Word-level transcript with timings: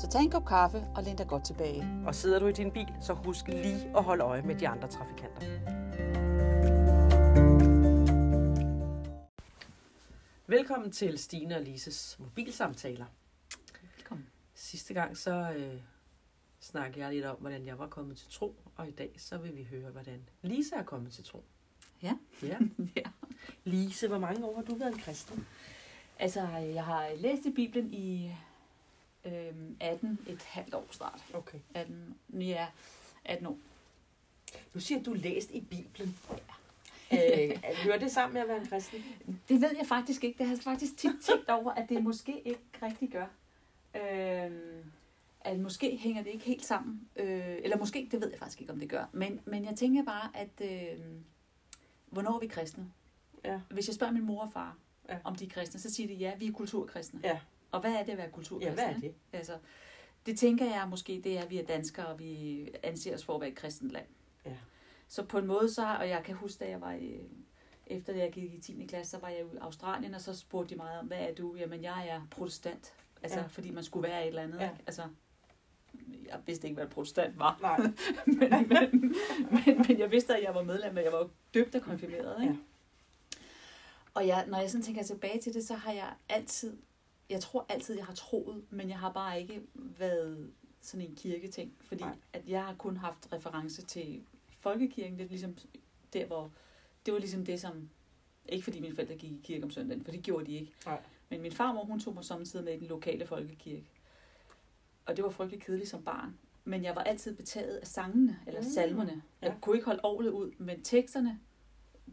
Så 0.00 0.08
tag 0.08 0.20
en 0.22 0.30
kop 0.30 0.46
kaffe 0.46 0.86
og 0.94 1.02
læn 1.02 1.16
dig 1.16 1.28
godt 1.28 1.44
tilbage. 1.44 2.02
Og 2.06 2.14
sidder 2.14 2.38
du 2.38 2.46
i 2.46 2.52
din 2.52 2.70
bil, 2.70 2.88
så 3.00 3.12
husk 3.12 3.48
lige 3.48 3.96
at 3.96 4.04
holde 4.04 4.24
øje 4.24 4.42
med 4.42 4.54
de 4.54 4.68
andre 4.68 4.88
trafikanter. 4.88 5.40
Velkommen 10.46 10.90
til 10.90 11.18
Stine 11.18 11.56
og 11.56 11.62
Lises 11.62 12.16
mobilsamtaler. 12.18 13.04
Velkommen. 13.96 14.26
Sidste 14.54 14.94
gang 14.94 15.16
så 15.16 15.52
øh, 15.56 15.80
snakkede 16.60 17.04
jeg 17.04 17.14
lidt 17.14 17.24
om, 17.24 17.36
hvordan 17.36 17.66
jeg 17.66 17.78
var 17.78 17.86
kommet 17.86 18.16
til 18.16 18.28
tro, 18.30 18.54
og 18.76 18.88
i 18.88 18.92
dag 18.92 19.14
så 19.18 19.38
vil 19.38 19.56
vi 19.56 19.64
høre, 19.70 19.90
hvordan 19.90 20.28
Lise 20.42 20.74
er 20.74 20.82
kommet 20.82 21.12
til 21.12 21.24
tro. 21.24 21.44
Ja. 22.02 22.12
Ja. 22.42 22.58
ja. 22.96 23.02
Lise, 23.64 24.08
hvor 24.08 24.18
mange 24.18 24.46
år 24.46 24.54
har 24.54 24.62
du 24.62 24.74
været 24.74 24.92
en 24.92 24.98
kristen? 24.98 25.46
Altså, 26.18 26.48
jeg 26.48 26.84
har 26.84 27.08
læst 27.16 27.46
i 27.46 27.50
Bibelen 27.50 27.94
i 27.94 28.34
øhm, 29.24 29.76
18, 29.80 30.18
et 30.26 30.42
halvt 30.42 30.74
år 30.74 30.86
snart. 30.90 31.24
Okay. 31.34 31.58
18, 31.74 32.14
ja, 32.32 32.66
18 33.24 33.46
år. 33.46 33.58
Nu 34.74 34.80
siger 34.80 35.02
du, 35.02 35.10
du 35.10 35.16
læst 35.16 35.50
i 35.50 35.60
Bibelen. 35.60 36.18
Ja. 37.12 37.52
øh, 37.54 37.62
hører 37.84 37.98
det 37.98 38.10
sammen 38.12 38.34
med 38.34 38.42
at 38.42 38.48
være 38.48 38.60
en 38.60 38.66
kristen? 38.66 39.04
Det 39.48 39.60
ved 39.60 39.76
jeg 39.78 39.86
faktisk 39.86 40.24
ikke. 40.24 40.38
Det 40.38 40.46
har 40.46 40.54
jeg 40.54 40.62
faktisk 40.62 40.96
tit 40.96 41.14
tænkt 41.22 41.48
over, 41.48 41.70
at 41.72 41.88
det 41.88 42.02
måske 42.02 42.40
ikke 42.40 42.60
rigtig 42.82 43.08
gør. 43.10 43.26
Øhm, 43.94 44.84
at 45.40 45.58
måske 45.60 45.96
hænger 45.96 46.22
det 46.22 46.30
ikke 46.30 46.44
helt 46.44 46.64
sammen. 46.64 47.08
Øh, 47.16 47.56
eller 47.62 47.76
måske, 47.76 48.08
det 48.10 48.20
ved 48.20 48.30
jeg 48.30 48.38
faktisk 48.38 48.60
ikke, 48.60 48.72
om 48.72 48.78
det 48.80 48.88
gør. 48.88 49.04
Men, 49.12 49.40
men 49.44 49.64
jeg 49.64 49.76
tænker 49.76 50.04
bare, 50.04 50.30
at 50.34 50.70
øh, 50.70 50.98
hvornår 52.06 52.34
er 52.36 52.38
vi 52.40 52.46
kristne? 52.46 52.92
Ja. 53.44 53.60
Hvis 53.70 53.86
jeg 53.88 53.94
spørger 53.94 54.12
min 54.12 54.24
mor 54.26 54.42
og 54.42 54.52
far, 54.52 54.76
Ja. 55.08 55.18
om 55.24 55.34
de 55.36 55.44
er 55.44 55.48
kristne, 55.48 55.80
så 55.80 55.94
siger 55.94 56.06
de, 56.06 56.14
ja, 56.14 56.36
vi 56.36 56.46
er 56.46 56.52
kulturkristne. 56.52 57.20
Ja. 57.24 57.38
Og 57.72 57.80
hvad 57.80 57.92
er 57.92 58.02
det 58.02 58.12
at 58.12 58.18
være 58.18 58.26
Ja, 58.26 58.32
kulturkristne? 58.32 58.74
hvad 58.74 58.84
er 58.94 58.98
det? 59.00 59.14
Altså, 59.32 59.52
det 60.26 60.38
tænker 60.38 60.64
jeg 60.64 60.86
måske, 60.90 61.20
det 61.24 61.38
er, 61.38 61.42
at 61.42 61.50
vi 61.50 61.58
er 61.58 61.66
danskere, 61.66 62.06
og 62.06 62.18
vi 62.18 62.68
anser 62.82 63.14
os 63.14 63.24
for 63.24 63.34
at 63.34 63.40
være 63.40 63.50
et 63.50 63.56
kristent 63.56 63.90
land. 63.90 64.06
Ja. 64.46 64.56
Så 65.08 65.24
på 65.24 65.38
en 65.38 65.46
måde 65.46 65.74
så, 65.74 65.96
og 66.00 66.08
jeg 66.08 66.22
kan 66.24 66.34
huske, 66.34 66.64
da 66.64 66.70
jeg 66.70 66.80
var 66.80 66.92
i, 66.92 67.20
efter 67.86 68.12
det 68.12 68.20
jeg 68.20 68.32
gik 68.32 68.54
i 68.54 68.60
10. 68.60 68.86
klasse, 68.88 69.10
så 69.10 69.18
var 69.18 69.28
jeg 69.28 69.40
i 69.40 69.56
Australien, 69.60 70.14
og 70.14 70.20
så 70.20 70.34
spurgte 70.38 70.74
de 70.74 70.76
mig 70.80 70.98
om, 70.98 71.06
hvad 71.06 71.18
er 71.18 71.34
du? 71.34 71.54
Jamen, 71.56 71.82
jeg 71.82 72.08
er 72.08 72.20
protestant. 72.30 72.92
Altså, 73.22 73.38
Ja. 73.38 73.42
ja. 73.42 73.48
fordi 73.48 73.70
man 73.70 73.84
skulle 73.84 74.08
være 74.08 74.22
et 74.22 74.28
eller 74.28 74.42
andet. 74.42 74.58
Ja. 74.58 74.64
Ikke? 74.70 74.82
Altså, 74.86 75.02
jeg 76.28 76.40
vidste 76.46 76.66
ikke, 76.68 76.74
hvad 76.80 76.88
protestant 76.90 77.38
var. 77.38 77.58
Nej. 77.62 77.78
men, 78.26 78.68
men, 78.68 79.14
men, 79.50 79.84
men, 79.88 79.98
jeg 79.98 80.10
vidste, 80.10 80.36
at 80.36 80.42
jeg 80.44 80.54
var 80.54 80.62
medlem, 80.62 80.96
og 80.96 81.04
jeg 81.04 81.12
var 81.12 81.28
døbt 81.54 81.74
og 81.74 81.82
konfirmeret. 81.82 82.42
Ikke? 82.42 82.54
Ja. 82.54 82.58
Og 84.14 84.26
jeg, 84.26 84.46
når 84.48 84.58
jeg 84.58 84.70
sådan 84.70 84.82
tænker 84.84 85.02
tilbage 85.02 85.40
til 85.40 85.54
det, 85.54 85.66
så 85.66 85.74
har 85.74 85.92
jeg 85.92 86.12
altid, 86.28 86.76
jeg 87.30 87.40
tror 87.40 87.66
altid, 87.68 87.96
jeg 87.96 88.04
har 88.06 88.14
troet, 88.14 88.64
men 88.70 88.88
jeg 88.88 88.98
har 88.98 89.12
bare 89.12 89.40
ikke 89.40 89.62
været 89.74 90.50
sådan 90.80 91.06
en 91.06 91.14
kirketing. 91.16 91.72
Fordi 91.80 92.02
Nej. 92.02 92.16
at 92.32 92.42
jeg 92.48 92.64
har 92.64 92.74
kun 92.74 92.96
haft 92.96 93.32
reference 93.32 93.82
til 93.82 94.22
folkekirken. 94.60 95.18
Det 95.18 95.24
er 95.24 95.28
ligesom 95.28 95.56
der, 96.12 96.26
hvor 96.26 96.52
det 97.06 97.14
var 97.14 97.20
ligesom 97.20 97.44
det, 97.44 97.60
som... 97.60 97.90
Ikke 98.48 98.64
fordi 98.64 98.80
mine 98.80 98.94
forældre 98.94 99.16
gik 99.16 99.30
i 99.32 99.40
kirke 99.42 99.64
om 99.64 99.70
søndagen, 99.70 100.04
for 100.04 100.12
det 100.12 100.22
gjorde 100.22 100.46
de 100.46 100.52
ikke. 100.52 100.72
Nej. 100.86 101.02
Men 101.28 101.40
min 101.42 101.52
farmor, 101.52 101.84
hun 101.84 102.00
tog 102.00 102.14
mig 102.14 102.24
samtidig 102.24 102.64
med 102.64 102.74
i 102.74 102.78
den 102.78 102.86
lokale 102.86 103.26
folkekirke. 103.26 103.86
Og 105.06 105.16
det 105.16 105.24
var 105.24 105.30
frygtelig 105.30 105.62
kedeligt 105.62 105.90
som 105.90 106.02
barn. 106.04 106.38
Men 106.64 106.84
jeg 106.84 106.96
var 106.96 107.02
altid 107.02 107.36
betaget 107.36 107.76
af 107.76 107.86
sangene, 107.86 108.38
eller 108.46 108.60
Mm. 108.60 108.66
salmerne. 108.68 109.22
Jeg 109.42 109.48
Ja. 109.50 109.54
kunne 109.60 109.76
ikke 109.76 109.86
holde 109.86 110.00
orlet 110.04 110.30
ud, 110.30 110.50
men 110.58 110.82
teksterne, 110.82 111.40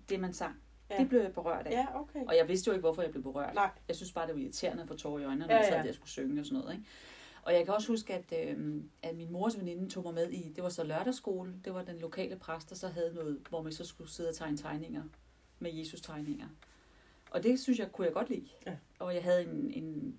det 0.10 0.20
man 0.20 0.34
sang, 0.34 0.56
Ja. 0.90 0.98
det 0.98 1.10
blev 1.10 1.22
jeg 1.22 1.34
berørt 1.34 1.68
af. 1.68 1.72
Ja, 1.72 2.00
okay. 2.02 2.26
Og 2.28 2.38
jeg 2.38 2.48
vidste 2.48 2.68
jo 2.68 2.74
ikke, 2.74 2.82
hvorfor 2.82 3.02
jeg 3.02 3.12
blev 3.12 3.24
berørt. 3.24 3.54
Nej. 3.56 3.70
Jeg 3.88 3.96
synes 3.96 4.12
bare, 4.12 4.28
det 4.28 4.36
var 4.36 4.42
irriterende 4.42 4.84
at 4.84 4.88
få 4.88 4.96
tårer 4.96 5.20
i 5.20 5.24
øjnene, 5.24 5.48
når 5.48 5.54
Ja, 5.54 5.56
ja, 5.56 5.64
jeg 5.64 5.74
sad 5.74 5.84
der 5.84 5.90
og 5.90 5.96
skulle 5.96 6.10
synge 6.10 6.42
og 6.42 6.46
sådan 6.46 6.60
noget. 6.60 6.74
Ikke? 6.74 6.86
Og 7.42 7.54
jeg 7.54 7.66
kan 7.66 7.74
også 7.74 7.88
huske, 7.88 8.14
at, 8.14 8.50
øh, 8.50 8.82
at 9.04 9.16
min 9.16 9.32
mors 9.32 9.60
veninde 9.60 9.90
tog 9.90 10.04
mig 10.04 10.14
med 10.14 10.30
i, 10.30 10.50
det 10.56 10.64
var 10.64 10.70
så 10.70 10.84
lørdagsskole, 10.84 11.54
det 11.66 11.74
var 11.74 11.84
den 11.84 12.00
lokale 12.00 12.36
præst, 12.36 12.70
der 12.70 12.76
så 12.76 12.88
havde 12.88 13.14
noget, 13.14 13.40
hvor 13.50 13.62
man 13.62 13.72
så 13.72 13.86
skulle 13.86 14.12
sidde 14.12 14.30
og 14.30 14.36
tegne 14.36 14.58
tegninger 14.58 15.04
med 15.60 15.74
Jesus-tegninger. 15.74 16.48
Og 17.32 17.44
det 17.44 17.60
synes 17.60 17.80
jeg, 17.80 17.92
kunne 17.92 18.06
jeg 18.06 18.14
godt 18.14 18.30
lide. 18.30 18.48
Ja. 18.66 18.76
Og 19.00 19.16
jeg 19.16 19.24
havde 19.24 19.44
en, 19.44 19.72
en, 19.72 20.18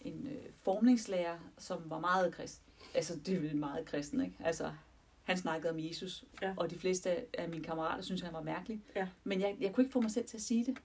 en 0.00 0.26
øh, 0.26 0.44
formningslærer, 0.62 1.38
som 1.58 1.90
var 1.90 1.98
meget 1.98 2.34
kristen. 2.34 2.72
Altså, 2.94 3.18
det 3.26 3.50
er 3.50 3.54
meget 3.54 3.86
kristen, 3.86 4.20
ikke? 4.20 4.36
Altså, 4.44 4.72
han 5.26 5.36
snakkede 5.36 5.70
om 5.72 5.78
Jesus, 5.78 6.24
Ja. 6.42 6.54
og 6.56 6.70
de 6.70 6.78
fleste 6.78 7.10
af 7.40 7.48
mine 7.48 7.64
kammerater 7.64 8.02
synes 8.02 8.20
han 8.20 8.32
var 8.32 8.42
mærkelig. 8.42 8.82
Ja. 8.96 9.08
Men 9.24 9.40
jeg, 9.40 9.56
jeg 9.60 9.72
kunne 9.72 9.84
ikke 9.84 9.92
få 9.92 10.00
mig 10.00 10.10
selv 10.10 10.26
til 10.26 10.36
at 10.36 10.42
sige 10.42 10.64
det, 10.64 10.78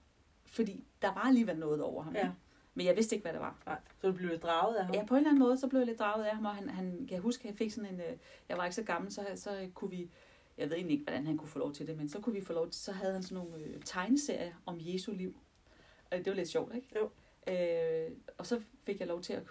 fordi 0.46 0.84
der 1.02 1.08
var 1.08 1.20
alligevel 1.20 1.58
noget 1.58 1.82
over 1.82 2.02
ham. 2.02 2.14
Ja. 2.14 2.30
Men 2.74 2.86
jeg 2.86 2.96
vidste 2.96 3.14
ikke, 3.16 3.24
hvad 3.24 3.32
det 3.32 3.40
var. 3.40 3.62
Nej. 3.66 3.78
Så 4.00 4.06
du 4.06 4.12
blev 4.12 4.28
lidt 4.30 4.42
draget 4.42 4.76
af 4.76 4.84
ham? 4.86 4.94
Ja, 4.94 5.04
på 5.04 5.14
en 5.14 5.18
eller 5.18 5.30
anden 5.30 5.38
måde, 5.42 5.58
så 5.58 5.68
blev 5.68 5.80
jeg 5.80 5.86
lidt 5.86 5.98
draget 5.98 6.24
af 6.24 6.34
ham, 6.34 6.44
og 6.44 6.54
han, 6.54 6.68
han 6.68 6.90
kan 6.90 7.10
jeg 7.10 7.20
huske, 7.20 7.40
at 7.44 7.50
jeg 7.50 7.58
fik 7.58 7.70
sådan 7.72 7.94
en, 7.94 8.00
øh, 8.00 8.16
jeg 8.48 8.56
var 8.56 8.64
ikke 8.64 8.74
så 8.74 8.82
gammel, 8.82 9.12
så, 9.12 9.26
så 9.34 9.68
kunne 9.74 9.90
vi, 9.90 10.10
jeg 10.58 10.68
ved 10.70 10.76
egentlig 10.76 10.92
ikke, 10.94 11.04
hvordan 11.04 11.26
han 11.26 11.36
kunne 11.36 11.48
få 11.48 11.58
lov 11.58 11.72
til 11.72 11.86
det, 11.86 11.96
men 11.96 12.08
så 12.08 12.20
kunne 12.20 12.34
vi 12.34 12.40
få 12.44 12.52
lov 12.52 12.70
til, 12.70 12.82
så 12.82 12.92
havde 12.92 13.12
han 13.12 13.22
sådan 13.22 13.44
nogle 13.44 13.64
øh, 13.64 13.82
tegneserier 13.84 14.52
om 14.66 14.76
Jesu 14.80 15.12
liv. 15.12 15.36
Og 16.10 16.18
det 16.18 16.26
var 16.26 16.34
lidt 16.34 16.48
sjovt, 16.48 16.74
ikke? 16.74 16.88
Jo. 16.96 17.10
Øh, 17.52 18.10
og 18.38 18.46
så 18.46 18.60
fik 18.84 19.00
jeg 19.00 19.08
lov 19.08 19.22
til 19.22 19.32
at 19.32 19.42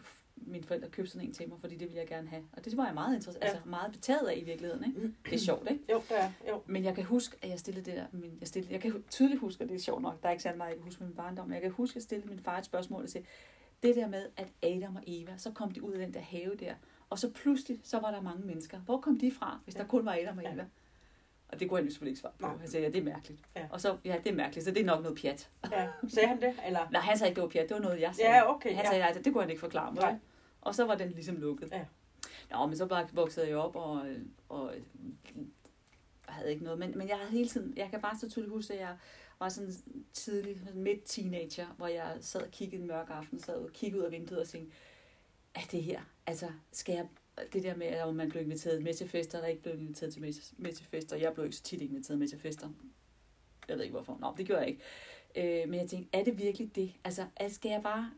mine 0.45 0.63
forældre 0.63 0.89
købte 0.89 1.11
sådan 1.11 1.27
en 1.27 1.33
til 1.33 1.49
mig, 1.49 1.57
fordi 1.59 1.73
det 1.75 1.87
ville 1.87 1.99
jeg 1.99 2.07
gerne 2.07 2.27
have. 2.27 2.43
Og 2.53 2.65
det 2.65 2.77
var 2.77 2.85
jeg 2.85 2.93
meget 2.93 3.15
interesseret, 3.15 3.41
Ja. 3.43 3.47
ja. 3.47 3.53
altså 3.53 3.69
meget 3.69 3.91
betaget 3.91 4.27
af 4.27 4.37
i 4.37 4.43
virkeligheden, 4.43 4.85
ikke? 4.87 5.13
Det 5.25 5.33
er 5.33 5.37
sjovt, 5.37 5.71
ikke? 5.71 5.83
Jo, 5.91 6.01
det 6.09 6.19
er. 6.19 6.31
Jo. 6.49 6.61
Men 6.65 6.83
jeg 6.83 6.95
kan 6.95 7.03
huske, 7.03 7.37
at 7.41 7.49
jeg 7.49 7.59
stillede 7.59 7.85
det 7.85 7.97
der, 7.97 8.05
min, 8.11 8.37
jeg, 8.39 8.47
stillede, 8.47 8.73
jeg 8.73 8.81
kan 8.81 9.03
tydeligt 9.09 9.39
huske, 9.41 9.63
og 9.63 9.69
det 9.69 9.75
er 9.75 9.79
sjovt 9.79 10.01
nok, 10.01 10.21
der 10.21 10.27
er 10.27 10.31
ikke 10.31 10.43
særlig 10.43 10.57
meget, 10.57 10.69
jeg 10.69 10.77
kan 10.77 10.83
huske 10.83 10.99
med 10.99 11.07
min 11.07 11.15
barndom, 11.17 11.47
men 11.47 11.53
jeg 11.53 11.61
kan 11.61 11.71
huske, 11.71 11.91
at 11.91 11.95
jeg 11.95 12.03
stillede 12.03 12.29
min 12.29 12.39
far 12.39 12.57
et 12.57 12.65
spørgsmål 12.65 13.03
og 13.03 13.09
sagde, 13.09 13.27
det 13.83 13.95
der 13.95 14.07
med, 14.07 14.25
at 14.37 14.47
Adam 14.63 14.95
og 14.95 15.03
Eva, 15.07 15.37
så 15.37 15.51
kom 15.51 15.71
de 15.71 15.83
ud 15.83 15.91
af 15.93 15.99
den 15.99 16.13
der 16.13 16.19
have 16.19 16.55
der, 16.59 16.73
og 17.09 17.19
så 17.19 17.29
pludselig, 17.31 17.79
så 17.83 17.99
var 17.99 18.11
der 18.11 18.21
mange 18.21 18.45
mennesker. 18.47 18.79
Hvor 18.79 18.97
kom 19.01 19.19
de 19.19 19.31
fra, 19.31 19.59
hvis 19.63 19.75
Ja. 19.75 19.79
der 19.81 19.87
kun 19.87 20.05
var 20.05 20.17
Adam 20.21 20.37
og 20.37 20.43
Ja. 20.43 20.53
Eva? 20.53 20.65
Og 21.47 21.59
det 21.59 21.69
kunne 21.69 21.77
han 21.77 21.85
jo 21.85 21.91
selvfølgelig 21.91 22.11
ikke 22.11 22.19
svare 22.21 22.33
på. 22.39 22.47
Nej. 22.47 22.57
Han 22.57 22.67
sagde, 22.67 22.85
ja, 22.85 22.91
det 22.91 22.99
er 22.99 23.03
mærkeligt. 23.03 23.41
Ja. 23.55 23.67
Og 23.69 23.81
så, 23.81 23.97
ja, 24.05 24.15
det 24.23 24.31
er 24.31 24.35
mærkeligt, 24.35 24.65
så 24.65 24.71
det 24.71 24.81
er 24.81 24.85
nok 24.85 25.03
noget 25.03 25.17
pjat. 25.21 25.49
Ja. 25.71 25.87
Sagde 26.07 26.27
han 26.27 26.41
det? 26.41 26.53
Eller? 26.67 26.89
Nej, 26.91 27.01
han 27.01 27.17
sagde 27.17 27.29
ikke, 27.31 27.35
det 27.35 27.43
var 27.43 27.49
pjat, 27.49 27.69
det 27.69 27.75
var 27.75 27.81
noget, 27.81 28.01
jeg 28.01 28.15
sagde. 28.15 28.31
Ja, 28.35 28.55
okay. 28.55 28.69
Han 28.75 28.83
Ja. 28.85 28.89
sagde, 28.89 29.03
nej, 29.03 29.21
det 29.23 29.33
kunne 29.33 29.43
han 29.43 29.49
ikke 29.49 29.59
forklare 29.59 29.93
mig. 29.93 30.01
Nej. 30.01 30.15
Og 30.61 30.75
så 30.75 30.85
var 30.85 30.95
den 30.95 31.11
ligesom 31.11 31.37
lukket. 31.37 31.71
Ja. 31.71 31.85
Nå, 32.51 32.65
men 32.65 32.77
så 32.77 32.85
bare 32.85 33.07
voksede 33.13 33.47
jeg 33.47 33.57
op 33.57 33.75
og, 33.75 34.05
og 34.49 34.73
havde 36.27 36.51
ikke 36.51 36.63
noget. 36.63 36.79
Men, 36.79 36.97
men 36.97 37.09
jeg 37.09 37.17
havde 37.17 37.31
hele 37.31 37.49
tiden, 37.49 37.73
jeg 37.77 37.89
kan 37.89 38.01
bare 38.01 38.17
så 38.19 38.29
tydeligt 38.29 38.53
huske, 38.53 38.73
at 38.73 38.79
jeg 38.79 38.97
var 39.39 39.49
sådan 39.49 39.73
tidlig, 40.13 40.61
midt 40.73 41.05
teenager, 41.05 41.67
hvor 41.77 41.87
jeg 41.87 42.17
sad 42.21 42.41
og 42.41 42.51
kiggede 42.51 42.81
en 42.81 42.87
mørk 42.87 43.09
aften, 43.09 43.39
sad 43.39 43.55
og 43.55 43.69
kiggede 43.73 44.01
ud 44.01 44.05
af 44.05 44.11
vinduet 44.11 44.41
og 44.41 44.47
tænkte, 44.47 44.75
er 45.55 45.61
det 45.71 45.83
her, 45.83 46.01
altså 46.27 46.47
skal 46.71 46.95
jeg, 46.95 47.07
det 47.53 47.63
der 47.63 47.75
med, 47.75 47.87
at 47.87 48.15
man 48.15 48.29
blev 48.29 48.43
inviteret 48.43 48.83
med 48.83 48.93
til 48.93 49.09
fester, 49.09 49.37
eller 49.37 49.47
ikke 49.47 49.61
blev 49.61 49.79
inviteret 49.79 50.13
til 50.13 50.21
med, 50.57 50.73
til 50.73 50.85
fester, 50.85 51.15
jeg 51.15 51.33
blev 51.33 51.45
ikke 51.45 51.57
så 51.57 51.63
tit 51.63 51.81
inviteret 51.81 52.19
med 52.19 52.27
til 52.27 52.39
fester. 52.39 52.69
Jeg 53.67 53.77
ved 53.77 53.83
ikke 53.83 53.93
hvorfor. 53.93 54.17
Nå, 54.21 54.33
det 54.37 54.45
gjorde 54.45 54.61
jeg 54.61 54.69
ikke. 54.69 54.81
Øh, 55.35 55.69
men 55.69 55.79
jeg 55.79 55.89
tænkte, 55.89 56.17
er 56.19 56.23
det 56.23 56.37
virkelig 56.37 56.75
det? 56.75 56.93
Altså, 57.03 57.25
skal 57.49 57.69
jeg 57.69 57.81
bare 57.83 58.11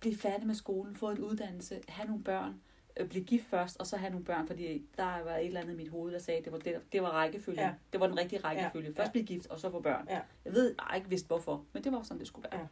blive 0.00 0.16
færdig 0.16 0.46
med 0.46 0.54
skolen, 0.54 0.96
få 0.96 1.10
en 1.10 1.18
uddannelse, 1.18 1.80
have 1.88 2.06
nogle 2.08 2.24
børn, 2.24 2.60
øh, 2.96 3.08
blive 3.08 3.24
gift 3.24 3.46
først, 3.46 3.80
og 3.80 3.86
så 3.86 3.96
have 3.96 4.10
nogle 4.10 4.24
børn, 4.24 4.46
fordi 4.46 4.86
der 4.96 5.04
var 5.24 5.36
et 5.36 5.46
eller 5.46 5.60
andet 5.60 5.72
i 5.72 5.76
mit 5.76 5.88
hoved, 5.88 6.12
der 6.12 6.18
sagde, 6.18 6.38
at 6.38 6.44
det 6.44 6.52
var, 6.52 6.58
det, 6.58 6.92
det 6.92 7.02
var 7.02 7.08
rækkefølgen. 7.10 7.60
Ja. 7.60 7.66
Ja. 7.68 7.74
Det 7.92 8.00
var 8.00 8.06
den 8.06 8.18
rigtige 8.18 8.40
rækkefølge. 8.40 8.88
Ja. 8.88 9.00
Først 9.02 9.08
Ja. 9.08 9.12
blive 9.12 9.26
gift, 9.26 9.46
og 9.46 9.60
så 9.60 9.70
få 9.70 9.80
børn. 9.80 10.06
Ja. 10.08 10.20
Jeg 10.44 10.52
ved, 10.52 10.74
har 10.78 10.94
ikke 10.96 11.08
vidst 11.08 11.26
hvorfor, 11.26 11.64
men 11.72 11.84
det 11.84 11.92
var 11.92 12.02
sådan, 12.02 12.18
det 12.18 12.26
skulle 12.26 12.48
være. 12.52 12.60
Ja. 12.60 12.66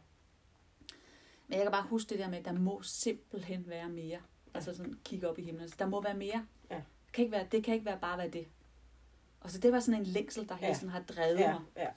Men 1.47 1.53
jeg 1.57 1.63
kan 1.63 1.71
bare 1.71 1.83
huske 1.87 2.09
det 2.09 2.19
der 2.19 2.29
med, 2.29 2.37
at 2.37 2.45
der 2.45 2.53
må 2.53 2.81
simpelthen 2.81 3.63
være 3.67 3.89
mere. 3.89 4.19
Altså 4.53 4.75
sådan 4.75 4.93
kigge 5.05 5.29
op 5.29 5.39
i 5.39 5.41
himlen. 5.43 5.69
Der 5.79 5.85
må 5.87 6.01
være 6.01 6.13
mere. 6.17 6.45
Ja. 6.71 6.75
Det 6.75 7.13
kan 7.13 7.21
ikke 7.23 7.31
være, 7.31 7.47
det 7.51 7.63
kan 7.63 7.73
ikke 7.73 7.85
være 7.85 7.99
bare 8.01 8.17
være 8.17 8.29
det. 8.29 8.47
Og 9.39 9.51
så 9.51 9.59
det 9.59 9.71
var 9.71 9.79
sådan 9.79 9.99
en 10.01 10.05
længsel, 10.05 10.49
der 10.49 10.55
hele 10.55 10.67
Ja. 10.67 10.73
tiden 10.73 10.89
har 10.89 11.01
drevet 11.01 11.39
Ja. 11.39 11.51
mig. 11.53 11.61
Ja. 11.77 11.87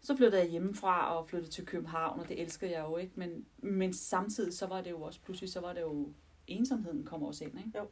Så 0.00 0.16
flyttede 0.16 0.42
jeg 0.42 0.50
hjemmefra 0.50 1.16
og 1.18 1.28
flyttede 1.28 1.50
til 1.52 1.66
København, 1.66 2.20
og 2.20 2.28
det 2.28 2.40
elskede 2.40 2.70
jeg 2.72 2.84
jo 2.88 2.96
ikke. 2.96 3.12
Men, 3.16 3.46
men 3.58 3.92
samtidig 3.92 4.54
så 4.54 4.66
var 4.66 4.80
det 4.80 4.90
jo 4.90 5.02
også, 5.02 5.20
pludselig 5.20 5.50
så 5.52 5.60
var 5.60 5.72
det 5.72 5.80
jo, 5.80 6.08
ensomheden 6.46 7.04
kom 7.04 7.22
også 7.22 7.44
ind. 7.44 7.58
Ikke? 7.58 7.78
Jo. 7.78 7.86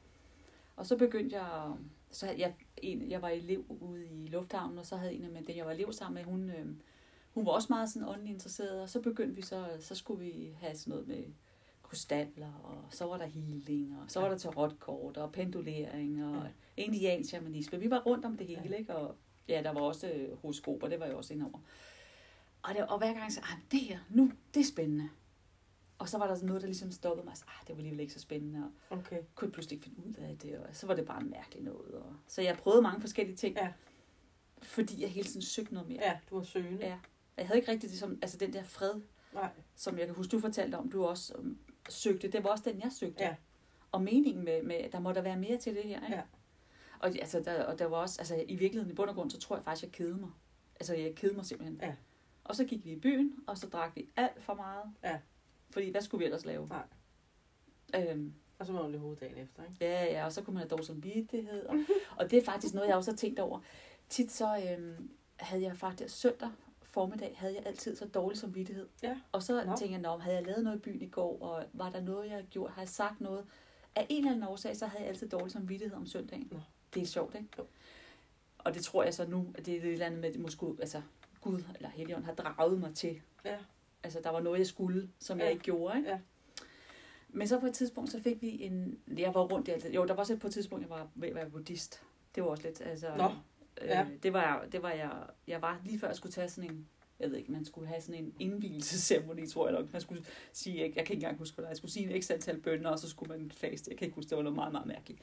Og 0.76 0.86
så 0.86 0.96
begyndte 0.96 1.36
jeg, 1.36 1.72
så 2.10 2.26
jeg, 2.26 2.54
en, 2.76 3.10
jeg 3.10 3.22
var 3.22 3.28
elev 3.28 3.64
ude 3.68 4.06
i 4.06 4.26
lufthavnen, 4.26 4.78
og 4.78 4.86
så 4.86 4.96
havde 4.96 5.12
en 5.14 5.24
af 5.24 5.30
dem, 5.30 5.46
den 5.46 5.56
jeg 5.56 5.64
var 5.66 5.72
elev 5.72 5.92
sammen 5.92 6.14
med, 6.14 6.32
hun, 6.32 6.50
øh, 6.50 6.66
hun 7.34 7.46
var 7.46 7.52
også 7.52 7.66
meget 7.70 7.90
sådan 7.90 8.08
åndelig 8.08 8.32
interesseret, 8.32 8.80
og 8.82 8.88
så 8.88 9.00
begyndte 9.00 9.34
vi 9.36 9.42
så, 9.42 9.66
så 9.80 9.94
skulle 9.94 10.24
vi 10.24 10.56
have 10.60 10.76
sådan 10.76 10.90
noget 10.90 11.08
med 11.08 11.24
krystaller, 11.82 12.52
og 12.64 12.84
så 12.90 13.04
var 13.04 13.16
der 13.16 13.26
healing, 13.26 13.96
og 14.02 14.10
så 14.10 14.20
var 14.20 14.28
der 14.28 14.38
tarotkort, 14.38 15.16
og 15.16 15.32
pendulering, 15.32 16.24
og 16.24 16.34
Ja. 16.76 16.82
indianshamanisme. 16.82 17.80
Vi 17.80 17.90
var 17.90 18.00
rundt 18.06 18.24
om 18.24 18.36
det 18.36 18.46
hele, 18.46 18.78
ikke? 18.78 18.96
Og 18.96 19.14
ja, 19.48 19.62
der 19.64 19.72
var 19.72 19.80
også 19.80 20.08
øh, 20.10 20.38
horoskoper, 20.38 20.88
det 20.88 21.00
var 21.00 21.06
jeg 21.06 21.14
også 21.14 21.34
indover. 21.34 21.58
Og, 22.64 22.74
det, 22.74 22.86
og 22.86 22.98
hver 22.98 23.12
gang 23.14 23.32
så, 23.32 23.40
ah, 23.40 23.58
det 23.72 23.80
her, 23.80 23.98
nu, 24.10 24.32
det 24.54 24.60
er 24.60 24.64
spændende. 24.64 25.08
Og 25.98 26.08
så 26.08 26.18
var 26.18 26.26
der 26.26 26.34
sådan 26.34 26.46
noget, 26.46 26.62
der 26.62 26.66
ligesom 26.68 26.90
stoppede 26.92 27.24
mig. 27.26 27.36
Så, 27.36 27.44
ah, 27.48 27.66
det 27.66 27.68
var 27.68 27.76
alligevel 27.76 28.00
ikke 28.00 28.12
så 28.12 28.20
spændende, 28.20 28.70
og 28.90 28.98
Okay. 28.98 29.18
kunne 29.34 29.46
jeg 29.46 29.52
pludselig 29.52 29.76
ikke 29.76 29.84
finde 29.84 30.06
ud 30.08 30.14
af 30.14 30.38
det. 30.38 30.58
Og 30.58 30.66
så 30.72 30.86
var 30.86 30.94
det 30.94 31.06
bare 31.06 31.20
en 31.22 31.30
mærkelig 31.30 31.62
noget. 31.62 31.94
Og, 31.94 32.16
så 32.28 32.42
jeg 32.42 32.56
prøvede 32.56 32.82
mange 32.82 33.00
forskellige 33.00 33.36
ting, 33.36 33.56
Ja. 33.56 33.72
fordi 34.62 35.02
jeg 35.02 35.10
hele 35.10 35.28
tiden 35.28 35.42
søgte 35.42 35.74
noget 35.74 35.88
mere. 35.88 35.98
Ja, 36.02 36.18
du 36.30 36.36
var 36.36 36.42
søgende. 36.44 36.86
Ja. 36.86 36.98
Jeg 37.36 37.46
havde 37.46 37.58
ikke 37.60 37.72
rigtig 37.72 37.90
det 37.90 37.98
som, 37.98 38.18
altså 38.22 38.36
den 38.38 38.52
der 38.52 38.62
fred, 38.62 39.00
Nej. 39.34 39.50
som 39.76 39.98
jeg 39.98 40.06
kan 40.06 40.14
huske, 40.14 40.30
du 40.30 40.40
fortalte 40.40 40.76
om, 40.76 40.90
du 40.90 41.04
også 41.04 41.34
um, 41.34 41.58
søgte. 41.88 42.28
Det 42.30 42.44
var 42.44 42.50
også 42.50 42.64
den, 42.70 42.80
jeg 42.80 42.92
søgte. 42.92 43.24
Ja. 43.24 43.34
Og 43.92 44.02
meningen 44.02 44.44
med, 44.44 44.62
med, 44.62 44.90
der 44.92 45.00
må 45.00 45.12
der 45.12 45.20
være 45.20 45.36
mere 45.36 45.58
til 45.58 45.74
det 45.74 45.82
her. 45.84 46.04
Ikke? 46.04 46.16
Ja. 46.16 46.22
Og, 46.98 47.08
altså, 47.08 47.40
der, 47.40 47.64
og 47.64 47.78
der 47.78 47.86
var 47.86 47.96
også, 47.96 48.20
altså 48.20 48.44
i 48.48 48.56
virkeligheden, 48.56 48.90
i 48.90 48.94
bund 48.94 49.08
og 49.10 49.14
grund, 49.14 49.30
så 49.30 49.38
tror 49.38 49.56
jeg 49.56 49.64
faktisk, 49.64 49.84
jeg 49.84 49.92
kedede 49.92 50.16
mig. 50.16 50.30
Altså 50.80 50.94
jeg 50.94 51.14
kedede 51.14 51.36
mig 51.36 51.46
simpelthen. 51.46 51.78
Ja. 51.82 51.94
Og 52.44 52.56
så 52.56 52.64
gik 52.64 52.84
vi 52.84 52.90
i 52.92 52.98
byen, 52.98 53.32
og 53.46 53.58
så 53.58 53.68
drak 53.68 53.96
vi 53.96 54.08
alt 54.16 54.42
for 54.42 54.54
meget. 54.54 54.84
Ja. 55.04 55.18
Fordi 55.70 55.90
hvad 55.90 56.00
skulle 56.00 56.18
vi 56.18 56.24
ellers 56.24 56.44
lave? 56.44 56.68
Nej. 56.68 56.82
Øhm, 57.94 58.34
Og 58.58 58.66
så 58.66 58.72
var 58.72 58.88
det 58.88 59.00
hoveddagen 59.00 59.38
efter, 59.38 59.62
ikke? 59.62 59.76
Ja, 59.80 60.04
ja, 60.04 60.24
og 60.24 60.32
så 60.32 60.42
kunne 60.42 60.54
man 60.54 60.60
have 60.60 60.68
dårlig 60.68 60.86
samvittighed. 60.86 61.66
Og, 61.66 61.76
og 62.18 62.30
det 62.30 62.38
er 62.38 62.44
faktisk 62.44 62.74
noget, 62.74 62.88
jeg 62.88 62.96
også 62.96 63.10
har 63.10 63.16
tænkt 63.16 63.38
over. 63.40 63.60
Tit 64.08 64.32
så 64.32 64.74
øhm, 64.78 65.10
havde 65.36 65.62
jeg 65.62 65.76
faktisk 65.76 66.16
søndag 66.16 66.50
formiddag, 66.82 67.34
havde 67.38 67.54
jeg 67.54 67.66
altid 67.66 67.96
så 67.96 68.06
dårlig 68.06 68.38
samvittighed. 68.38 68.88
Ja. 69.02 69.20
Og 69.32 69.42
så 69.42 69.52
no. 69.64 69.76
tænkte 69.76 69.92
jeg, 69.92 70.00
Nå, 70.00 70.16
havde 70.18 70.36
jeg 70.36 70.46
lavet 70.46 70.64
noget 70.64 70.76
i 70.76 70.80
byen 70.80 71.02
i 71.02 71.08
går, 71.08 71.42
og 71.42 71.64
var 71.72 71.90
der 71.90 72.00
noget, 72.00 72.30
jeg 72.30 72.44
gjort, 72.50 72.70
har 72.70 72.82
jeg 72.82 72.88
sagt 72.88 73.20
noget? 73.20 73.44
Af 73.94 74.06
en 74.08 74.18
eller 74.18 74.30
anden 74.30 74.44
årsag, 74.48 74.76
så 74.76 74.86
havde 74.86 75.02
jeg 75.02 75.08
altid 75.08 75.28
dårlig 75.28 75.52
samvittighed 75.52 75.96
om 75.96 76.06
søndagen. 76.06 76.48
Nå. 76.52 76.60
Det 76.94 77.02
er 77.02 77.06
sjovt, 77.06 77.34
ikke? 77.34 77.48
Jo. 77.58 77.66
Og 78.58 78.74
det 78.74 78.84
tror 78.84 79.02
jeg 79.04 79.14
så 79.14 79.26
nu, 79.26 79.46
at 79.54 79.66
det 79.66 79.74
er 79.74 79.78
et 79.78 79.92
eller 79.92 80.06
andet 80.06 80.20
med, 80.20 80.28
at 80.28 80.34
det 80.34 80.42
måske, 80.42 80.66
altså, 80.80 81.02
Gud 81.44 81.62
eller 81.76 81.88
Helligånd 81.88 82.24
har 82.24 82.34
draget 82.34 82.80
mig 82.80 82.94
til. 82.94 83.20
Ja. 83.44 83.56
Altså, 84.02 84.20
der 84.24 84.30
var 84.30 84.40
noget, 84.40 84.58
jeg 84.58 84.66
skulle, 84.66 85.08
som 85.18 85.38
Ja. 85.38 85.44
jeg 85.44 85.52
ikke 85.52 85.64
gjorde, 85.64 85.96
ikke? 85.98 86.10
Ja. 86.10 86.18
Men 87.28 87.48
så 87.48 87.60
på 87.60 87.66
et 87.66 87.74
tidspunkt, 87.74 88.10
så 88.10 88.20
fik 88.20 88.42
vi 88.42 88.62
en... 88.62 88.98
Jeg 89.18 89.34
var 89.34 89.40
rundt 89.44 89.68
i 89.68 89.70
alt. 89.70 89.94
Jo, 89.94 90.06
der 90.06 90.14
var 90.14 90.20
også 90.20 90.36
på 90.36 90.46
et 90.46 90.52
tidspunkt, 90.52 90.82
jeg 90.82 90.90
var 90.90 91.08
ved 91.14 91.28
at 91.28 91.34
være 91.34 91.50
buddhist. 91.50 92.02
Det 92.34 92.42
var 92.42 92.48
også 92.48 92.62
lidt... 92.62 92.80
Altså, 92.80 93.14
Nå, 93.16 93.24
øh, 93.82 93.88
ja. 93.88 94.06
det, 94.22 94.32
var 94.32 94.40
jeg, 94.42 94.72
det 94.72 94.82
var 94.82 94.90
jeg... 94.90 95.10
Jeg 95.46 95.62
var 95.62 95.80
lige 95.84 95.98
før, 95.98 96.06
jeg 96.06 96.16
skulle 96.16 96.32
tage 96.32 96.48
sådan 96.48 96.70
en... 96.70 96.88
Jeg 97.20 97.30
ved 97.30 97.38
ikke, 97.38 97.52
man 97.52 97.64
skulle 97.64 97.88
have 97.88 98.00
sådan 98.00 98.24
en 98.24 98.34
indvielsesceremoni, 98.40 99.46
tror 99.46 99.68
jeg 99.68 99.80
nok. 99.80 99.92
Man 99.92 100.00
skulle 100.00 100.24
sige... 100.52 100.76
Jeg, 100.76 100.84
jeg 100.96 101.06
kan 101.06 101.14
ikke 101.14 101.24
engang 101.24 101.38
huske, 101.38 101.54
hvad. 101.56 101.66
Jeg 101.66 101.76
skulle 101.76 101.92
sige 101.92 102.06
en 102.06 102.12
ekstra 102.16 102.34
antal 102.34 102.60
bønder, 102.60 102.90
og 102.90 102.98
så 102.98 103.08
skulle 103.08 103.38
man 103.38 103.50
faste. 103.50 103.90
Jeg 103.90 103.98
kan 103.98 104.06
ikke 104.06 104.14
huske, 104.14 104.30
det 104.30 104.36
var 104.36 104.42
noget 104.42 104.56
meget, 104.56 104.72
meget 104.72 104.86
mærkeligt. 104.86 105.20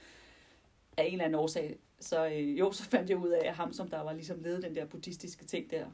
Af 0.97 1.03
en 1.05 1.11
eller 1.11 1.25
anden 1.25 1.39
årsag. 1.39 1.79
Så 1.99 2.27
øh, 2.27 2.59
jo, 2.59 2.71
så 2.71 2.83
fandt 2.83 3.09
jeg 3.09 3.17
ud 3.17 3.29
af, 3.29 3.47
at 3.47 3.55
ham, 3.55 3.73
som 3.73 3.87
der 3.89 4.01
var 4.01 4.13
ligesom 4.13 4.39
ledet 4.43 4.63
den 4.63 4.75
der 4.75 4.85
buddhistiske 4.85 5.45
ting 5.45 5.71
der 5.71 5.85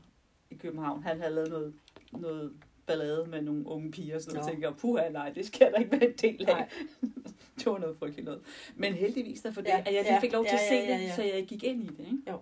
i 0.51 0.55
København, 0.55 1.03
han 1.03 1.19
havde 1.21 1.33
lavet 1.35 1.49
noget, 1.49 1.73
noget 2.11 2.53
ballade 2.85 3.25
med 3.29 3.41
nogle 3.41 3.67
unge 3.67 3.91
piger. 3.91 4.19
Nå. 4.27 4.35
Jeg 4.35 4.45
tænkte, 4.45 4.67
jeg, 4.67 4.75
puha, 4.77 5.09
nej, 5.09 5.29
det 5.29 5.45
skal 5.45 5.71
der 5.71 5.77
ikke 5.77 5.91
være 5.91 6.05
en 6.09 6.15
del 6.21 6.49
af. 6.49 6.53
Nej. 6.55 6.69
det 7.57 7.65
var 7.65 7.77
noget 7.77 7.97
frygteligt 7.97 8.25
noget. 8.25 8.41
Men 8.75 8.93
heldigvis 8.93 9.41
der 9.41 9.51
for 9.51 9.61
det, 9.61 9.67
Ja, 9.69 9.79
at 9.79 9.85
jeg 9.93 10.03
lige 10.03 10.13
ja, 10.13 10.19
fik 10.19 10.31
lov 10.33 10.43
til 10.45 10.51
ja, 10.53 10.57
at 10.63 10.69
se 10.69 10.75
ja, 10.75 10.95
ja, 10.97 11.01
det, 11.01 11.07
ja. 11.07 11.15
så 11.15 11.23
jeg 11.23 11.45
gik 11.47 11.63
ind 11.63 11.83
i 11.83 11.87
det. 11.87 11.99
Ikke? 11.99 12.17
Jo. 12.29 12.39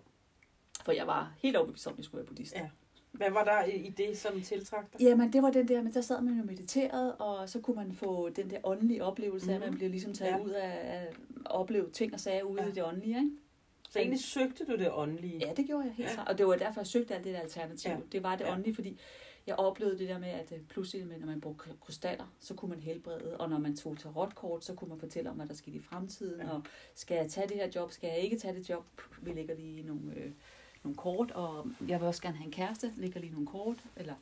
For 0.85 0.91
jeg 0.91 1.07
var 1.07 1.33
helt 1.37 1.55
overbevist 1.55 1.87
om, 1.87 1.93
at 1.93 1.97
jeg 1.97 2.05
skulle 2.05 2.17
være 2.19 2.25
buddhist. 2.27 2.55
Ja. 2.55 2.69
Hvad 3.11 3.31
var 3.31 3.43
der 3.43 3.63
i 3.63 3.89
det, 3.97 4.17
som 4.17 4.41
tiltrak 4.41 4.91
dig? 4.93 5.01
Jamen, 5.01 5.33
det 5.33 5.41
var 5.43 5.51
den 5.51 5.67
der, 5.67 5.81
men 5.83 5.93
der 5.93 6.01
sad 6.01 6.21
man 6.21 6.37
jo 6.37 6.43
mediteret, 6.43 7.15
og 7.19 7.49
så 7.49 7.59
kunne 7.59 7.75
man 7.75 7.93
få 7.93 8.29
den 8.29 8.49
der 8.49 8.57
åndelige 8.63 9.03
oplevelse 9.03 9.51
af, 9.51 9.55
at 9.55 9.61
Mhm. 9.61 9.69
man 9.69 9.77
blev 9.77 9.89
ligesom 9.89 10.13
taget 10.13 10.31
Ja. 10.31 10.43
ud 10.43 10.49
af 10.49 10.97
at 10.97 11.15
opleve 11.45 11.89
ting 11.89 12.13
og 12.13 12.19
sager 12.19 12.43
ude 12.43 12.61
Ja. 12.63 12.67
i 12.67 12.71
det 12.71 12.83
åndelige, 12.83 13.17
ikke? 13.17 13.31
Så 13.95 13.99
egentlig 13.99 14.19
søgte 14.23 14.65
du 14.65 14.71
det 14.77 14.91
åndelige? 14.93 15.37
Ja, 15.47 15.53
det 15.53 15.65
gjorde 15.67 15.85
jeg 15.85 15.93
helt 15.93 16.09
Ja. 16.09 16.13
klart. 16.13 16.27
Og 16.27 16.37
det 16.37 16.47
var 16.47 16.55
derfor, 16.55 16.81
jeg 16.81 16.87
søgte 16.87 17.15
alt 17.15 17.23
det 17.23 17.33
der 17.33 17.39
alternativ. 17.39 17.91
Ja. 17.91 17.97
Det 18.11 18.23
var 18.23 18.35
det 18.35 18.45
Ja. 18.45 18.51
åndelige, 18.53 18.75
fordi 18.75 18.99
jeg 19.47 19.55
oplevede 19.55 19.97
det 19.99 20.09
der 20.09 20.19
med, 20.19 20.27
at 20.29 20.51
øh, 20.51 20.59
pludselig, 20.69 21.07
med, 21.07 21.19
når 21.19 21.27
man 21.27 21.41
brugte 21.41 21.69
krystaller, 21.81 22.25
så 22.39 22.53
kunne 22.53 22.69
man 22.69 22.79
helbrede. 22.79 23.37
Og 23.37 23.49
når 23.49 23.57
man 23.57 23.75
tog 23.75 23.97
tarotkort, 23.97 24.65
så 24.65 24.73
kunne 24.73 24.89
man 24.89 24.99
fortælle 24.99 25.29
om, 25.29 25.35
hvad 25.35 25.47
der 25.47 25.53
skete 25.53 25.77
i 25.77 25.81
fremtiden. 25.81 26.41
Ja. 26.41 26.49
Og 26.49 26.63
skal 26.95 27.15
jeg 27.15 27.31
tage 27.31 27.47
det 27.47 27.55
her 27.57 27.69
job? 27.75 27.91
Skal 27.91 28.07
jeg 28.07 28.17
ikke 28.19 28.37
tage 28.37 28.55
det 28.55 28.69
job? 28.69 28.85
Vi 29.21 29.31
lægger 29.33 29.55
lige 29.55 29.83
nogle, 29.83 30.13
øh, 30.15 30.31
nogle 30.83 30.95
kort, 30.95 31.31
og 31.31 31.67
jeg 31.87 31.99
vil 31.99 32.07
også 32.07 32.21
gerne 32.21 32.37
have 32.37 32.45
en 32.45 32.51
kæreste. 32.51 32.93
Lægger 32.97 33.19
lige 33.19 33.31
nogle 33.31 33.47
kort, 33.47 33.77
eller 33.95 34.13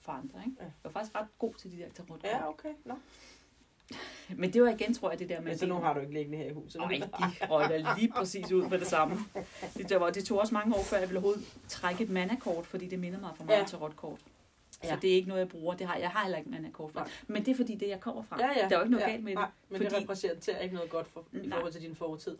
for 0.00 0.12
andre, 0.12 0.38
ikke? 0.46 0.56
Ja. 0.60 0.64
Jeg 0.64 0.72
var 0.84 0.90
faktisk 0.90 1.14
ret 1.14 1.26
god 1.38 1.54
til 1.54 1.72
de 1.72 1.76
der 1.78 1.88
tarotkort. 1.88 2.24
Ja, 2.24 2.48
okay. 2.48 2.72
Nå. 2.84 2.94
Men 4.36 4.52
det 4.52 4.62
var 4.62 4.68
igen, 4.68 4.94
tror 4.94 5.10
jeg, 5.10 5.18
det 5.18 5.28
der 5.28 5.40
med... 5.40 5.48
Men 5.48 5.58
så 5.58 5.66
nu 5.66 5.74
har 5.74 5.94
du 5.94 6.00
ikke 6.00 6.12
liggende 6.12 6.38
her 6.38 6.44
i 6.50 6.52
huset. 6.52 6.80
Nej, 6.80 6.88
de 7.40 7.46
røg 7.50 7.70
da 7.70 7.94
lige 7.96 8.12
præcis 8.16 8.52
ud 8.52 8.68
med 8.68 8.78
det 8.78 8.86
samme. 8.86 9.16
Det, 9.76 9.88
der 9.88 9.98
var, 9.98 10.10
det 10.10 10.24
tog 10.24 10.38
også 10.38 10.54
mange 10.54 10.74
år, 10.76 10.82
før 10.82 10.96
jeg 10.96 11.08
ville 11.08 11.18
overhovedet 11.18 11.44
trække 11.68 12.04
et 12.04 12.10
mandakort, 12.10 12.66
fordi 12.66 12.86
det 12.88 12.98
minder 12.98 13.20
mig 13.20 13.30
for 13.36 13.44
meget 13.44 13.56
Ja. 13.56 13.60
ja. 13.62 13.66
tarotkort. 13.66 14.18
Ja. 14.84 14.94
Så 14.94 14.98
det 15.02 15.10
er 15.10 15.14
ikke 15.14 15.28
noget, 15.28 15.40
jeg 15.40 15.48
bruger. 15.48 15.74
Det 15.76 15.86
har, 15.86 15.96
jeg 15.96 16.10
har 16.10 16.22
heller 16.22 16.38
ikke 16.38 16.50
mandakort 16.50 16.92
for. 16.92 17.00
Nej. 17.00 17.08
Men 17.26 17.44
det 17.44 17.52
er 17.52 17.56
fordi, 17.56 17.74
det 17.74 17.88
jeg 17.88 18.00
kommer 18.00 18.22
fra. 18.22 18.36
Ja, 18.40 18.48
ja. 18.48 18.68
Der 18.68 18.74
er 18.74 18.78
jo 18.78 18.84
ikke 18.84 18.90
noget 18.90 19.04
ja. 19.04 19.10
galt 19.10 19.24
med 19.24 19.30
det. 19.32 19.38
Nej, 19.38 19.50
men 19.68 19.76
fordi- 19.76 19.94
det 19.94 20.02
repræsenterer 20.02 20.58
ikke 20.58 20.74
noget 20.74 20.90
godt 20.90 21.06
for, 21.06 21.26
i 21.32 21.36
Nej. 21.36 21.48
forhold 21.58 21.72
til 21.72 21.82
din 21.82 21.94
fortid. 21.94 22.36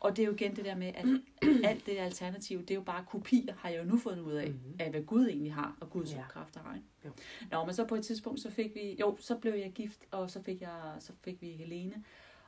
Og 0.00 0.16
det 0.16 0.22
er 0.22 0.26
jo 0.26 0.32
igen 0.32 0.56
det 0.56 0.64
der 0.64 0.74
med, 0.74 0.92
at 0.94 1.06
alt 1.70 1.86
det 1.86 1.98
alternative, 1.98 2.60
det 2.60 2.70
er 2.70 2.74
jo 2.74 2.80
bare 2.82 3.04
kopier, 3.10 3.54
har 3.58 3.68
jeg 3.68 3.78
jo 3.78 3.84
nu 3.84 3.98
fundet 3.98 4.20
ud 4.22 4.32
af, 4.32 4.46
Mhm. 4.48 4.54
mm-hmm. 4.56 4.76
af 4.80 4.90
hvad 4.90 5.02
Gud 5.02 5.26
egentlig 5.28 5.54
har, 5.54 5.76
og 5.80 5.90
Guds 5.90 6.12
Ja. 6.14 6.22
kræfter 6.28 6.60
har. 6.60 6.74
Ikke? 6.74 6.86
Jo. 7.04 7.10
Nå, 7.50 7.64
men 7.64 7.74
så 7.74 7.84
på 7.84 7.94
et 7.94 8.04
tidspunkt, 8.04 8.40
så 8.40 8.50
fik 8.50 8.74
vi, 8.74 8.96
jo, 9.00 9.16
så 9.20 9.36
blev 9.36 9.52
jeg 9.54 9.72
gift, 9.74 9.98
og 10.10 10.30
så 10.30 10.42
fik, 10.42 10.60
jeg, 10.60 10.70
så 11.00 11.12
fik 11.24 11.42
vi 11.42 11.50
Helene. 11.50 12.04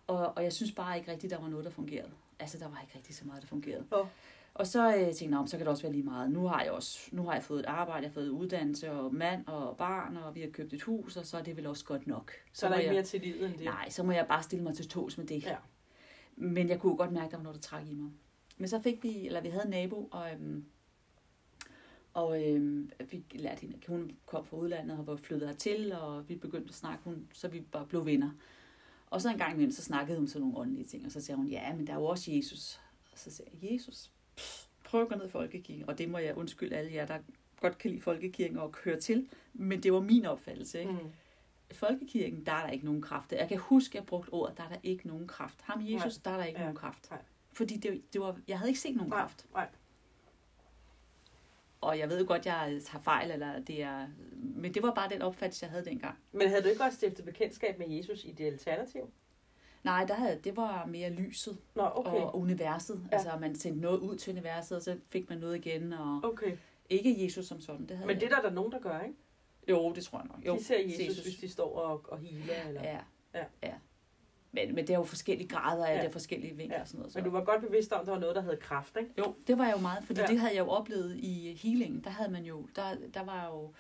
Og, 0.07 0.33
og 0.37 0.45
jeg 0.45 0.53
synes 0.53 0.73
bare 0.73 0.99
ikke 0.99 1.11
rigtigt, 1.13 1.31
der 1.31 1.39
var 1.41 1.49
noget, 1.49 1.65
der 1.65 1.71
fungerede. 1.71 2.11
Altså, 2.41 2.59
der 2.59 2.69
var 2.69 2.81
ikke 2.83 2.93
rigtig 2.97 3.15
så 3.15 3.25
meget, 3.27 3.43
der 3.43 3.49
fungerede. 3.49 3.85
Nå. 3.91 4.07
Og 4.59 4.67
så 4.67 4.89
øh, 4.89 5.05
tænkte 5.05 5.23
jeg, 5.25 5.31
"Nå, 5.31 5.39
men 5.39 5.49
så 5.49 5.57
kan 5.57 5.67
det 5.67 5.71
også 5.71 5.83
være 5.83 5.93
lige 5.93 6.05
meget. 6.05 6.31
Nu 6.31 6.47
har 6.47 6.63
jeg 6.63 6.73
også, 6.73 7.09
nu 7.13 7.23
har 7.23 7.33
jeg 7.35 7.43
fået 7.43 7.61
et 7.61 7.67
arbejde, 7.67 8.03
jeg 8.03 8.11
har 8.11 8.15
fået 8.15 8.29
uddannelse 8.29 8.93
og 8.93 9.15
mand 9.15 9.47
og 9.47 9.77
barn, 9.77 10.17
og 10.17 10.35
vi 10.35 10.41
har 10.41 10.49
købt 10.49 10.73
et 10.73 10.83
hus, 10.83 11.17
og 11.17 11.27
så 11.27 11.39
er 11.39 11.43
det 11.43 11.57
vel 11.57 11.67
også 11.67 11.85
godt 11.85 12.07
nok. 12.07 12.33
Så 12.53 12.67
er 12.67 12.71
der 12.71 12.77
ikke 12.79 12.87
jeg, 12.87 12.95
mere 12.95 13.05
til 13.05 13.21
livet 13.21 13.47
end 13.47 13.55
det. 13.59 13.65
Nej, 13.65 13.89
så 13.91 14.03
må 14.03 14.13
jeg 14.13 14.27
bare 14.29 14.43
stille 14.43 14.63
mig 14.65 14.75
til 14.75 14.89
tos 14.89 15.19
med 15.19 15.27
det. 15.27 15.43
Ja. 15.43 15.57
Men 16.37 16.69
jeg 16.69 16.81
kunne 16.81 16.97
godt 16.97 17.13
mærke, 17.13 17.25
at 17.27 17.31
der 17.31 17.37
var 17.37 17.43
noget, 17.45 17.55
der 17.57 17.61
trak 17.69 17.87
i 17.87 17.95
mig. 17.95 18.11
Men 18.59 18.69
så 18.69 18.81
fik 18.81 19.03
vi, 19.03 19.27
eller 19.27 19.41
vi 19.41 19.49
havde 19.49 19.65
en 19.65 19.71
nabo, 19.71 20.09
og, 20.11 20.33
øhm, 20.33 20.65
og 22.15 22.45
øhm, 22.49 22.91
vi 23.11 23.25
lærte 23.31 23.61
hende, 23.61 23.77
hun 23.89 24.11
kom 24.27 24.45
fra 24.45 24.57
udlandet 24.57 24.99
og 24.99 25.07
var 25.07 25.17
flyttet 25.17 25.49
hertil, 25.49 25.93
og 25.93 26.29
vi 26.29 26.35
begyndte 26.37 26.69
at 26.69 26.75
snakke, 26.75 27.05
hun, 27.05 27.29
så 27.33 27.49
vi 27.49 27.61
bare 27.61 27.87
blev 27.87 28.07
venner. 28.07 28.31
Og 29.11 29.23
så 29.23 29.31
en 29.31 29.39
gang 29.39 29.53
imellem, 29.53 29.73
så 29.73 29.83
snakkede 29.83 30.19
hun 30.19 30.29
sådan 30.29 30.41
nogle 30.41 30.59
åndelige 30.59 30.85
ting, 30.85 31.07
og 31.07 31.13
så 31.13 31.21
sagde 31.21 31.37
hun, 31.37 31.49
ja, 31.49 31.75
men 31.75 31.87
der 31.87 31.93
er 31.93 31.97
jo 31.97 32.05
også 32.05 32.33
Jesus. 32.33 32.81
Og 33.13 33.19
så 33.19 33.31
sagde 33.31 33.51
jeg, 33.63 33.73
Jesus, 33.73 34.11
prøv 34.85 35.03
at 35.03 35.09
gå 35.09 35.15
ned 35.15 35.27
i 35.27 35.31
folkekirken, 35.31 35.89
og 35.89 35.99
det 35.99 36.09
må 36.09 36.19
jeg 36.19 36.37
undskylde 36.37 36.77
alle 36.77 36.95
jer, 36.95 37.07
der 37.07 37.19
godt 37.61 37.79
kan 37.79 37.91
lide 37.91 38.03
folkekirken 38.03 38.59
og 38.59 38.75
høre 38.85 39.01
til, 39.01 39.29
men 39.53 39.83
det 39.83 39.93
var 39.93 40.01
min 40.01 40.27
opfattelse, 40.27 40.81
ikke? 40.81 40.93
Mm. 40.93 40.99
Folkekirken, 41.73 42.47
der 42.47 42.53
er 42.53 42.63
der 42.67 42.73
ikke 42.73 42.85
nogen 42.85 43.03
kraft. 43.03 43.33
Jeg 43.33 43.49
kan 43.49 43.59
huske, 43.59 43.91
at 43.93 43.95
jeg 43.95 44.07
brugte 44.07 44.31
ordet, 44.31 44.57
der 44.57 44.63
er 44.65 44.69
der 44.69 44.77
ikke 44.83 45.09
nogen 45.09 45.27
kraft. 45.27 45.61
Ham 45.63 45.81
Jesus, 45.83 46.17
Nej. 46.17 46.23
der 46.25 46.31
er 46.31 46.37
der 46.37 46.45
ikke 46.45 46.59
Ja. 46.59 46.65
nogen 46.65 46.77
kraft. 46.77 47.11
Nej. 47.11 47.21
Fordi 47.53 47.77
det, 47.77 48.03
det 48.13 48.21
var, 48.21 48.39
jeg 48.49 48.59
havde 48.59 48.71
ikke 48.71 48.81
set 48.81 48.97
nogen 48.97 49.11
Nej, 49.11 49.19
kraft. 49.21 49.47
nej. 49.53 49.69
Og 51.81 51.99
jeg 51.99 52.09
ved 52.09 52.21
jo 52.21 52.27
godt, 52.29 52.47
jeg 52.47 52.81
har 52.89 53.01
fejl, 53.01 53.31
eller 53.31 53.61
det 53.61 53.83
er, 53.83 54.09
men 54.37 54.75
det 54.75 54.83
var 54.83 54.95
bare 54.95 55.09
den 55.09 55.23
opfattelse, 55.23 55.65
jeg 55.65 55.71
havde 55.71 55.85
dengang. 55.85 56.19
Men 56.33 56.49
havde 56.49 56.63
du 56.63 56.69
ikke 56.69 56.83
også 56.85 56.97
stiftet 56.97 57.25
bekendtskab 57.25 57.79
med 57.79 57.89
Jesus 57.89 58.25
i 58.25 58.33
det 58.33 58.45
alternativ? 58.47 59.11
Nej, 59.85 60.05
der 60.05 60.15
havde, 60.15 60.41
det 60.45 60.57
var 60.57 60.87
mere 60.87 61.11
lyset 61.11 61.59
Nå, 61.75 61.91
okay. 61.95 62.11
og 62.11 62.39
universet. 62.39 63.01
Ja. 63.13 63.17
Altså, 63.17 63.31
man 63.41 63.55
sendte 63.57 63.81
noget 63.81 63.99
ud 63.99 64.17
til 64.17 64.33
universet, 64.33 64.77
og 64.77 64.83
så 64.83 64.99
fik 65.09 65.29
man 65.29 65.39
noget 65.39 65.57
igen. 65.67 65.93
Og 65.93 66.21
Okay. 66.25 66.57
ikke 66.91 67.25
Jesus 67.25 67.47
som 67.47 67.61
sådan. 67.61 67.87
Det 67.87 67.97
havde 67.97 68.07
Men 68.07 68.17
det 68.17 68.23
er 68.23 68.27
jeg. 68.29 68.37
der, 68.43 68.49
der 68.49 68.55
nogen, 68.55 68.73
der 68.73 68.79
gør, 68.81 69.01
ikke? 69.01 69.15
Jo, 69.69 69.93
det 69.93 70.05
tror 70.05 70.19
jeg 70.19 70.27
nok. 70.27 70.47
Jo, 70.47 70.55
de 70.57 70.65
ser 70.65 70.79
Jesus, 70.85 70.99
Jesus, 71.01 71.25
hvis 71.25 71.37
de 71.37 71.49
står 71.49 71.79
og, 71.79 72.05
og 72.09 72.19
healer. 72.19 72.69
Eller... 72.69 72.83
Ja. 72.83 72.99
Ja. 73.35 73.45
ja. 73.63 73.75
Men, 74.53 74.75
men 74.75 74.87
det 74.87 74.91
er 74.95 74.99
jo 74.99 75.05
forskellige 75.05 75.49
grader 75.49 75.87
af 75.87 75.95
Ja. 75.97 76.01
det, 76.01 76.07
er 76.09 76.13
forskellige 76.13 76.57
vinkler 76.57 76.77
Ja. 76.77 76.83
og 76.83 76.89
sådan 76.89 76.99
noget. 76.99 77.13
Så. 77.13 77.19
Men 77.19 77.25
du 77.25 77.31
var 77.31 77.45
godt 77.45 77.61
bevidst 77.63 77.93
om, 77.93 78.01
at 78.01 78.07
der 78.07 78.13
var 78.13 78.21
noget, 78.21 78.37
der 78.37 78.43
hed 78.43 78.57
kraft, 78.57 78.97
ikke? 79.01 79.11
Jo, 79.19 79.35
det 79.47 79.59
var 79.59 79.65
jeg 79.67 79.77
jo 79.77 79.81
meget, 79.81 80.05
fordi 80.05 80.21
ja. 80.21 80.27
det 80.27 80.39
havde 80.41 80.55
jeg 80.55 80.61
jo 80.61 80.69
oplevet 80.71 81.17
i 81.17 81.55
healing. 81.63 82.05
Der 82.05 82.11
havde 82.11 82.31
man 82.31 82.45
jo, 82.45 82.67
der, 82.77 82.97
der 83.15 83.25
var 83.25 83.47
jo, 83.47 83.73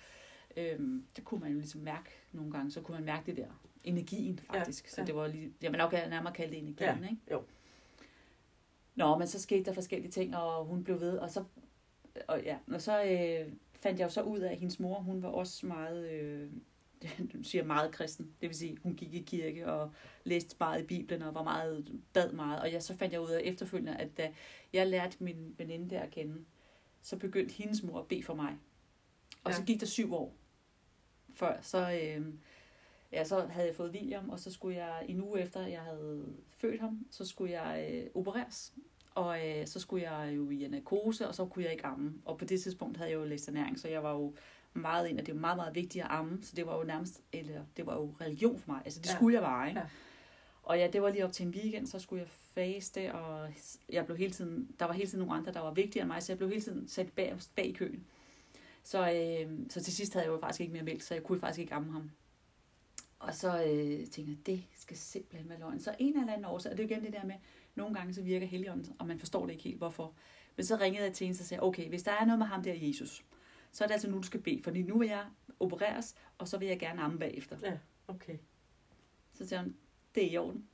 øhm, 0.56 1.04
det 1.16 1.24
kunne 1.24 1.40
man 1.40 1.52
jo 1.52 1.58
ligesom 1.58 1.80
mærke 1.80 2.10
nogle 2.32 2.52
gange, 2.52 2.70
så 2.70 2.80
kunne 2.80 2.96
man 2.96 3.04
mærke 3.04 3.26
det 3.26 3.36
der, 3.36 3.48
energien 3.88 4.38
faktisk. 4.52 4.84
Ja, 4.84 4.90
Så 4.90 5.00
ja. 5.00 5.06
det 5.06 5.14
var 5.14 5.26
lige, 5.26 5.52
jeg 5.62 5.70
vil 5.72 5.78
nok 5.78 5.92
nærmere 5.92 6.32
kalde 6.34 6.50
det 6.52 6.58
energien, 6.58 6.98
Ja, 7.04 7.08
ikke? 7.10 7.22
jo. 7.32 7.42
Nå, 8.94 9.18
men 9.18 9.26
så 9.28 9.40
skete 9.40 9.64
der 9.64 9.72
forskellige 9.72 10.10
ting, 10.10 10.36
og 10.36 10.64
hun 10.64 10.84
blev 10.84 11.00
ved, 11.00 11.18
og 11.18 11.30
så, 11.30 11.44
og 12.28 12.42
ja, 12.42 12.58
og 12.72 12.82
så 12.82 13.02
øh, 13.02 13.52
fandt 13.80 13.98
jeg 13.98 14.04
jo 14.04 14.10
så 14.10 14.22
ud 14.22 14.38
af, 14.38 14.52
at 14.52 14.58
hendes 14.58 14.80
mor, 14.80 15.00
hun 15.00 15.22
var 15.22 15.28
også 15.28 15.66
meget, 15.66 16.10
øh, 16.10 16.50
du 17.32 17.42
siger 17.50 17.64
meget 17.64 17.92
kristen. 17.92 18.32
Det 18.40 18.48
vil 18.48 18.56
sige, 18.56 18.78
hun 18.82 18.94
gik 18.94 19.14
i 19.14 19.22
kirke 19.22 19.66
og 19.72 19.92
læste 20.24 20.56
meget 20.60 20.82
i 20.82 20.86
Bibelen 20.86 21.22
og 21.22 21.34
var 21.34 21.42
meget, 21.42 22.00
bad 22.12 22.32
meget. 22.32 22.60
Og 22.60 22.72
jeg, 22.72 22.82
så 22.82 22.96
fandt 22.96 23.12
jeg 23.12 23.20
ud 23.20 23.30
af 23.30 23.40
efterfølgende, 23.44 23.96
at 23.96 24.16
da 24.16 24.32
jeg 24.72 24.86
lærte 24.86 25.16
min 25.20 25.54
veninde 25.58 25.90
der 25.90 26.00
at 26.00 26.10
kende, 26.10 26.44
så 27.02 27.16
begyndte 27.16 27.54
hendes 27.54 27.82
mor 27.82 27.98
at 27.98 28.06
bede 28.06 28.22
for 28.22 28.34
mig. 28.34 28.56
Og 29.44 29.50
Ja. 29.50 29.56
så 29.56 29.62
gik 29.62 29.80
der 29.80 29.86
syv 29.86 30.14
år 30.14 30.34
før, 31.34 31.58
så, 31.62 31.90
øh, 32.02 32.26
ja, 33.12 33.24
så 33.24 33.40
havde 33.46 33.66
jeg 33.66 33.74
fået 33.76 33.90
William, 33.92 34.30
og 34.30 34.40
så 34.40 34.52
skulle 34.52 34.76
jeg 34.76 35.04
en 35.08 35.20
uge 35.22 35.40
efter, 35.40 35.66
jeg 35.66 35.80
havde 35.80 36.24
født 36.56 36.80
ham, 36.80 37.06
så 37.10 37.24
skulle 37.26 37.52
jeg 37.62 37.88
øh, 37.92 38.06
opereres. 38.14 38.72
Og 39.14 39.48
øh, 39.48 39.66
så 39.66 39.80
skulle 39.80 40.10
jeg 40.10 40.36
jo 40.36 40.50
i 40.50 40.68
narkose, 40.70 41.28
og 41.28 41.34
så 41.34 41.46
kunne 41.46 41.64
jeg 41.64 41.72
ikke 41.72 41.86
amme. 41.86 42.14
Og 42.24 42.38
på 42.38 42.44
det 42.44 42.60
tidspunkt 42.60 42.96
havde 42.96 43.10
jeg 43.10 43.16
jo 43.18 43.24
læst 43.24 43.48
ernæring, 43.48 43.78
så 43.78 43.88
jeg 43.88 44.02
var 44.02 44.12
jo 44.12 44.34
meget 44.74 45.08
ind, 45.08 45.20
at 45.20 45.26
det 45.26 45.34
var 45.34 45.40
meget, 45.40 45.56
meget 45.56 45.74
vigtigt 45.74 46.04
at 46.04 46.10
amme. 46.10 46.38
Så 46.42 46.56
det 46.56 46.66
var 46.66 46.78
jo 46.78 46.84
nærmest, 46.84 47.20
eller 47.32 47.60
det 47.76 47.86
var 47.86 47.94
jo 47.94 48.14
religion 48.20 48.58
for 48.58 48.72
mig. 48.72 48.82
Altså 48.84 49.00
det 49.00 49.08
Ja. 49.08 49.14
skulle 49.14 49.34
jeg 49.34 49.42
bare, 49.42 49.68
ikke? 49.68 49.80
Ja. 49.80 49.86
Og 50.62 50.78
ja, 50.78 50.88
det 50.92 51.02
var 51.02 51.10
lige 51.10 51.24
op 51.24 51.32
til 51.32 51.46
en 51.46 51.52
weekend, 51.52 51.86
så 51.86 51.98
skulle 51.98 52.22
jeg 52.22 52.28
faste, 52.28 53.14
og 53.14 53.48
jeg 53.88 54.04
blev 54.06 54.16
hele 54.16 54.32
tiden, 54.32 54.70
der 54.78 54.84
var 54.84 54.92
hele 54.92 55.06
tiden 55.08 55.18
nogle 55.24 55.34
andre, 55.34 55.52
der 55.52 55.60
var 55.60 55.70
vigtigere 55.74 56.02
end 56.02 56.08
mig, 56.12 56.22
så 56.22 56.32
jeg 56.32 56.38
blev 56.38 56.48
hele 56.48 56.60
tiden 56.62 56.88
sat 56.88 57.12
bag, 57.12 57.36
bag 57.56 57.66
i 57.66 57.72
køen. 57.72 58.06
Så, 58.82 58.98
øh, 59.12 59.58
så 59.68 59.84
til 59.84 59.92
sidst 59.94 60.12
havde 60.12 60.26
jeg 60.26 60.32
jo 60.32 60.38
faktisk 60.40 60.60
ikke 60.60 60.72
mere 60.72 60.82
mælk, 60.82 61.02
så 61.02 61.14
jeg 61.14 61.22
kunne 61.22 61.40
faktisk 61.40 61.60
ikke 61.60 61.74
amme 61.74 61.92
ham. 61.92 62.10
Og 63.18 63.34
så 63.34 63.62
øh, 63.62 64.06
tænkte 64.06 64.20
jeg, 64.22 64.46
det 64.46 64.64
skal 64.76 64.96
simpelthen 64.96 65.48
være 65.48 65.58
løgn. 65.58 65.80
Så 65.80 65.94
en 65.98 66.18
eller 66.18 66.32
anden 66.32 66.44
årsag, 66.44 66.72
og 66.72 66.78
det 66.78 66.84
er 66.84 66.88
jo 66.88 66.94
igen 66.94 67.04
det 67.04 67.12
der 67.12 67.26
med, 67.26 67.34
nogle 67.74 67.94
gange 67.94 68.14
så 68.14 68.22
virker 68.22 68.46
Helligånden, 68.46 68.96
og 68.98 69.06
man 69.06 69.18
forstår 69.18 69.46
det 69.46 69.52
ikke 69.52 69.64
helt, 69.64 69.78
hvorfor. 69.78 70.14
Men 70.56 70.64
så 70.64 70.76
ringede 70.76 71.04
jeg 71.04 71.12
til 71.12 71.26
en, 71.26 71.30
og 71.30 71.36
sagde, 71.36 71.62
okay, 71.62 71.88
hvis 71.88 72.02
der 72.02 72.12
er 72.12 72.24
noget 72.24 72.38
med 72.38 72.46
ham 72.46 72.62
der 72.62 72.74
Jesus, 72.74 73.24
så 73.72 73.84
er 73.84 73.88
det 73.88 73.92
altså 73.92 74.10
nu, 74.10 74.16
du 74.16 74.22
skal 74.22 74.40
bede, 74.40 74.62
fordi 74.62 74.82
nu 74.82 74.98
vil 74.98 75.08
jeg 75.08 75.24
opereres, 75.60 76.14
og 76.38 76.48
så 76.48 76.58
vil 76.58 76.68
jeg 76.68 76.78
gerne 76.78 77.02
amme 77.02 77.18
bagefter. 77.18 77.56
Ja, 77.62 77.78
okay. 78.08 78.38
Så 79.34 79.48
sagde 79.48 79.62
han, 79.62 79.76
det 80.14 80.24
er 80.24 80.30
i 80.30 80.36
orden. 80.36 80.68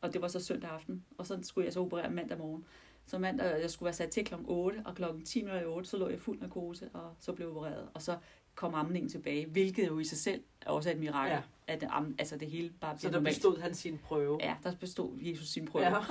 Og 0.00 0.12
det 0.12 0.22
var 0.22 0.28
så 0.28 0.40
søndag 0.40 0.70
aften, 0.70 1.04
og 1.18 1.26
så 1.26 1.38
skulle 1.42 1.64
jeg 1.64 1.72
så 1.72 1.80
operere 1.80 2.10
mandag 2.10 2.38
morgen. 2.38 2.64
Så 3.06 3.18
mandag, 3.18 3.60
jeg 3.60 3.70
skulle 3.70 3.84
være 3.86 3.94
sat 3.94 4.10
til 4.10 4.24
klokken 4.24 4.48
8, 4.48 4.82
og 4.84 4.94
klokken 4.94 5.24
10 5.24 5.42
minutter 5.42 5.62
i 5.62 5.66
8, 5.66 5.88
så 5.88 5.96
lå 5.96 6.08
jeg 6.08 6.20
fuld 6.20 6.40
narkose, 6.40 6.90
og 6.92 7.14
så 7.18 7.32
blev 7.32 7.46
jeg 7.46 7.56
opereret. 7.56 7.88
Og 7.94 8.02
så 8.02 8.18
kom 8.62 8.74
amningen 8.74 9.08
tilbage, 9.10 9.46
hvilket 9.46 9.86
jo 9.86 9.98
i 9.98 10.04
sig 10.04 10.18
selv 10.18 10.42
er 10.60 10.70
også 10.70 10.90
et 10.90 10.98
mirakel, 10.98 11.32
Ja. 11.32 11.42
at 11.66 11.80
det, 11.80 11.86
am- 11.86 12.14
altså 12.18 12.36
det 12.36 12.50
hele 12.50 12.70
bare 12.80 12.98
Så 12.98 13.08
der 13.08 13.14
normalt. 13.14 13.36
bestod 13.36 13.58
han 13.60 13.74
sin 13.74 13.98
prøve. 13.98 14.38
Ja, 14.40 14.56
der 14.62 14.74
bestod 14.76 15.18
Jesus 15.20 15.48
sin 15.48 15.66
prøve. 15.66 15.84
Ja. 15.86 15.94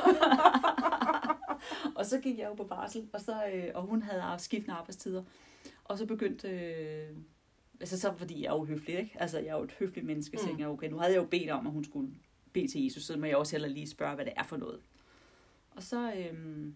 Og 1.95 2.05
så 2.05 2.19
gik 2.19 2.37
jeg 2.39 2.47
jo 2.49 2.53
på 2.53 2.63
barsel, 2.63 3.09
og, 3.13 3.21
så, 3.21 3.45
øh, 3.53 3.63
og 3.75 3.83
hun 3.83 4.01
havde 4.01 4.23
skiftende 4.37 4.75
arbejdstider. 4.75 5.23
Og 5.83 5.97
så 5.97 6.05
begyndte... 6.05 6.47
Øh, 6.49 7.09
altså 7.79 7.99
så 7.99 8.13
fordi 8.17 8.41
jeg 8.43 8.49
er 8.49 8.53
jo 8.55 8.65
høflig, 8.65 8.99
ikke? 8.99 9.11
Altså 9.19 9.39
jeg 9.39 9.47
er 9.47 9.57
jo 9.57 9.63
et 9.63 9.71
høfligt 9.79 10.05
menneske, 10.05 10.37
så 10.37 10.51
Mm. 10.51 10.59
jeg, 10.59 10.67
okay, 10.67 10.89
nu 10.89 10.97
havde 10.97 11.13
jeg 11.13 11.19
jo 11.21 11.25
bedt 11.27 11.49
om, 11.49 11.67
at 11.67 11.73
hun 11.73 11.83
skulle 11.83 12.13
bede 12.53 12.67
til 12.67 12.83
Jesus, 12.83 13.03
så 13.03 13.17
må 13.17 13.25
jeg 13.25 13.37
også 13.37 13.53
heller 13.53 13.67
lige 13.69 13.87
spørge, 13.89 14.15
hvad 14.15 14.25
det 14.25 14.33
er 14.37 14.43
for 14.43 14.57
noget. 14.57 14.79
Og 15.75 15.83
så, 15.83 16.13
øh, 16.13 16.67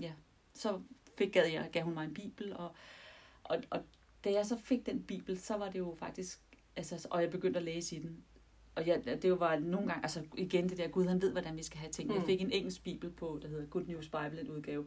ja, 0.00 0.12
så 0.54 0.80
fik, 1.18 1.32
gav, 1.32 1.42
jeg, 1.52 1.68
gav 1.72 1.82
hun 1.82 1.94
mig 1.94 2.04
en 2.04 2.14
bibel, 2.14 2.56
og, 2.56 2.74
og, 3.44 3.62
og 3.70 3.80
da 4.24 4.32
jeg 4.32 4.46
så 4.46 4.56
fik 4.56 4.86
den 4.86 5.02
bibel, 5.02 5.38
så 5.40 5.56
var 5.56 5.70
det 5.70 5.78
jo 5.78 5.94
faktisk, 5.98 6.40
altså, 6.76 7.08
og 7.10 7.22
jeg 7.22 7.30
begyndte 7.30 7.58
at 7.58 7.64
læse 7.64 7.96
i 7.96 7.98
den, 7.98 8.24
og 8.74 8.86
jeg, 8.86 9.04
det 9.04 9.24
jo 9.24 9.34
var 9.34 9.58
nogle 9.58 9.88
gange, 9.88 10.02
altså 10.02 10.22
igen 10.36 10.68
det 10.68 10.78
der, 10.78 10.88
Gud 10.88 11.06
han 11.06 11.22
ved, 11.22 11.32
hvordan 11.32 11.56
vi 11.56 11.62
skal 11.62 11.78
have 11.78 11.92
ting. 11.92 12.08
Mm. 12.08 12.14
Jeg 12.14 12.22
fik 12.24 12.40
en 12.40 12.50
engelsk 12.52 12.82
bibel 12.84 13.10
på, 13.10 13.38
der 13.42 13.48
hedder 13.48 13.66
Good 13.66 13.84
News 13.84 14.08
Bible, 14.08 14.40
en 14.40 14.50
udgave. 14.50 14.86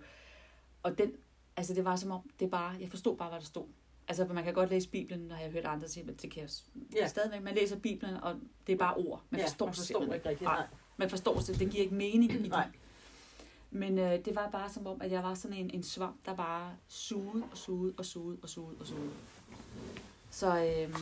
Og 0.84 0.98
den, 0.98 1.14
altså 1.58 1.74
det 1.74 1.86
var 1.86 1.96
som 1.96 2.12
om, 2.12 2.30
det 2.40 2.52
bare, 2.52 2.76
jeg 2.80 2.90
forstod 2.90 3.18
bare, 3.18 3.30
hvad 3.30 3.40
der 3.40 3.46
stod. 3.46 3.66
Altså 4.08 4.26
man 4.26 4.44
kan 4.44 4.54
godt 4.54 4.70
læse 4.70 4.90
Bibelen, 4.90 5.28
når 5.28 5.36
jeg 5.36 5.46
har 5.46 5.52
hørt 5.52 5.66
andre 5.66 5.88
sige, 5.88 6.04
men 6.04 6.16
det 6.16 6.32
kan 6.32 6.42
jeg 6.42 6.50
Ja. 6.96 7.08
stadigvæk. 7.08 7.42
Man 7.42 7.56
læser 7.56 7.80
Bibelen, 7.80 8.16
og 8.16 8.36
det 8.68 8.74
er 8.74 8.78
bare 8.78 8.96
ord. 8.96 9.24
Man 9.30 9.40
ja, 9.40 9.46
forstår, 9.46 9.66
man 9.66 9.76
forstår 9.76 10.14
ikke 10.14 10.30
rigtigt. 10.30 10.42
Nej, 10.42 10.68
man 10.98 11.10
forstår 11.10 11.36
det, 11.36 11.60
det 11.60 11.72
giver 11.72 11.84
ikke 11.84 11.96
mening 11.96 12.32
i 12.32 12.48
Nej. 12.48 12.70
Men 13.76 14.00
øh, 14.00 14.26
det 14.26 14.36
var 14.36 14.50
bare 14.50 14.70
som 14.70 14.88
om, 14.88 15.02
at 15.02 15.12
jeg 15.12 15.24
var 15.24 15.34
sådan 15.34 15.58
en, 15.58 15.70
en 15.74 15.84
svamp, 15.84 16.26
der 16.26 16.36
bare 16.36 16.72
sugede 16.88 17.44
og 17.52 17.58
sugede 17.58 17.94
og 17.98 18.06
sugede 18.06 18.38
og 18.42 18.50
sugede 18.50 18.76
og 18.80 18.88
sugede. 18.88 19.10
Så, 20.30 20.66
øh, 20.66 20.96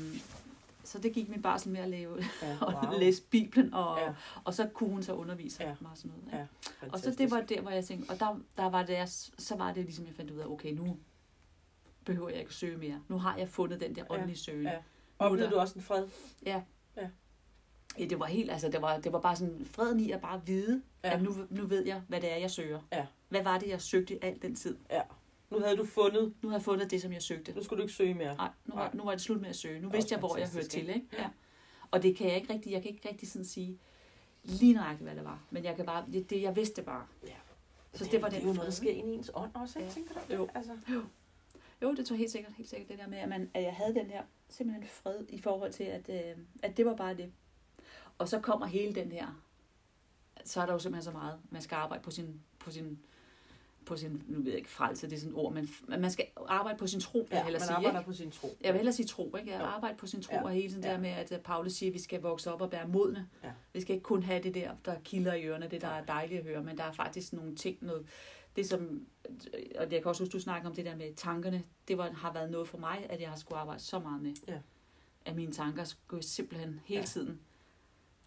så 0.83 0.99
det 0.99 1.13
gik 1.13 1.29
min 1.29 1.41
barsel 1.41 1.71
med 1.71 1.79
at 1.81 1.89
lave 1.89 2.17
Ja, 2.41 2.57
og 2.61 2.73
wow. 2.73 2.99
læse 2.99 3.23
Bibelen, 3.23 3.73
og, 3.73 3.97
Ja. 3.99 4.05
ja. 4.05 4.13
og 4.43 4.53
så 4.53 4.69
kunne 4.73 4.89
hun 4.89 5.03
så 5.03 5.13
undervise 5.13 5.63
Ja. 5.63 5.69
ja. 5.69 5.75
mig 5.81 5.91
og 5.91 5.97
sådan 5.97 6.11
noget. 6.11 6.23
Ikke? 6.25 6.37
Ja, 6.83 6.87
Og 6.91 6.99
så 6.99 7.11
det 7.17 7.31
var 7.31 7.41
der, 7.41 7.61
hvor 7.61 7.71
jeg 7.71 7.85
tænkte, 7.85 8.09
og 8.11 8.19
der, 8.19 8.39
der 8.57 8.69
var 8.69 8.83
det, 8.85 8.93
jeg- 8.93 9.09
så 9.37 9.55
var 9.57 9.73
det 9.73 9.83
ligesom, 9.85 10.05
jeg 10.05 10.15
fandt 10.15 10.31
ud 10.31 10.37
af, 10.37 10.45
okay, 10.45 10.71
nu 10.73 10.97
behøver 12.05 12.29
jeg 12.29 12.39
ikke 12.39 12.53
søge 12.53 12.77
mere. 12.77 13.01
Nu 13.07 13.17
har 13.17 13.37
jeg 13.37 13.49
fundet 13.49 13.79
den 13.79 13.95
der 13.95 14.03
åndelige 14.09 14.37
søgen. 14.37 14.63
ja. 14.63 14.77
Oplevede 15.19 15.51
du 15.51 15.55
også 15.59 15.75
en 15.75 15.81
fred? 15.81 16.07
Ja, 16.45 16.61
det 17.97 18.19
var 18.19 18.25
helt, 18.25 18.51
altså 18.51 18.69
det 18.69 18.81
var, 18.81 18.97
det 18.99 19.11
var 19.13 19.19
bare 19.19 19.35
sådan 19.35 19.65
freden 19.65 19.99
i 19.99 20.11
at 20.11 20.21
bare 20.21 20.41
vide, 20.45 20.81
Ja. 21.03 21.09
ja. 21.09 21.15
at 21.15 21.21
nu, 21.21 21.33
nu 21.49 21.65
ved 21.65 21.85
jeg, 21.85 22.01
hvad 22.07 22.21
det 22.21 22.31
er, 22.31 22.35
jeg 22.37 22.51
søger. 22.51 22.81
Ja. 22.91 23.05
Hvad 23.29 23.43
var 23.43 23.57
det, 23.59 23.67
jeg 23.69 23.81
søgte 23.81 24.19
al 24.21 24.41
den 24.41 24.55
tid? 24.55 24.77
Nu 25.49 25.59
havde 25.59 25.77
du 25.77 25.85
fundet, 25.85 26.33
Nu 26.41 26.49
har 26.49 26.55
jeg 26.55 26.63
fundet 26.63 26.91
det, 26.91 27.01
som 27.01 27.13
jeg 27.13 27.21
søgte. 27.21 27.53
nu 27.53 27.63
skulle 27.63 27.77
du 27.77 27.83
ikke 27.83 27.93
søge 27.93 28.13
mere. 28.13 28.35
Nej, 28.35 28.49
nu, 28.65 28.75
Nej. 28.75 28.83
var, 28.83 28.91
nu 28.93 29.03
var 29.03 29.11
det 29.11 29.21
slut 29.21 29.41
med 29.41 29.49
at 29.49 29.55
søge. 29.55 29.81
Nu 29.81 29.89
vidste 29.89 30.13
jeg, 30.13 30.19
hvor 30.19 30.37
jeg 30.37 30.49
hørte 30.49 30.67
til, 30.67 30.89
ikke? 30.89 31.07
Ja. 31.13 31.29
Og 31.91 32.03
det 32.03 32.15
kan 32.17 32.27
jeg 32.27 32.35
ikke 32.35 32.53
rigtig, 32.53 32.71
jeg 32.71 32.81
kan 32.81 32.91
ikke 32.91 33.09
rigtig 33.09 33.31
sådan 33.31 33.45
sige 33.45 33.77
lige 34.43 34.73
nøjagtigt, 34.73 35.03
hvad 35.07 35.15
det 35.15 35.23
var. 35.25 35.43
Men 35.51 35.63
jeg 35.63 35.75
kan 35.75 35.85
bare, 35.85 36.05
det, 36.13 36.29
det 36.29 36.41
jeg 36.41 36.55
vidste 36.55 36.81
bare. 36.81 37.05
Ja. 37.27 37.29
Så 37.93 38.05
det 38.11 38.21
var 38.21 38.29
det 38.29 38.37
den 38.41 38.47
er 38.47 38.51
jo 38.51 38.53
noget, 38.53 38.57
fred, 38.57 38.65
der 38.65 38.71
sker 38.71 38.91
ind 38.91 39.09
i 39.09 39.13
ens 39.13 39.31
ånd 39.33 39.51
også, 39.53 39.79
ikke? 39.79 39.87
Ja. 39.89 39.93
Tænker 39.93 40.13
du? 40.29 40.33
Jo. 40.35 40.47
Altså, 40.55 40.71
Jo, 41.81 41.93
det 41.95 42.05
tror 42.05 42.13
jeg 42.13 42.19
helt 42.19 42.31
sikkert, 42.31 42.53
helt 42.53 42.69
sikkert 42.69 42.89
det 42.89 42.97
der 42.97 43.07
med, 43.07 43.17
at, 43.17 43.29
man, 43.29 43.51
at 43.53 43.63
jeg 43.63 43.73
havde 43.73 43.95
den 43.95 44.05
her 44.05 44.23
simpelthen 44.49 44.87
fred 44.87 45.25
i 45.29 45.41
forhold 45.41 45.71
til, 45.73 45.83
at, 45.83 46.09
øh, 46.09 46.37
at 46.63 46.77
det 46.77 46.85
var 46.85 46.95
bare 46.95 47.13
det. 47.17 47.31
Og 48.17 48.27
så 48.29 48.39
kommer 48.39 48.65
hele 48.65 48.95
den 48.95 49.11
her, 49.11 49.41
så 50.45 50.61
er 50.61 50.65
der 50.65 50.73
jo 50.73 50.79
simpelthen 50.79 51.03
så 51.13 51.17
meget, 51.17 51.39
man 51.49 51.61
skal 51.61 51.75
arbejde 51.75 52.03
på 52.03 52.11
sin, 52.11 52.41
på 52.59 52.71
sin, 52.71 52.99
på 53.85 53.97
sin 53.97 54.23
nu 54.27 54.37
ved 54.41 54.47
jeg 54.51 54.57
ikke, 54.57 54.69
frelse, 54.69 55.09
det 55.09 55.15
er 55.15 55.19
sådan 55.19 55.31
et 55.33 55.37
ord, 55.39 55.53
men 55.53 55.69
man 55.87 56.11
skal 56.11 56.25
arbejde 56.47 56.77
på 56.77 56.87
sin 56.87 56.99
tro, 56.99 57.19
jeg 57.31 57.37
ja, 57.37 57.43
hellere 57.43 57.59
man 57.59 57.67
sige. 57.67 57.75
arbejder 57.75 57.99
Ikke? 57.99 58.07
på 58.11 58.13
sin 58.13 58.31
tro. 58.31 58.57
Jeg 58.61 58.73
vil 58.73 58.77
hellere 58.79 58.93
sige 58.93 59.05
tro, 59.05 59.35
ikke? 59.35 59.51
Jeg 59.51 59.59
Jo. 59.59 59.65
arbejder 59.65 59.97
på 59.97 60.07
sin 60.07 60.21
tro, 60.21 60.35
Ja. 60.35 60.43
og 60.43 60.51
hele 60.51 60.69
tiden 60.69 60.83
Ja. 60.83 60.91
der 60.91 60.99
med, 60.99 61.09
at 61.09 61.31
øh, 61.31 61.39
Paulus 61.39 61.73
siger, 61.73 61.89
at 61.89 61.93
vi 61.93 61.99
skal 61.99 62.21
vokse 62.21 62.53
op 62.53 62.61
og 62.61 62.71
være 62.71 62.87
modne. 62.87 63.29
Ja. 63.43 63.51
Vi 63.73 63.81
skal 63.81 63.95
ikke 63.95 64.03
kun 64.03 64.23
have 64.23 64.43
det 64.43 64.53
der, 64.55 64.71
der 64.85 64.99
kilder 65.03 65.33
i 65.33 65.45
ørerne, 65.45 65.67
det 65.67 65.81
der 65.81 65.87
er 65.87 66.05
dejligt 66.05 66.39
at 66.39 66.45
høre, 66.45 66.63
men 66.63 66.77
der 66.77 66.83
er 66.83 66.91
faktisk 66.91 67.33
nogle 67.33 67.55
ting, 67.55 67.77
noget, 67.81 68.07
det 68.55 68.67
som, 68.69 69.05
og 69.75 69.91
jeg 69.91 70.01
kan 70.01 70.05
også 70.05 70.23
huske, 70.23 70.33
du 70.33 70.39
snakker 70.39 70.69
om 70.69 70.75
det 70.75 70.85
der 70.85 70.95
med 70.95 71.13
tankerne, 71.15 71.63
det 71.87 71.97
var, 71.97 72.09
har 72.11 72.33
været 72.33 72.51
noget 72.51 72.67
for 72.67 72.77
mig, 72.77 73.05
at 73.09 73.21
jeg 73.21 73.29
har 73.29 73.37
skulle 73.37 73.57
arbejde 73.59 73.83
så 73.83 73.99
meget 73.99 74.21
med. 74.21 74.33
Ja. 74.47 74.59
At 75.25 75.35
mine 75.35 75.51
tanker 75.51 75.83
skulle 75.83 76.23
simpelthen 76.23 76.79
hele 76.85 76.99
Ja. 76.99 77.05
tiden 77.05 77.39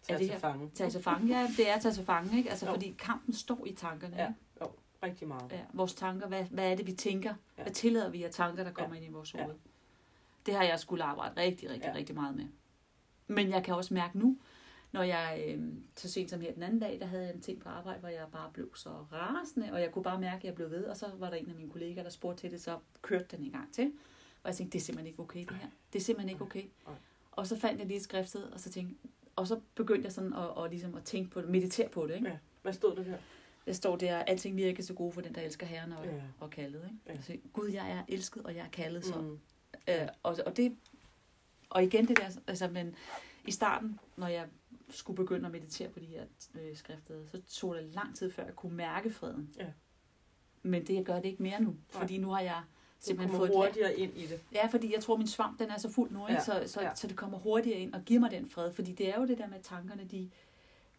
Tag 0.07 0.19
det 0.19 0.25
til 0.25 0.31
her- 0.31 0.39
fange. 0.39 0.69
tage 0.75 0.89
til 0.89 1.03
fange. 1.03 1.27
Ja, 1.39 1.47
det 1.57 1.69
er 1.69 1.79
tage 1.79 1.93
til 1.93 2.05
fange, 2.05 2.37
ikke? 2.37 2.49
Altså, 2.49 2.65
Jo. 2.65 2.71
fordi 2.73 2.95
kampen 2.99 3.33
står 3.33 3.65
i 3.65 3.73
tankerne. 3.73 4.15
Ja. 4.17 4.27
ikke? 4.27 4.73
Rigtig 5.03 5.27
meget. 5.27 5.51
Ja, 5.51 5.61
vores 5.73 5.93
tanker, 5.93 6.27
hvad, 6.27 6.43
hvad 6.43 6.71
er 6.71 6.75
det, 6.75 6.87
vi 6.87 6.91
tænker? 6.91 7.29
Ja. 7.29 7.35
Ja. 7.57 7.63
Hvad 7.63 7.73
tillader 7.73 8.09
vi 8.09 8.23
af 8.23 8.31
tanker, 8.31 8.63
der 8.63 8.71
kommer 8.71 8.95
ja. 8.95 9.01
ind 9.01 9.09
i 9.11 9.13
vores 9.13 9.33
Ja. 9.33 9.43
hoved? 9.43 9.55
Det 10.45 10.53
har 10.55 10.63
jeg 10.63 10.79
skulle 10.79 11.03
arbejde 11.03 11.41
rigtig, 11.41 11.69
rigtig, 11.69 11.83
Ja. 11.85 11.91
ja. 11.91 11.95
rigtig 11.97 12.15
meget 12.15 12.35
med. 12.35 12.45
Men 13.27 13.49
jeg 13.49 13.63
kan 13.63 13.75
også 13.75 13.93
mærke 13.93 14.19
nu, 14.19 14.37
når 14.91 15.03
jeg 15.03 15.43
øh, 15.47 15.63
så 15.95 16.09
sent 16.11 16.29
som 16.29 16.41
her 16.41 16.53
den 16.53 16.63
anden 16.63 16.79
dag, 16.79 16.97
der 16.99 17.05
havde 17.05 17.23
jeg 17.23 17.33
en 17.33 17.41
ting 17.41 17.59
på 17.59 17.69
arbejde, 17.69 17.99
hvor 17.99 18.09
jeg 18.09 18.25
bare 18.31 18.49
blev 18.53 18.75
så 18.75 18.89
rasende, 18.89 19.73
og 19.73 19.81
jeg 19.81 19.91
kunne 19.91 20.03
bare 20.03 20.19
mærke, 20.19 20.37
at 20.37 20.43
jeg 20.43 20.55
blev 20.55 20.71
ved, 20.71 20.83
og 20.83 20.97
så 20.97 21.09
var 21.17 21.29
der 21.29 21.37
en 21.37 21.49
af 21.49 21.55
mine 21.55 21.69
kollegaer, 21.69 22.03
der 22.03 22.09
spurgte 22.09 22.41
til 22.41 22.51
det, 22.51 22.61
så 22.61 22.79
kørte 23.01 23.25
den 23.37 23.43
en 23.45 23.51
gang 23.51 23.73
til. 23.73 23.91
Og 24.43 24.49
jeg 24.49 24.55
tænkte, 24.55 24.73
det 24.73 24.79
er 24.81 24.85
simpelthen 24.85 25.07
ikke 25.07 25.19
okay, 25.21 25.39
det 25.45 25.57
her. 25.57 25.67
Det 25.93 25.99
er 25.99 26.03
simpelthen 26.03 26.29
ikke 26.29 26.43
okay. 26.43 26.63
Og 27.31 27.47
så 27.47 27.59
fandt 27.59 27.79
jeg 27.79 27.87
lige 27.87 28.01
skriftet, 28.01 28.49
og 28.51 28.59
så 28.59 28.69
tænkte, 28.69 28.95
og 29.37 29.47
så 29.47 29.59
begyndte 29.75 30.05
jeg 30.05 30.11
sådan 30.11 30.33
at, 30.33 30.63
at, 30.63 30.69
ligesom 30.69 30.95
at 30.95 31.03
tænke 31.03 31.31
på 31.31 31.41
det, 31.41 31.49
meditere 31.49 31.89
på 31.89 32.07
det. 32.07 32.15
Ikke? 32.15 32.27
Ja. 32.29 32.37
Hvad 32.61 32.73
stod 32.73 32.95
der 32.95 33.03
der? 33.03 33.17
Der 33.65 33.73
står 33.73 33.95
der, 33.95 34.17
alting 34.17 34.57
virker 34.57 34.83
så 34.83 34.93
gode 34.93 35.11
for 35.11 35.21
den, 35.21 35.35
der 35.35 35.41
elsker 35.41 35.65
Herren 35.65 35.91
og, 35.91 36.05
ja. 36.05 36.21
og 36.39 36.49
kaldet. 36.49 36.83
Ikke? 36.83 36.97
Ja. 37.07 37.11
Altså, 37.11 37.37
Gud, 37.53 37.69
jeg 37.69 37.91
er 37.91 38.03
elsket, 38.07 38.43
og 38.43 38.55
jeg 38.55 38.65
er 38.65 38.69
kaldet. 38.69 39.05
Så. 39.05 39.21
Mm. 39.21 39.39
Øh, 39.87 40.07
og, 40.23 40.37
og, 40.45 40.57
det, 40.57 40.77
og 41.69 41.83
igen 41.83 42.07
det 42.07 42.17
der, 42.17 42.39
altså, 42.47 42.67
men 42.67 42.95
i 43.47 43.51
starten, 43.51 43.99
når 44.15 44.27
jeg 44.27 44.47
skulle 44.89 45.17
begynde 45.17 45.45
at 45.45 45.51
meditere 45.51 45.89
på 45.89 45.99
de 45.99 46.05
her 46.05 46.25
øh, 46.55 46.75
skrifter, 46.75 47.13
så 47.31 47.41
tog 47.41 47.75
det 47.75 47.83
lang 47.83 48.15
tid 48.15 48.31
før 48.31 48.43
jeg 48.43 48.55
kunne 48.55 48.75
mærke 48.75 49.11
freden. 49.11 49.53
Ja. 49.59 49.67
Men 50.63 50.87
det 50.87 50.95
jeg 50.95 51.03
gør 51.03 51.15
det 51.15 51.25
ikke 51.25 51.43
mere 51.43 51.61
nu, 51.61 51.75
fordi 51.89 52.17
nu 52.17 52.29
har 52.29 52.41
jeg 52.41 52.63
Simpelthen 52.99 53.29
kommer 53.37 53.37
fået 53.37 53.49
et 53.49 53.55
hurtigere 53.67 53.95
ind 53.95 54.17
i 54.17 54.25
det. 54.27 54.39
Ja, 54.53 54.67
fordi 54.67 54.93
jeg 54.93 55.03
tror, 55.03 55.17
min 55.17 55.27
svamp 55.27 55.59
den 55.59 55.69
er 55.69 55.77
så 55.77 55.91
fuld 55.91 56.11
nu, 56.11 56.27
ikke? 56.27 56.33
Ja, 56.33 56.43
Så, 56.43 56.63
så, 56.73 56.81
ja. 56.81 56.87
ja. 56.87 56.95
så 56.95 57.07
det 57.07 57.15
kommer 57.15 57.37
hurtigere 57.37 57.79
ind 57.79 57.93
og 57.93 58.01
giver 58.01 58.19
mig 58.19 58.31
den 58.31 58.49
fred. 58.49 58.73
Fordi 58.73 58.91
det 58.91 59.09
er 59.09 59.19
jo 59.19 59.27
det 59.27 59.37
der 59.37 59.47
med 59.47 59.59
tankerne, 59.63 60.03
de... 60.03 60.29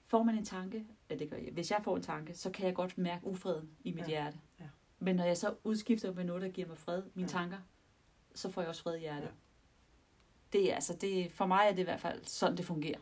Får 0.06 0.22
man 0.22 0.34
en 0.38 0.44
tanke, 0.44 0.84
ja 1.10 1.14
det 1.14 1.30
gør 1.30 1.36
jeg, 1.36 1.52
hvis 1.52 1.70
jeg 1.70 1.80
får 1.84 1.96
en 1.96 2.02
tanke, 2.02 2.34
så 2.34 2.50
kan 2.50 2.66
jeg 2.66 2.74
godt 2.74 2.98
mærke 2.98 3.26
ufreden 3.26 3.70
i 3.84 3.92
mit 3.92 4.00
Ja, 4.02 4.08
hjerte. 4.08 4.38
ja. 4.60 4.64
Men 4.98 5.16
når 5.16 5.24
jeg 5.24 5.36
så 5.36 5.54
udskifter 5.64 6.12
med 6.14 6.24
noget, 6.24 6.42
der 6.42 6.48
giver 6.48 6.68
mig 6.68 6.76
fred, 6.78 7.02
mine 7.14 7.28
Ja. 7.28 7.32
tanker, 7.38 7.56
så 8.34 8.50
får 8.50 8.60
jeg 8.62 8.68
også 8.68 8.82
fred 8.82 8.96
i 8.96 9.00
hjertet. 9.00 9.22
Ja. 9.22 9.28
Det 10.52 10.70
er 10.70 10.74
altså, 10.74 10.94
det, 11.00 11.32
for 11.32 11.46
mig 11.46 11.62
er 11.66 11.70
det 11.70 11.78
i 11.78 11.82
hvert 11.82 12.00
fald 12.00 12.24
sådan, 12.24 12.56
det 12.56 12.64
fungerer. 12.64 12.98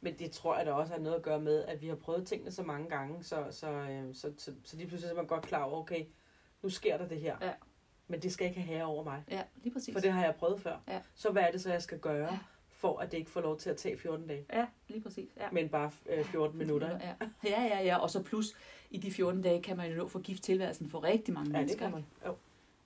Men 0.00 0.18
det 0.18 0.30
tror 0.30 0.56
jeg 0.56 0.66
da 0.66 0.72
også 0.72 0.92
har 0.92 1.00
noget 1.00 1.16
at 1.16 1.22
gøre 1.22 1.40
med, 1.40 1.64
at 1.64 1.82
vi 1.82 1.88
har 1.88 1.94
prøvet 1.96 2.26
tingene 2.26 2.52
så 2.52 2.62
mange 2.62 2.88
gange, 2.88 3.24
så, 3.24 3.46
så, 3.50 3.70
øh, 3.70 4.14
så, 4.14 4.32
så, 4.38 4.52
så 4.64 4.76
lige 4.76 4.86
pludselig 4.88 5.10
er 5.10 5.16
man 5.16 5.26
godt 5.26 5.42
klar 5.46 5.62
over, 5.64 5.80
okay, 5.80 6.04
nu 6.62 6.68
sker 6.68 6.96
der 6.98 7.08
det 7.08 7.20
her. 7.20 7.36
Ja. 7.40 7.52
Men 8.08 8.20
det 8.22 8.32
skal 8.32 8.46
ikke 8.48 8.60
have 8.60 8.76
herre 8.76 8.84
over 8.86 9.04
mig. 9.04 9.22
Ja, 9.30 9.42
lige 9.62 9.72
præcis. 9.72 9.92
For 9.94 10.00
det 10.00 10.12
har 10.12 10.24
jeg 10.24 10.34
prøvet 10.34 10.60
før. 10.60 10.76
Ja. 10.88 11.00
Så 11.14 11.30
hvad 11.30 11.42
er 11.42 11.50
det 11.50 11.60
så, 11.60 11.70
jeg 11.72 11.82
skal 11.82 11.98
gøre, 11.98 12.32
Ja. 12.32 12.38
for 12.70 12.98
at 12.98 13.12
det 13.12 13.18
ikke 13.18 13.30
får 13.30 13.40
lov 13.40 13.58
til 13.58 13.70
at 13.70 13.76
tage 13.76 13.98
14 13.98 14.26
dage, 14.26 14.44
Ja, 14.52 14.66
lige 14.88 15.00
præcis. 15.00 15.28
Ja. 15.36 15.48
men 15.52 15.68
bare 15.68 15.90
øh, 16.10 16.24
14 16.24 16.58
minutter? 16.58 16.94
ikke? 16.94 17.06
Ja. 17.06 17.14
ja, 17.50 17.62
ja, 17.76 17.82
ja. 17.84 17.96
Og 17.96 18.10
så 18.10 18.22
plus, 18.22 18.54
i 18.90 18.98
de 18.98 19.10
14 19.10 19.42
dage 19.42 19.62
kan 19.62 19.76
man 19.76 19.90
jo 19.90 19.96
nå 19.96 20.08
for 20.08 20.18
gift 20.20 20.42
tilværelsen 20.42 20.90
for 20.90 21.02
rigtig 21.04 21.34
mange 21.34 21.50
Ja, 21.50 21.52
det 21.52 21.60
mennesker. 21.60 21.84
kan 21.84 21.90
man. 21.92 22.06
Jo. 22.26 22.36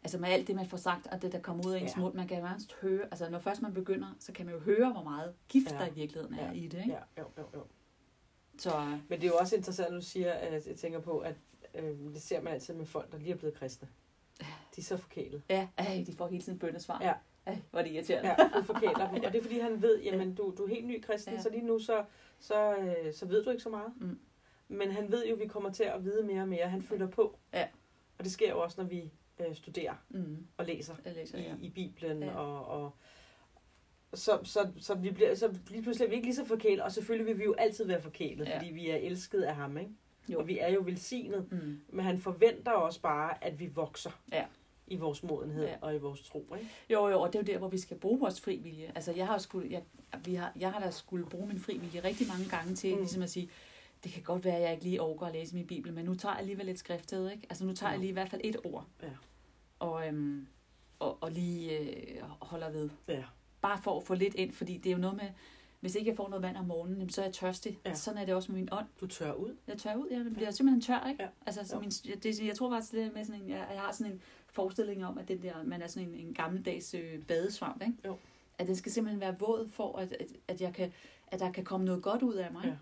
Altså 0.02 0.18
med 0.18 0.28
alt 0.28 0.46
det, 0.46 0.56
man 0.56 0.66
får 0.68 0.76
sagt, 0.76 1.06
og 1.06 1.22
det, 1.22 1.32
der 1.32 1.40
kommer 1.40 1.66
ud 1.66 1.72
af 1.72 1.80
ens 1.80 1.96
Ja. 1.96 2.00
mund, 2.00 2.14
man 2.14 2.28
kan 2.28 2.42
nærmest 2.42 2.74
høre, 2.82 3.02
altså 3.04 3.30
når 3.30 3.38
først 3.38 3.62
man 3.62 3.74
begynder, 3.74 4.08
så 4.18 4.32
kan 4.32 4.46
man 4.46 4.54
jo 4.54 4.60
høre, 4.60 4.92
hvor 4.92 5.02
meget 5.02 5.34
gift 5.48 5.72
Ja. 5.72 5.78
der 5.78 5.86
i 5.86 5.94
virkeligheden 5.94 6.34
er 6.38 6.46
Ja. 6.46 6.52
i 6.52 6.68
det, 6.68 6.78
ikke? 6.78 6.92
Ja, 6.92 7.22
jo, 7.22 7.24
jo, 7.38 7.44
jo. 7.54 7.62
Så 8.58 8.70
øh, 8.76 8.90
Men 9.08 9.20
det 9.20 9.24
er 9.24 9.28
jo 9.28 9.36
også 9.36 9.56
interessant, 9.56 9.88
at 9.88 9.94
du 9.94 10.00
siger, 10.00 10.32
at 10.32 10.66
jeg 10.66 10.76
tænker 10.76 11.00
på, 11.00 11.18
at 11.18 11.34
øh, 11.74 11.84
det 12.14 12.22
ser 12.22 12.40
man 12.40 12.52
altid 12.52 12.74
med 12.74 12.86
folk, 12.86 13.12
der 13.12 13.18
lige 13.18 13.32
er 13.32 13.36
blevet 13.36 13.54
kristne. 13.54 13.88
De 14.76 14.80
er 14.80 14.82
så 14.82 14.96
forkælet. 14.96 15.42
ja, 15.50 15.68
ej, 15.78 16.04
de 16.06 16.12
får 16.16 16.28
hele 16.28 16.42
tiden 16.42 16.58
bøndesvar. 16.58 16.98
Ja. 17.02 17.12
Ej, 17.46 17.58
hvor 17.70 17.80
er 17.80 17.84
det 17.84 17.90
irriterende. 17.92 18.28
Ja, 18.30 18.36
du 18.58 18.62
forkæler 18.62 19.10
dem. 19.12 19.24
Og 19.24 19.32
det 19.32 19.38
er 19.38 19.42
fordi, 19.42 19.58
han 19.58 19.82
ved, 19.82 20.00
jamen 20.02 20.34
du, 20.34 20.54
du 20.58 20.64
er 20.64 20.68
helt 20.68 20.86
ny 20.86 21.02
kristen, 21.02 21.34
Ja. 21.34 21.40
så 21.42 21.50
lige 21.50 21.66
nu 21.66 21.78
så, 21.78 22.04
så, 22.38 22.76
øh, 22.76 23.12
så 23.14 23.26
ved 23.26 23.44
du 23.44 23.50
ikke 23.50 23.62
så 23.62 23.68
meget. 23.68 23.92
Mm. 24.00 24.18
Men 24.68 24.90
han 24.90 25.12
ved 25.12 25.26
jo, 25.26 25.34
at 25.34 25.40
vi 25.40 25.46
kommer 25.46 25.70
til 25.72 25.84
at 25.84 26.04
vide 26.04 26.22
mere 26.26 26.42
og 26.42 26.48
mere. 26.48 26.68
Han 26.68 26.82
fylder 26.82 27.06
på. 27.06 27.38
Ja. 27.52 27.66
Og 28.18 28.24
det 28.24 28.32
sker 28.32 28.50
jo 28.50 28.60
også, 28.62 28.80
når 28.82 28.88
vi 28.88 29.10
øh, 29.40 29.54
studerer 29.54 29.94
Mm, 30.08 30.46
og 30.56 30.64
læser 30.66 30.94
jeg 31.04 31.14
læser, 31.14 31.38
i, 31.38 31.42
ja. 31.42 31.54
i 31.62 31.70
Bibelen. 31.70 32.22
Ja. 32.22 32.34
Og, 32.38 32.66
og 32.84 32.92
så, 34.14 34.38
så, 34.44 34.70
så, 34.80 34.94
vi 34.94 35.10
bliver, 35.10 35.34
så 35.34 35.54
lige 35.68 35.82
pludselig 35.82 36.06
er 36.06 36.10
vi 36.10 36.14
ikke 36.16 36.26
lige 36.26 36.36
så 36.36 36.44
forkælet. 36.44 36.80
Og 36.84 36.92
selvfølgelig 36.92 37.26
vil 37.26 37.38
vi 37.38 37.44
jo 37.44 37.54
altid 37.54 37.84
være 37.86 38.02
forkælet, 38.02 38.46
Ja. 38.46 38.56
fordi 38.58 38.70
vi 38.70 38.90
er 38.90 38.96
elsket 38.96 39.42
af 39.42 39.54
ham. 39.54 39.76
Ikke? 39.78 39.90
Jo. 40.28 40.38
Og 40.38 40.48
vi 40.48 40.58
er 40.58 40.68
jo 40.72 40.80
velsignet. 40.84 41.52
Mm. 41.52 41.80
Men 41.88 42.04
han 42.04 42.18
forventer 42.18 42.72
også 42.72 43.00
bare, 43.00 43.44
at 43.44 43.60
vi 43.60 43.66
vokser 43.66 44.10
Ja. 44.32 44.44
i 44.86 44.96
vores 44.96 45.22
modenhed 45.22 45.64
Ja. 45.64 45.74
og 45.80 45.94
i 45.94 45.98
vores 45.98 46.22
tro. 46.22 46.54
Ikke? 46.58 46.70
Jo, 46.90 47.08
jo, 47.08 47.20
og 47.20 47.32
det 47.32 47.38
er 47.38 47.42
jo 47.42 47.52
der, 47.52 47.58
hvor 47.58 47.68
vi 47.68 47.78
skal 47.78 47.96
bruge 47.98 48.20
vores 48.20 48.40
frivillige. 48.40 48.92
Altså, 48.94 49.12
jeg 49.12 49.26
har, 49.26 49.38
skulle, 49.38 49.70
jeg, 49.70 49.82
vi 50.24 50.34
har, 50.34 50.52
jeg 50.58 50.72
har 50.72 50.80
da 50.80 50.90
skulle 50.90 51.26
bruge 51.26 51.46
min 51.46 51.58
frivillige 51.60 52.04
rigtig 52.04 52.26
mange 52.28 52.48
gange 52.50 52.74
til 52.74 52.90
Mm. 52.90 52.96
mm. 52.96 53.00
ligesom 53.02 53.22
at 53.22 53.30
sige, 53.30 53.50
det 54.04 54.12
kan 54.12 54.22
godt 54.22 54.44
være, 54.44 54.56
at 54.56 54.62
jeg 54.62 54.72
ikke 54.72 54.84
lige 54.84 55.00
overgår 55.02 55.26
at 55.26 55.32
læse 55.32 55.54
min 55.54 55.66
bibel, 55.66 55.92
men 55.92 56.04
nu 56.04 56.14
tager 56.14 56.32
jeg 56.32 56.40
alligevel 56.40 56.68
et 56.68 56.78
skriftet, 56.78 57.32
ikke? 57.32 57.46
Altså, 57.50 57.64
nu 57.64 57.72
tager 57.72 57.90
jeg 57.90 57.96
Jo. 57.96 58.00
lige 58.00 58.10
i 58.10 58.12
hvert 58.12 58.28
fald 58.30 58.40
et 58.44 58.56
ord. 58.64 58.86
Ja. 59.02 59.08
Og, 59.78 60.06
øhm, 60.08 60.46
og, 60.98 61.18
og 61.20 61.30
lige 61.30 61.78
øh, 61.78 62.22
holder 62.40 62.70
ved. 62.70 62.90
Ja. 63.08 63.24
Bare 63.60 63.78
for 63.82 64.00
at 64.00 64.06
få 64.06 64.14
lidt 64.14 64.34
ind, 64.34 64.52
fordi 64.52 64.76
det 64.78 64.86
er 64.86 64.94
jo 64.94 65.00
noget 65.00 65.16
med, 65.16 65.28
hvis 65.80 65.94
ikke 65.94 66.08
jeg 66.08 66.16
får 66.16 66.28
noget 66.28 66.42
vand 66.42 66.56
om 66.56 66.64
morgenen, 66.64 67.10
så 67.10 67.20
er 67.20 67.24
jeg 67.24 67.34
tørstig. 67.34 67.78
Ja. 67.84 67.90
Ja. 67.90 67.94
Sådan 67.94 68.18
er 68.18 68.24
det 68.24 68.34
også 68.34 68.52
med 68.52 68.60
min 68.60 68.68
ånd. 68.72 68.86
Du 69.00 69.06
tør 69.06 69.32
ud. 69.32 69.56
Jeg 69.66 69.78
tør 69.78 69.94
ud, 69.94 70.08
jeg 70.10 70.26
bliver 70.34 70.50
simpelthen 70.50 70.80
tør, 70.80 71.08
ikke? 71.08 71.22
Ja. 71.22 71.28
Altså, 71.46 71.64
så 71.64 71.74
Jo. 71.74 71.80
min, 71.80 71.92
jeg, 72.08 72.22
det, 72.22 72.40
jeg 72.46 72.56
tror 72.56 72.70
faktisk, 72.70 72.92
det 72.92 73.14
med 73.14 73.24
sådan 73.24 73.42
en, 73.42 73.48
jeg, 73.48 73.66
jeg 73.72 73.80
har 73.80 73.92
sådan 73.92 74.12
en 74.12 74.22
forestilling 74.48 75.04
om, 75.06 75.18
at 75.18 75.28
den 75.28 75.42
der, 75.42 75.62
man 75.64 75.82
er 75.82 75.86
sådan 75.86 76.08
en, 76.08 76.14
en 76.14 76.34
gammeldags 76.34 76.94
øh, 76.94 77.22
badesvamp, 77.24 77.82
ikke? 77.82 77.94
Jo. 78.04 78.16
At 78.58 78.66
den 78.66 78.76
skal 78.76 78.92
simpelthen 78.92 79.20
være 79.20 79.38
våd 79.38 79.68
for, 79.68 79.98
at, 79.98 80.12
at, 80.12 80.26
at, 80.48 80.60
jeg 80.60 80.74
kan, 80.74 80.92
at 81.26 81.40
der 81.40 81.52
kan 81.52 81.64
komme 81.64 81.86
noget 81.86 82.02
godt 82.02 82.22
ud 82.22 82.34
af 82.34 82.52
mig. 82.52 82.64
Ja. 82.64 82.76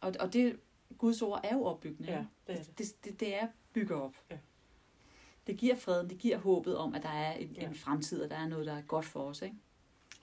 Og, 0.00 0.14
og 0.20 0.32
det, 0.32 0.56
Guds 0.98 1.22
ord 1.22 1.40
er 1.44 1.54
jo 1.54 1.64
opbyggende. 1.64 2.12
Ja, 2.12 2.24
det 2.46 2.58
er 2.58 2.62
det. 2.62 2.78
Det, 2.78 3.04
det, 3.04 3.20
det 3.20 3.34
er 3.42 3.46
bygger 3.72 3.96
op. 3.96 4.14
Ja. 4.30 4.36
Det 5.46 5.56
giver 5.56 5.76
freden, 5.76 6.10
det 6.10 6.18
giver 6.18 6.38
håbet 6.38 6.76
om, 6.76 6.94
at 6.94 7.02
der 7.02 7.08
er 7.08 7.32
en, 7.32 7.48
Ja. 7.48 7.66
en 7.68 7.74
fremtid, 7.74 8.22
og 8.22 8.30
der 8.30 8.36
er 8.36 8.48
noget, 8.48 8.66
der 8.66 8.72
er 8.72 8.82
godt 8.82 9.04
for 9.04 9.20
os. 9.20 9.42
Ikke? 9.42 9.56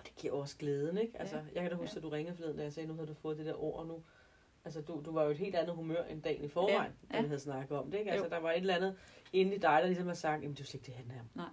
Det 0.10 0.18
giver 0.18 0.34
også 0.34 0.58
glæden, 0.58 0.98
ikke? 0.98 1.20
Altså, 1.20 1.36
Ja. 1.36 1.42
jeg 1.54 1.62
kan 1.62 1.72
da 1.72 1.78
huske, 1.78 1.94
Ja. 1.94 1.98
at 2.00 2.04
du 2.04 2.10
ringede 2.10 2.36
forleden, 2.36 2.58
da 2.58 2.64
jeg 2.64 2.74
sagde, 2.74 2.88
nu 2.88 2.96
har 2.96 3.06
du 3.06 3.14
fået 3.14 3.38
det 3.38 3.46
der 3.46 3.64
ord, 3.64 3.88
nu... 3.88 4.04
Altså, 4.66 4.82
du, 4.82 5.02
du 5.06 5.12
var 5.12 5.24
jo 5.24 5.30
et 5.30 5.38
helt 5.38 5.56
andet 5.56 5.76
humør 5.76 6.04
end 6.04 6.22
dagen 6.22 6.44
i 6.44 6.48
forvejen, 6.48 6.76
Ja. 6.78 6.84
ja. 6.84 7.12
da 7.12 7.16
Ja. 7.18 7.22
vi 7.22 7.28
havde 7.28 7.40
snakket 7.40 7.78
om 7.78 7.92
det, 7.92 7.98
ikke? 8.00 8.12
Altså, 8.12 8.26
Jo. 8.26 8.30
der 8.30 8.40
var 8.40 8.52
et 8.52 8.58
eller 8.58 8.76
andet 8.76 8.96
inde 9.34 9.56
i 9.56 9.58
dig, 9.60 9.80
der 9.82 9.86
ligesom 9.88 10.08
har 10.08 10.14
sagt, 10.14 10.42
jamen, 10.44 10.56
det 10.56 10.62
er 10.62 10.66
slet 10.66 10.74
ikke 10.74 10.86
det, 10.86 10.94
handler 10.96 11.20
om. 11.20 11.26
Nej. 11.36 11.46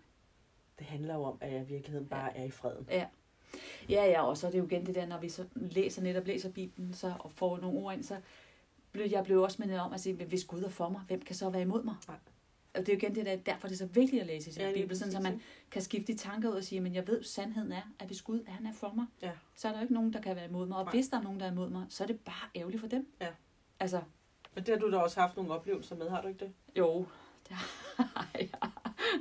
Det 0.78 0.86
handler 0.86 1.14
jo 1.14 1.22
om, 1.22 1.38
at 1.40 1.52
jeg 1.52 1.60
i 1.62 1.64
virkeligheden 1.64 2.08
bare 2.08 2.36
er 2.36 2.44
i 2.44 2.50
freden. 2.50 2.86
Ja. 2.90 3.06
Ja, 3.88 4.04
ja, 4.04 4.22
og 4.26 4.36
så 4.36 4.46
er 4.46 4.50
det 4.50 4.58
jo 4.58 4.64
igen 4.66 4.86
det 4.86 4.94
der, 4.94 5.06
når 5.06 5.18
vi 5.20 5.28
så 5.28 5.44
læser 5.54 6.02
netop 6.02 6.26
læser 6.26 6.50
Bibelen, 6.52 6.92
så 6.92 7.12
og 7.20 7.32
får 7.32 7.56
nogle 7.58 7.78
ord 7.78 7.94
ind, 7.94 8.02
så 8.02 8.16
blev 8.92 9.06
jeg 9.10 9.24
blev 9.24 9.42
også 9.42 9.56
mindet 9.62 9.80
om 9.80 9.92
at 9.92 10.00
sige, 10.00 10.24
hvis 10.24 10.44
Gud 10.44 10.62
er 10.62 10.68
for 10.68 10.88
mig, 10.88 11.00
hvem 11.06 11.20
kan 11.20 11.34
så 11.34 11.50
være 11.50 11.62
imod 11.62 11.82
mig? 11.82 11.94
Nej. 12.08 12.16
Og 12.76 12.86
det 12.86 12.88
er 12.88 12.92
jo 12.92 12.98
igen 12.98 13.14
det 13.14 13.26
der, 13.26 13.36
derfor 13.36 13.68
det 13.68 13.74
er 13.74 13.78
så 13.78 13.86
vigtigt 13.86 14.20
at 14.20 14.26
læse 14.26 14.50
i 14.50 14.52
sin 14.52 14.62
Ja, 14.62 14.72
Bibel, 14.72 14.96
sådan, 14.96 15.12
så 15.12 15.20
man 15.20 15.40
kan 15.70 15.82
skifte 15.82 16.12
de 16.12 16.18
tanker 16.18 16.48
ud 16.50 16.54
og 16.54 16.64
sige, 16.64 16.80
men 16.80 16.94
jeg 16.94 17.06
ved, 17.06 17.22
sandheden 17.22 17.72
er, 17.72 17.82
at 17.98 18.06
hvis 18.06 18.22
Gud 18.22 18.40
han 18.46 18.66
er 18.66 18.72
for 18.72 18.92
mig, 18.96 19.06
Ja. 19.22 19.30
så 19.56 19.68
er 19.68 19.72
der 19.72 19.78
jo 19.78 19.82
ikke 19.84 19.94
nogen, 19.94 20.12
der 20.12 20.20
kan 20.20 20.36
være 20.36 20.48
imod 20.48 20.66
mig. 20.66 20.76
Og 20.78 20.84
Nej. 20.84 20.92
hvis 20.92 21.08
der 21.08 21.18
er 21.18 21.22
nogen, 21.22 21.40
der 21.40 21.46
er 21.46 21.50
imod 21.52 21.70
mig, 21.70 21.86
så 21.88 22.04
er 22.04 22.06
det 22.06 22.20
bare 22.20 22.48
ærgerligt 22.56 22.80
for 22.80 22.88
dem. 22.88 23.06
Ja. 23.20 23.28
Altså, 23.80 24.00
Men 24.54 24.64
det 24.64 24.74
har 24.74 24.78
du 24.80 24.90
da 24.90 24.96
også 24.96 25.20
haft 25.20 25.36
nogle 25.36 25.52
oplevelser 25.52 25.96
med, 25.96 26.08
har 26.10 26.22
du 26.22 26.28
ikke 26.28 26.40
det? 26.44 26.52
jo, 26.78 27.06
det 27.48 27.56
har 27.56 28.28
jeg. 28.38 28.48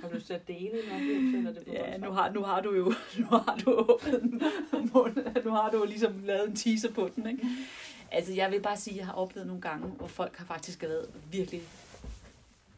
Har 0.02 0.10
du 0.10 0.16
at 0.34 0.48
dele 0.48 0.84
en 0.86 0.92
oplevelse, 0.92 1.38
eller 1.38 1.50
er 1.50 1.54
det 1.54 1.74
Ja, 1.74 1.98
nu 1.98 2.12
har, 2.12 2.32
nu 2.32 2.42
har 2.42 2.62
du 2.62 2.74
jo 2.76 2.84
nu 3.20 3.26
har 3.26 3.62
du 3.66 3.72
åbnet 3.74 4.22
den. 4.22 4.42
Nu 5.46 5.50
har 5.52 5.70
du 5.72 5.78
jo 5.78 5.86
ligesom 5.86 6.24
lavet 6.24 6.50
en 6.50 6.56
teaser 6.56 6.92
på 6.92 7.10
den, 7.16 7.28
ikke? 7.30 7.48
Altså, 8.12 8.34
jeg 8.34 8.52
vil 8.52 8.62
bare 8.62 8.78
sige, 8.78 8.94
at 8.94 8.98
jeg 8.98 9.06
har 9.06 9.14
oplevet 9.14 9.48
nogle 9.48 9.62
gange, 9.62 9.88
hvor 9.88 10.08
folk 10.08 10.36
har 10.38 10.46
faktisk 10.46 10.82
været 10.84 11.10
virkelig... 11.32 11.62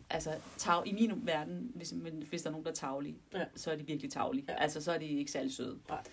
Altså, 0.09 0.31
tav, 0.57 0.83
i 0.85 0.93
min 0.93 1.11
verden, 1.27 1.71
hvis, 1.75 1.93
men 1.93 2.23
hvis 2.29 2.41
der 2.41 2.49
er 2.49 2.51
nogen, 2.51 2.65
der 2.65 2.71
er 2.71 2.75
tavlige, 2.75 3.17
Ja. 3.33 3.45
så 3.55 3.71
er 3.71 3.75
de 3.75 3.85
virkelig 3.87 4.11
tavlige. 4.11 4.45
Ja. 4.49 4.53
Altså, 4.55 4.81
så 4.81 4.91
er 4.91 4.97
de 4.97 5.05
ikke 5.05 5.31
særlig 5.31 5.53
søde. 5.53 5.79
Nej. 5.89 6.03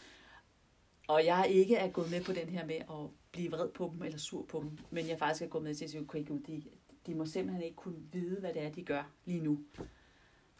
Og 1.08 1.24
jeg 1.24 1.40
er 1.40 1.44
ikke 1.44 1.76
er 1.76 1.90
gået 1.90 2.10
med 2.10 2.24
på 2.24 2.32
den 2.32 2.48
her 2.48 2.66
med 2.66 2.74
at 2.74 3.10
blive 3.32 3.50
vred 3.50 3.68
på 3.68 3.90
dem 3.94 4.02
eller 4.02 4.18
sur 4.18 4.42
på 4.44 4.60
dem, 4.60 4.78
men 4.90 5.08
jeg 5.08 5.18
faktisk 5.18 5.42
er 5.42 5.46
gået 5.46 5.64
med 5.64 5.74
til 5.74 5.84
at 5.84 5.90
sige, 5.90 6.00
okay, 6.00 6.26
Gud, 6.26 6.40
de, 6.40 6.62
de 7.06 7.14
må 7.14 7.26
simpelthen 7.26 7.62
ikke 7.64 7.76
kunne 7.76 8.02
vide, 8.12 8.40
hvad 8.40 8.54
det 8.54 8.62
er, 8.62 8.70
de 8.70 8.82
gør 8.82 9.10
lige 9.24 9.40
nu. 9.40 9.60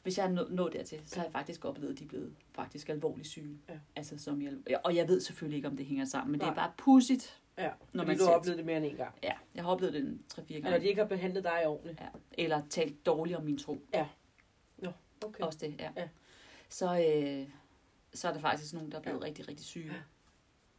Hvis 0.03 0.18
jeg 0.18 0.27
er 0.27 0.31
nå- 0.31 0.49
nået 0.51 0.73
dertil, 0.73 1.01
så 1.07 1.16
har 1.16 1.25
jeg 1.25 1.33
faktisk 1.33 1.64
oplevet, 1.64 1.92
at 1.92 1.99
de 1.99 2.05
er 2.05 2.09
blevet 2.09 2.35
faktisk 2.53 2.88
alvorligt 2.88 3.29
syge. 3.29 3.59
Ja. 3.68 3.75
Altså, 3.97 4.18
som 4.18 4.42
jeg, 4.42 4.53
og 4.85 4.97
jeg 4.97 5.09
ved 5.09 5.20
selvfølgelig 5.20 5.57
ikke, 5.57 5.68
om 5.68 5.77
det 5.77 5.87
hænger 5.87 6.05
sammen, 6.05 6.33
men 6.33 6.38
Nej. 6.40 6.49
det 6.49 6.59
er 6.59 6.62
bare 6.62 6.73
pudsigt. 6.79 7.40
Ja, 7.58 7.70
Når 7.92 8.02
fordi 8.02 8.06
man 8.06 8.18
du 8.18 8.24
har 8.24 8.32
oplevet 8.32 8.58
det 8.58 8.66
mere 8.66 8.76
end 8.76 8.86
en 8.86 8.96
gang. 8.96 9.14
Ja, 9.22 9.32
jeg 9.54 9.64
har 9.64 9.70
oplevet 9.70 9.94
det 9.94 10.02
en 10.02 10.24
3-4 10.32 10.42
Eller 10.48 10.60
gange. 10.70 10.80
de 10.80 10.88
ikke 10.88 11.00
har 11.02 11.08
behandlet 11.08 11.44
dig 11.44 11.66
ordentligt. 11.66 12.00
Ja. 12.00 12.06
Eller 12.32 12.62
talt 12.70 13.06
dårligt 13.06 13.36
om 13.36 13.44
min 13.44 13.58
tro. 13.58 13.78
Okay. 15.24 15.44
Også 15.44 15.58
det, 15.58 15.74
ja. 15.80 15.90
Ja. 15.96 16.08
Så, 16.68 16.86
øh, 16.86 17.48
så 18.14 18.28
er 18.28 18.32
der 18.32 18.40
faktisk 18.40 18.74
nogen, 18.74 18.92
der 18.92 18.98
er 18.98 19.02
blevet 19.02 19.20
ja. 19.20 19.24
rigtig, 19.24 19.48
rigtig 19.48 19.66
syge. 19.66 19.92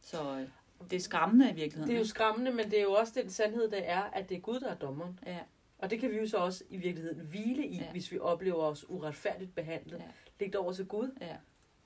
Så 0.00 0.38
øh, 0.38 0.48
det 0.90 0.96
er 0.96 1.00
skræmmende 1.00 1.50
i 1.50 1.54
virkeligheden. 1.54 1.88
Det 1.88 1.94
er 1.94 1.98
jo 1.98 2.06
skræmmende, 2.06 2.50
men 2.52 2.64
det 2.70 2.78
er 2.78 2.82
jo 2.82 2.92
også 2.92 3.12
den 3.22 3.30
sandhed, 3.30 3.70
der 3.70 3.76
er, 3.78 4.02
at 4.02 4.28
det 4.28 4.36
er 4.36 4.40
Gud, 4.40 4.60
der 4.60 4.68
er 4.70 4.74
dommeren. 4.74 5.18
Ja, 5.26 5.38
Og 5.78 5.90
det 5.90 6.00
kan 6.00 6.10
vi 6.10 6.16
jo 6.16 6.28
så 6.28 6.36
også 6.36 6.64
i 6.70 6.76
virkeligheden 6.76 7.26
hvile 7.26 7.66
i, 7.66 7.76
Ja. 7.76 7.84
ja. 7.84 7.90
hvis 7.90 8.12
vi 8.12 8.18
oplever 8.18 8.62
os 8.64 8.90
uretfærdigt 8.90 9.54
behandlet. 9.54 9.98
Ja. 9.98 10.04
Ja. 10.04 10.10
Læg 10.40 10.48
det 10.52 10.56
over 10.60 10.72
til 10.72 10.86
Gud, 10.86 11.10
ja, 11.20 11.36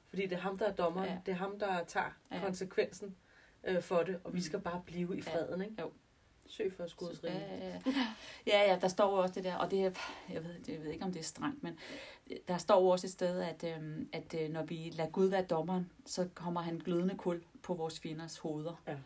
fordi 0.08 0.22
det 0.22 0.32
er 0.32 0.40
ham, 0.40 0.58
der 0.58 0.66
er 0.66 0.72
dommeren. 0.72 1.08
Ja. 1.08 1.14
Ja. 1.14 1.20
Det 1.26 1.32
er 1.32 1.36
ham, 1.36 1.58
der 1.58 1.84
tager 1.84 2.18
Ja. 2.30 2.36
ja. 2.36 2.44
konsekvensen 2.44 3.16
øh, 3.64 3.82
for 3.82 4.02
det, 4.02 4.20
og 4.24 4.32
vi 4.32 4.38
Mm. 4.38 4.42
skal 4.42 4.60
bare 4.60 4.82
blive 4.86 5.18
i 5.18 5.22
freden, 5.22 5.62
ikke? 5.62 5.74
Jo. 5.80 5.90
Søg 6.48 6.72
først 6.76 6.96
Guds 6.96 7.22
ja, 7.22 7.32
ja, 7.38 7.78
ja. 8.46 8.72
ja, 8.72 8.78
der 8.80 8.88
står 8.88 9.10
jo 9.10 9.22
også 9.22 9.34
det 9.34 9.44
der, 9.44 9.54
og 9.56 9.70
det 9.70 9.84
er, 9.84 9.90
jeg 10.28 10.44
ved, 10.44 10.54
jeg 10.68 10.82
ved 10.82 10.90
ikke, 10.90 11.04
om 11.04 11.12
det 11.12 11.20
er 11.20 11.24
strengt, 11.24 11.62
men 11.62 11.78
der 12.48 12.58
står 12.58 12.80
jo 12.80 12.88
også 12.88 13.06
et 13.06 13.10
sted, 13.10 13.40
at, 13.40 13.64
øhm, 13.76 14.08
at 14.12 14.34
øh, 14.40 14.48
når 14.50 14.62
vi 14.62 14.90
lader 14.94 15.10
Gud 15.10 15.26
være 15.26 15.42
dommeren, 15.44 15.90
så 16.06 16.28
kommer 16.34 16.60
han 16.60 16.78
glødende 16.78 17.16
kul 17.18 17.42
på 17.62 17.74
vores 17.74 18.00
fjenders 18.00 18.38
hoveder. 18.38 18.82
Ja. 18.86 18.96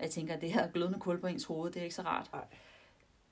Jeg 0.00 0.10
tænker, 0.10 0.34
at 0.34 0.40
det 0.40 0.52
her 0.52 0.70
glødende 0.70 0.98
kul 1.00 1.20
på 1.20 1.26
ens 1.26 1.44
hoved, 1.44 1.72
det 1.72 1.80
er 1.80 1.84
ikke 1.84 1.94
så 1.94 2.02
rart. 2.02 2.30
Nej. 2.32 2.44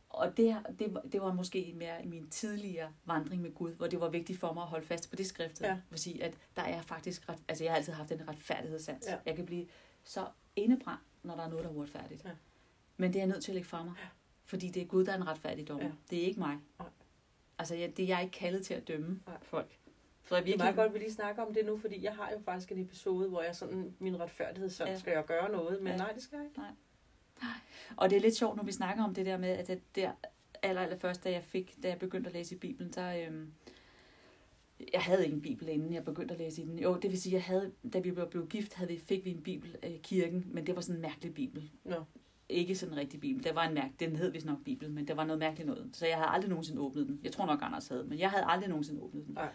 Og 0.09 0.37
det, 0.37 0.57
det, 0.79 0.95
var- 0.95 1.01
det 1.13 1.21
var 1.23 1.33
måske 1.33 1.73
mere 1.77 2.05
i 2.05 2.07
min 2.07 2.29
tidligere 2.31 2.93
vandring 3.05 3.43
med 3.43 3.55
Gud, 3.55 3.73
hvor 3.73 3.87
det 3.87 4.01
var 4.01 4.09
vigtigt 4.09 4.39
for 4.41 4.53
mig 4.53 4.63
at 4.63 4.69
holde 4.69 4.87
fast 4.87 5.11
på 5.11 5.17
det 5.17 5.27
skriftet. 5.27 5.65
Ja. 5.65 5.77
Vil 5.91 5.99
sige, 5.99 6.25
at 6.25 6.35
der 6.57 6.63
er 6.63 6.83
faktisk 6.83 7.29
ret, 7.29 7.39
altså 7.49 7.65
jeg 7.65 7.73
har 7.73 7.77
altid 7.79 7.93
haft 7.93 8.13
en 8.13 8.29
retfærdighedssans. 8.29 9.07
Ja. 9.09 9.17
Jeg 9.27 9.37
kan 9.37 9.47
blive 9.47 9.67
så 10.05 10.27
indebrændt, 10.57 11.01
når 11.23 11.37
der 11.37 11.43
er 11.43 11.49
noget, 11.49 11.65
der 11.65 11.71
er 11.71 11.75
uretfærdigt. 11.75 12.25
Ja. 12.25 12.31
Men 12.97 13.13
det 13.13 13.17
er 13.19 13.21
jeg 13.21 13.29
nødt 13.29 13.43
til 13.45 13.51
at 13.51 13.55
lægge 13.55 13.69
fra 13.69 13.85
mig. 13.85 13.95
Fordi 14.45 14.69
det 14.69 14.83
er 14.83 14.87
Gud, 14.87 15.05
der 15.05 15.13
er 15.13 15.17
en 15.17 15.27
retfærdig 15.27 15.69
dommer. 15.69 15.85
Ja. 15.87 15.93
Det 16.11 16.19
er 16.19 16.23
ikke 16.27 16.41
mig. 16.41 16.59
Nej. 16.79 16.89
Altså, 17.59 17.75
jeg, 17.75 17.97
det 17.97 18.03
er 18.03 18.07
jeg 18.07 18.23
ikke 18.25 18.33
kaldet 18.39 18.67
til 18.67 18.75
at 18.75 18.89
dømme 18.89 19.21
Nej. 19.27 19.37
folk. 19.43 19.77
Så 20.25 20.35
jeg 20.37 20.47
Det 20.47 20.53
er 20.55 20.57
meget 20.59 20.67
virkelig, 20.67 20.77
godt, 20.77 20.89
at 20.89 20.95
vi 20.95 20.99
lige 20.99 21.13
snakker 21.13 21.43
om 21.43 21.55
det 21.55 21.67
nu, 21.67 21.79
fordi 21.79 22.05
jeg 22.05 22.15
har 22.17 22.31
jo 22.31 22.39
faktisk 22.45 22.73
en 22.73 22.79
episode, 22.79 23.29
hvor 23.29 23.43
jeg 23.43 23.57
sådan, 23.57 23.95
min 23.99 24.21
retfærdighed, 24.21 24.71
så 24.71 24.85
Ja. 24.85 24.99
skal 24.99 25.13
jeg 25.13 25.25
gøre 25.25 25.53
noget, 25.53 25.83
men 25.83 25.93
Ja. 25.93 25.97
nej, 25.97 26.13
det 26.13 26.23
skal 26.23 26.37
jeg 26.37 26.47
ikke. 26.47 26.61
Og 27.97 28.11
det 28.11 28.17
er 28.17 28.21
lidt 28.21 28.37
sjovt, 28.37 28.57
når 28.57 28.65
vi 28.65 28.73
snakker 28.73 29.05
om 29.05 29.15
det 29.15 29.27
der 29.27 29.37
med, 29.37 29.49
at 29.49 29.67
det 29.69 29.81
der 29.95 30.13
aller, 30.63 30.83
aller 30.83 30.97
først, 30.99 31.25
da 31.25 31.31
jeg 31.31 31.45
fik, 31.45 31.77
da 31.83 31.89
jeg 31.89 31.99
begyndte 31.99 32.29
at 32.29 32.35
læse 32.35 32.55
i 32.55 32.59
Bibelen, 32.59 32.93
der, 32.93 33.27
øhm, 33.27 33.53
jeg 34.93 35.01
havde 35.01 35.25
ikke 35.25 35.35
en 35.35 35.43
bibel, 35.43 35.69
inden 35.69 35.95
jeg 35.95 36.05
begyndte 36.05 36.35
at 36.35 36.41
læse 36.41 36.63
i 36.63 36.65
den. 36.65 36.79
Jo, 36.79 36.99
det 37.03 37.11
vil 37.11 37.21
sige, 37.21 37.35
jeg 37.35 37.43
havde, 37.43 37.73
da 37.93 37.99
vi 37.99 38.11
blev, 38.11 38.49
gift, 38.49 38.75
havde 38.75 38.91
vi, 38.91 38.99
fik 38.99 39.25
vi 39.25 39.31
en 39.31 39.43
bibel 39.43 39.77
i 39.83 40.01
kirken, 40.03 40.47
men 40.53 40.67
det 40.67 40.77
var 40.77 40.81
sådan 40.81 40.97
en 40.97 41.03
mærkelig 41.03 41.35
bibel. 41.35 41.71
Nå. 41.85 42.05
Ikke 42.49 42.75
sådan 42.75 42.95
en 42.95 42.99
rigtig 43.01 43.21
bibel. 43.21 43.45
Det 43.45 43.55
var 43.55 43.69
en 43.69 43.75
mærk, 43.75 43.91
den 44.01 44.17
hed 44.17 44.31
vist 44.31 44.47
nok 44.47 44.65
bibel, 44.65 44.91
men 44.91 45.09
det 45.09 45.17
var 45.17 45.25
noget 45.25 45.39
mærkeligt 45.39 45.67
noget. 45.67 45.91
Så 45.93 46.07
jeg 46.07 46.17
havde 46.17 46.29
aldrig 46.29 46.49
nogensinde 46.49 46.81
åbnet 46.81 47.07
den. 47.07 47.21
Jeg 47.25 47.33
tror 47.33 47.47
nok, 47.47 47.59
Anders 47.63 47.89
havde, 47.89 48.05
men 48.05 48.19
jeg 48.19 48.31
havde 48.31 48.45
aldrig 48.47 48.69
nogensinde 48.69 49.03
åbnet 49.03 49.27
den. 49.27 49.35
Nej. 49.35 49.49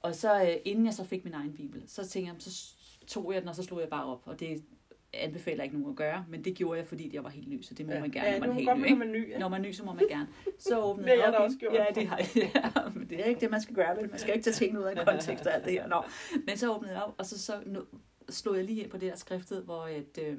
Og 0.00 0.14
så 0.14 0.42
øh, 0.42 0.56
inden 0.64 0.86
jeg 0.86 0.94
så 0.94 1.04
fik 1.04 1.24
min 1.24 1.34
egen 1.34 1.52
bibel, 1.52 1.82
så 1.86 2.06
tænkte 2.06 2.32
jeg, 2.32 2.42
så 2.42 2.74
tog 3.06 3.32
jeg 3.32 3.40
den, 3.42 3.48
og 3.48 3.54
så 3.54 3.62
slog 3.62 3.80
jeg 3.80 3.88
bare 3.88 4.04
op. 4.04 4.22
Og 4.24 4.40
det 4.40 4.64
anbefaler 5.12 5.64
ikke 5.64 5.76
nogen 5.78 5.90
at 5.92 5.96
gøre, 5.96 6.24
men 6.28 6.44
det 6.44 6.54
gjorde 6.54 6.78
jeg, 6.78 6.86
fordi 6.86 7.14
jeg 7.14 7.24
var 7.24 7.30
helt 7.30 7.48
ny, 7.48 7.62
så 7.62 7.74
det 7.74 7.86
må 7.86 7.92
Ja. 7.92 8.00
man 8.00 8.10
gerne, 8.10 8.28
ja, 8.28 8.38
når 8.38 8.40
man 8.46 8.50
er 8.50 8.54
helt 8.54 8.68
godt, 8.68 8.78
ny. 8.78 8.82
når 8.82 8.86
Ikke? 8.86 8.98
man 8.98 9.12
ny. 9.12 9.30
Ja. 9.30 9.38
Når 9.38 9.48
man 9.48 9.64
er 9.64 9.68
ny, 9.68 9.72
så 9.72 9.84
må 9.84 9.92
man 9.92 10.04
gerne. 10.08 10.28
Så 10.58 10.80
åbnede 10.84 11.08
Det 11.10 11.18
har 11.22 11.24
jeg 11.30 11.34
op 11.38 11.44
også 11.44 11.58
gjort. 11.58 11.74
Ja, 11.74 11.84
det 11.94 12.06
har 12.08 12.16
jeg. 12.18 12.28
Ja, 12.54 12.88
men 12.94 13.10
det 13.10 13.20
er 13.20 13.24
ikke 13.24 13.40
det, 13.40 13.50
man 13.50 13.60
skal 13.62 13.74
gøre? 13.74 13.96
Man 14.10 14.18
skal 14.18 14.34
ikke 14.34 14.44
tage 14.44 14.54
tingene 14.54 14.80
ud 14.80 14.84
af 14.84 15.06
kontekst 15.06 15.46
og 15.46 15.54
alt 15.54 15.64
det 15.64 15.72
her. 15.72 15.86
Nå. 15.86 16.02
Men 16.46 16.56
så 16.56 16.74
åbnede 16.74 16.92
jeg 16.94 17.02
op, 17.02 17.14
og 17.18 17.26
så, 17.26 17.38
så 17.42 17.62
nu, 17.66 17.80
slog 18.28 18.56
jeg 18.56 18.64
lige 18.64 18.82
ind 18.82 18.90
på 18.90 18.96
det 18.98 19.10
der 19.10 19.16
skriftet, 19.16 19.62
hvor 19.62 19.86
et, 19.86 20.18
øh, 20.22 20.38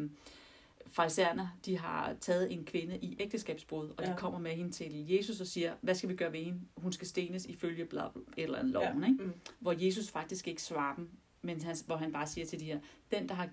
farisæerne, 0.91 1.49
de 1.65 1.77
har 1.77 2.13
taget 2.21 2.51
en 2.53 2.65
kvinde 2.65 2.97
i 3.01 3.17
ægteskabsbrud, 3.19 3.89
og 3.89 3.95
ja. 3.99 4.05
Ja. 4.07 4.13
de 4.13 4.17
kommer 4.17 4.39
med 4.39 4.51
hende 4.51 4.71
til 4.71 5.07
Jesus 5.15 5.41
og 5.41 5.47
siger, 5.47 5.73
hvad 5.81 5.95
skal 5.95 6.09
vi 6.09 6.15
gøre 6.15 6.33
ved 6.33 6.39
hende? 6.39 6.59
Hun 6.77 6.91
skal 6.93 7.07
stenes 7.07 7.45
ifølge 7.45 7.85
bla, 7.85 8.03
bla, 8.13 8.21
eller 8.43 8.63
loven, 8.63 9.03
ikke? 9.03 9.23
Mm. 9.23 9.33
hvor 9.59 9.85
Jesus 9.85 10.09
faktisk 10.11 10.47
ikke 10.47 10.61
svarer 10.61 10.95
dem, 10.95 11.09
men 11.41 11.61
han, 11.61 11.75
hvor 11.85 11.95
han 11.95 12.11
bare 12.11 12.27
siger 12.27 12.45
til 12.45 12.59
de 12.59 12.65
her, 12.65 12.79
den 13.11 13.29
der, 13.29 13.35
har, 13.35 13.49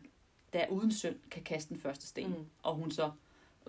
der 0.53 0.59
er 0.59 0.69
uden 0.69 0.93
synd, 0.93 1.17
kan 1.31 1.43
kaste 1.43 1.69
den 1.69 1.79
første 1.81 2.07
sten. 2.07 2.29
Mm. 2.29 2.47
Og 2.63 2.75
hun 2.75 2.91
så 2.91 3.11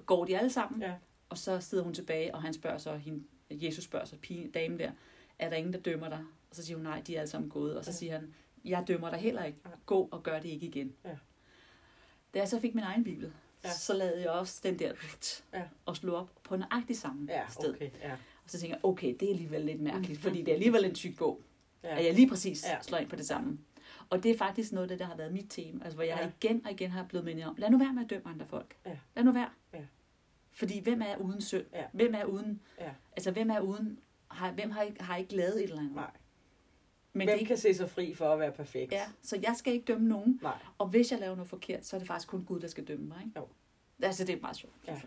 går 0.05 0.25
de 0.25 0.37
alle 0.37 0.49
sammen, 0.49 0.81
Ja. 0.81 0.93
og 1.29 1.37
så 1.37 1.59
sidder 1.59 1.83
hun 1.83 1.93
tilbage, 1.93 2.35
og 2.35 2.41
han 2.41 2.53
spørger 2.53 2.77
så 2.77 2.95
hende, 2.95 3.23
Jesus 3.51 3.83
spørger 3.83 4.05
så 4.05 4.15
pigen, 4.21 4.51
damen 4.51 4.79
der, 4.79 4.91
er 5.39 5.49
der 5.49 5.55
ingen, 5.55 5.73
der 5.73 5.79
dømmer 5.79 6.09
dig? 6.09 6.19
Og 6.49 6.55
så 6.55 6.65
siger 6.65 6.77
hun, 6.77 6.83
nej, 6.85 7.01
de 7.07 7.15
er 7.15 7.19
alle 7.19 7.29
sammen 7.29 7.49
gået. 7.49 7.77
Og 7.77 7.85
så 7.85 7.91
Ja. 7.91 7.95
siger 7.97 8.11
han, 8.19 8.33
jeg 8.65 8.83
dømmer 8.87 9.09
dig 9.09 9.19
heller 9.19 9.43
ikke. 9.43 9.59
Gå 9.85 10.09
og 10.11 10.23
gør 10.23 10.39
det 10.39 10.49
ikke 10.49 10.65
igen. 10.67 10.93
Ja. 11.05 11.15
Da 12.33 12.39
jeg 12.39 12.47
så 12.47 12.59
fik 12.59 12.75
min 12.75 12.83
egen 12.83 13.03
bibel, 13.03 13.31
Ja. 13.63 13.71
så 13.73 13.93
lavede 13.93 14.21
jeg 14.21 14.29
også 14.29 14.59
den 14.63 14.79
der 14.79 14.93
Ja. 15.53 15.63
og 15.85 15.95
slog 15.95 16.15
op 16.17 16.29
på 16.43 16.55
nøjagtigt 16.55 16.99
samme 16.99 17.27
Ja, 17.31 17.43
sted. 17.49 17.69
okay. 17.75 17.89
Ja. 18.01 18.11
Og 18.43 18.49
så 18.49 18.59
tænker 18.59 18.75
jeg, 18.75 18.85
okay, 18.85 19.15
det 19.19 19.25
er 19.27 19.29
alligevel 19.31 19.61
lidt 19.65 19.81
mærkeligt, 19.81 20.09
Mhm. 20.19 20.21
fordi 20.21 20.39
det 20.39 20.47
er 20.47 20.53
alligevel 20.53 20.85
en 20.85 20.95
tyk 20.95 21.17
bog 21.17 21.41
Ja. 21.83 21.97
at 21.99 22.05
jeg 22.05 22.13
lige 22.13 22.29
præcis 22.29 22.63
ja. 22.65 22.81
slår 22.81 22.97
ind 22.97 23.09
på 23.09 23.15
det 23.15 23.25
samme. 23.25 23.59
Og 24.09 24.23
det 24.23 24.31
er 24.31 24.37
faktisk 24.37 24.71
noget 24.71 24.83
af 24.83 24.89
det, 24.89 24.99
der 24.99 25.05
har 25.05 25.15
været 25.15 25.33
mit 25.33 25.45
tema. 25.49 25.83
Altså, 25.83 25.95
hvor 25.97 26.03
jeg 26.03 26.17
Ja. 26.21 26.29
igen 26.49 26.65
og 26.65 26.71
igen 26.71 26.91
har 26.91 27.03
blevet 27.03 27.25
mindet 27.25 27.45
om, 27.45 27.55
lad 27.57 27.69
nu 27.69 27.77
være 27.77 27.93
med 27.93 28.03
at 28.03 28.09
dømme 28.09 28.27
andre 28.29 28.45
folk. 28.45 28.75
Ja. 28.85 28.97
Lad 29.15 29.23
nu 29.23 29.31
være. 29.31 29.49
Ja. 29.73 29.79
Fordi 30.51 30.79
hvem 30.79 31.01
er 31.01 31.17
uden 31.17 31.41
synd? 31.41 31.65
Ja. 31.73 31.83
Hvem 31.93 32.13
er 32.15 32.25
uden... 32.25 32.61
Ja. 32.79 32.91
Altså, 33.11 33.31
hvem 33.31 33.49
er 33.49 33.59
uden... 33.59 33.99
Har, 34.27 34.51
hvem 34.51 34.71
har 34.71 34.81
ikke, 34.81 35.03
har 35.03 35.17
ikke 35.17 35.35
lavet 35.35 35.55
et 35.57 35.63
eller 35.63 35.77
andet? 35.79 35.95
Nej. 35.95 36.11
Men 37.13 37.27
Hvem 37.27 37.37
det, 37.37 37.43
er 37.43 37.47
kan 37.47 37.57
se 37.57 37.73
sig 37.73 37.89
fri 37.89 38.13
for 38.13 38.33
at 38.33 38.39
være 38.39 38.51
perfekt? 38.51 38.91
ja, 38.91 39.03
så 39.21 39.39
jeg 39.43 39.55
skal 39.57 39.73
ikke 39.73 39.85
dømme 39.85 40.07
nogen. 40.07 40.39
Nej. 40.41 40.57
Og 40.77 40.87
hvis 40.87 41.11
jeg 41.11 41.19
laver 41.19 41.35
noget 41.35 41.49
forkert, 41.49 41.85
så 41.85 41.95
er 41.95 41.99
det 41.99 42.07
faktisk 42.07 42.27
kun 42.29 42.43
Gud, 42.45 42.59
der 42.59 42.67
skal 42.67 42.83
dømme 42.87 43.05
mig. 43.05 43.17
Ikke? 43.25 43.39
Jo. 43.39 43.47
Altså, 44.01 44.25
det 44.25 44.35
er 44.35 44.41
meget 44.41 44.57
sjovt. 44.57 44.73
Ja. 44.87 45.01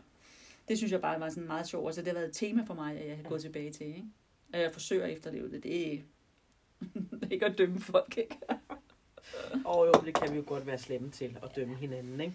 Det 0.69 0.79
synes 0.79 0.93
jeg 0.93 1.01
bare 1.01 1.21
var 1.21 1.29
sådan 1.29 1.47
meget 1.47 1.67
sjovt. 1.69 1.87
Altså, 1.89 2.01
det 2.01 2.09
har 2.09 2.15
været 2.15 2.29
et 2.29 2.35
tema 2.35 2.63
for 2.63 2.75
mig, 2.75 2.99
at 2.99 3.07
jeg 3.09 3.17
har 3.17 3.23
Ja. 3.23 3.29
gået 3.29 3.41
tilbage 3.41 3.73
til. 3.73 3.87
Ikke? 3.87 4.05
Og 4.53 4.61
jeg 4.61 4.73
forsøger 4.73 5.05
at 5.05 5.13
efterleve 5.13 5.51
det. 5.51 5.63
Det 5.63 5.95
er 5.95 5.99
ikke 7.31 7.47
at 7.47 7.59
dømme 7.59 7.81
folk, 7.81 8.17
ikke? 8.19 8.39
Og 9.65 9.87
jo, 9.87 9.93
det 10.05 10.15
kan 10.15 10.33
vi 10.33 10.37
jo 10.37 10.45
godt 10.47 10.67
være 10.67 10.79
slemme 10.79 11.11
til 11.11 11.39
at 11.43 11.57
dømme 11.57 11.77
hinanden, 11.77 12.21
ikke? 12.21 12.35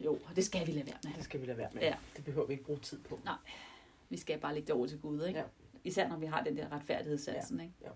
Jo, 0.00 0.12
og 0.12 0.36
det 0.36 0.44
skal 0.44 0.66
vi 0.66 0.72
lade 0.72 0.86
være 0.86 0.96
med. 1.04 1.12
Det 1.16 1.24
skal 1.24 1.40
vi 1.40 1.46
lade 1.46 1.58
være 1.58 1.70
med. 1.72 1.82
Ja. 1.82 1.94
Det 2.16 2.24
behøver 2.24 2.46
vi 2.46 2.52
ikke 2.52 2.64
bruge 2.64 2.78
tid 2.80 2.98
på. 3.08 3.20
Vi 4.08 4.16
skal 4.16 4.38
bare 4.38 4.54
lægge 4.54 4.66
det 4.66 4.74
over 4.74 4.86
til 4.86 5.00
Gud, 5.00 5.24
ikke? 5.26 5.38
Ja. 5.40 5.44
Især 5.84 6.08
når 6.08 6.16
vi 6.16 6.26
har 6.26 6.42
den 6.44 6.56
der 6.56 6.72
retfærdighedssansen, 6.72 7.60
ikke? 7.60 7.72
Ja. 7.82 7.88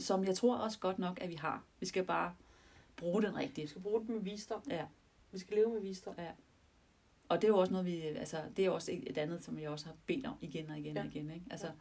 Som 0.00 0.24
jeg 0.24 0.36
tror 0.36 0.56
også 0.56 0.78
godt 0.78 0.98
nok, 0.98 1.18
at 1.20 1.28
vi 1.30 1.34
har. 1.34 1.64
Vi 1.80 1.86
skal 1.86 2.04
bare 2.04 2.34
bruge 2.96 3.22
den 3.22 3.34
Vi 3.34 3.38
rigtigt. 3.38 3.70
skal 3.70 3.82
bruge 3.82 4.00
det 4.00 4.08
med 4.08 4.20
visdom. 4.20 4.62
Ja. 4.70 4.84
Vi 5.32 5.38
skal 5.38 5.56
leve 5.56 5.72
med 5.72 5.80
visdom. 5.80 6.14
Og 7.28 7.36
det 7.42 7.44
er 7.44 7.48
jo 7.48 7.58
også 7.58 7.72
noget, 7.72 7.86
vi, 7.86 8.00
altså, 8.02 8.42
det 8.56 8.64
er 8.66 8.70
også 8.70 8.92
et 8.92 9.10
et 9.10 9.18
andet, 9.18 9.44
som 9.44 9.58
jeg 9.58 9.70
også 9.70 9.86
har 9.86 9.94
bedt 10.06 10.26
om 10.26 10.34
igen 10.40 10.70
og 10.70 10.78
igen 10.78 10.94
Ja. 10.96 11.00
og 11.00 11.06
igen, 11.06 11.30
ikke? 11.30 11.46
Altså, 11.50 11.66
Ja. 11.66 11.72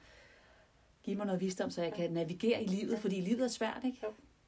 giv 1.04 1.18
mig 1.18 1.26
noget 1.26 1.42
visdom, 1.42 1.70
så 1.72 1.82
jeg 1.82 1.92
Ja. 1.92 1.96
kan 1.96 2.12
navigere 2.12 2.64
i 2.64 2.68
livet, 2.68 2.92
Ja. 2.94 2.98
fordi 2.98 3.22
livet 3.22 3.44
er 3.44 3.48
svært, 3.48 3.82
ikke? 3.86 4.06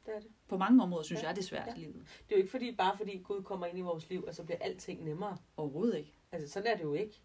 Det 0.07 0.15
er 0.15 0.19
det. 0.19 0.29
På 0.47 0.57
mange 0.57 0.83
områder 0.83 1.03
synes 1.03 1.21
Ja. 1.21 1.27
jeg, 1.27 1.35
det 1.35 1.41
er 1.41 1.45
svært 1.47 1.67
Ja. 1.67 1.73
i 1.73 1.79
livet. 1.79 1.95
Det 1.95 2.31
er 2.31 2.35
jo 2.35 2.37
ikke 2.37 2.51
fordi, 2.51 2.75
bare 2.75 2.97
fordi 2.97 3.17
Gud 3.17 3.43
kommer 3.43 3.65
ind 3.65 3.77
i 3.77 3.81
vores 3.81 4.09
liv, 4.09 4.23
og 4.27 4.35
så 4.35 4.43
bliver 4.43 4.57
alting 4.61 5.03
nemmere. 5.03 5.37
Overhovedet 5.57 5.97
ikke. 5.97 6.13
Altså, 6.31 6.49
sådan 6.53 6.71
er 6.71 6.75
det 6.77 6.83
jo 6.83 6.93
ikke. 6.93 7.21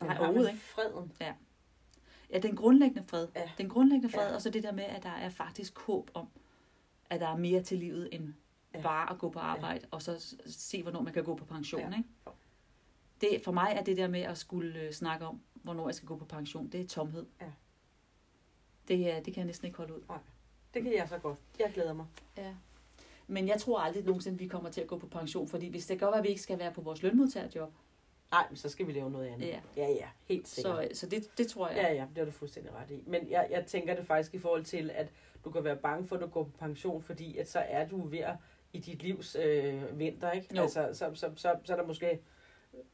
Men 0.00 0.08
Nej, 0.08 0.18
overhovedet 0.18 0.50
ikke. 0.52 0.62
freden. 0.62 1.12
Ja, 2.30 2.38
den 2.38 2.56
grundlæggende 2.56 3.08
fred. 3.08 3.28
Ja. 3.36 3.50
Den 3.58 3.68
grundlæggende 3.68 4.08
fred, 4.14 4.28
Ja. 4.28 4.34
og 4.34 4.42
så 4.42 4.50
det 4.50 4.62
der 4.62 4.72
med, 4.72 4.84
at 4.84 5.02
der 5.02 5.08
er 5.10 5.28
faktisk 5.28 5.78
håb 5.78 6.10
om, 6.14 6.28
at 7.10 7.20
der 7.20 7.28
er 7.28 7.36
mere 7.36 7.62
til 7.62 7.78
livet, 7.78 8.08
end 8.12 8.34
Ja. 8.74 8.82
bare 8.82 9.10
at 9.12 9.18
gå 9.18 9.30
på 9.30 9.38
arbejde, 9.38 9.86
og 9.90 10.02
så 10.02 10.36
se, 10.46 10.82
hvornår 10.82 11.02
man 11.02 11.12
kan 11.12 11.24
gå 11.24 11.34
på 11.34 11.44
pension. 11.44 11.80
Ja. 11.80 11.96
Ikke? 11.96 12.08
Jo. 12.26 12.32
Det, 13.20 13.40
for 13.44 13.52
mig 13.52 13.72
er 13.76 13.82
det 13.84 13.96
der 13.96 14.08
med 14.08 14.20
at 14.20 14.38
skulle 14.38 14.80
øh, 14.80 14.92
snakke 14.92 15.26
om, 15.26 15.40
hvornår 15.54 15.88
jeg 15.88 15.94
skal 15.94 16.06
gå 16.08 16.16
på 16.16 16.24
pension, 16.24 16.68
det 16.68 16.80
er 16.80 16.86
tomhed. 16.86 17.26
Ja. 17.40 17.50
Det, 18.88 19.12
er, 19.12 19.16
det 19.16 19.24
kan 19.34 19.36
jeg 19.40 19.46
næsten 19.46 19.66
ikke 19.66 19.76
holde 19.78 19.94
ud. 19.94 20.02
Det 20.76 20.84
kan 20.84 20.94
jeg 20.94 21.08
så 21.08 21.18
godt. 21.18 21.38
Jeg 21.58 21.70
glæder 21.74 21.92
mig. 21.92 22.06
Ja. 22.36 22.54
Men 23.26 23.48
jeg 23.48 23.60
tror 23.60 23.80
aldrig 23.80 24.04
nogensinde, 24.04 24.38
vi 24.38 24.46
kommer 24.46 24.70
til 24.70 24.80
at 24.80 24.86
gå 24.86 24.98
på 24.98 25.06
pension, 25.06 25.48
fordi 25.48 25.68
hvis 25.68 25.86
det 25.86 25.98
gør, 25.98 26.06
at 26.06 26.22
vi 26.22 26.28
ikke 26.28 26.42
skal 26.42 26.58
være 26.58 26.72
på 26.72 26.80
vores 26.80 27.02
lønmodtagerjob, 27.02 27.72
Nej, 28.30 28.46
men 28.48 28.56
så 28.56 28.68
skal 28.68 28.86
vi 28.86 28.92
lave 28.92 29.10
noget 29.10 29.26
andet. 29.26 29.46
Ja. 29.46 29.60
ja, 29.76 29.88
ja 29.90 30.06
helt 30.24 30.48
sikkert. 30.48 30.76
så, 30.76 30.82
øh, 30.82 30.94
så 30.94 31.06
det, 31.06 31.38
det 31.38 31.48
tror 31.48 31.68
jeg. 31.68 31.76
Ja, 31.76 31.92
ja, 31.92 32.06
det 32.08 32.18
har 32.18 32.24
du 32.24 32.30
fuldstændig 32.30 32.72
ret 32.74 32.90
i. 32.90 33.02
Men 33.06 33.30
jeg, 33.30 33.48
jeg 33.50 33.66
tænker 33.66 33.94
det 33.94 34.06
faktisk 34.06 34.34
i 34.34 34.38
forhold 34.38 34.64
til, 34.64 34.90
at 34.94 35.08
du 35.44 35.50
kan 35.50 35.64
være 35.64 35.76
bange 35.76 36.06
for, 36.06 36.16
at 36.16 36.22
du 36.22 36.26
går 36.26 36.42
på 36.42 36.50
pension, 36.58 37.02
fordi 37.02 37.36
at 37.36 37.50
så 37.50 37.58
er 37.58 37.88
du 37.88 38.06
ved 38.06 38.18
at, 38.18 38.34
i 38.72 38.78
dit 38.78 39.02
livs 39.02 39.36
øh, 39.40 39.98
vinter, 39.98 40.32
ikke? 40.32 40.56
Jo. 40.56 40.62
Altså, 40.62 40.88
så, 40.92 41.10
så, 41.14 41.30
så, 41.36 41.56
så 41.64 41.72
er 41.72 41.76
der 41.76 41.86
måske 41.86 42.20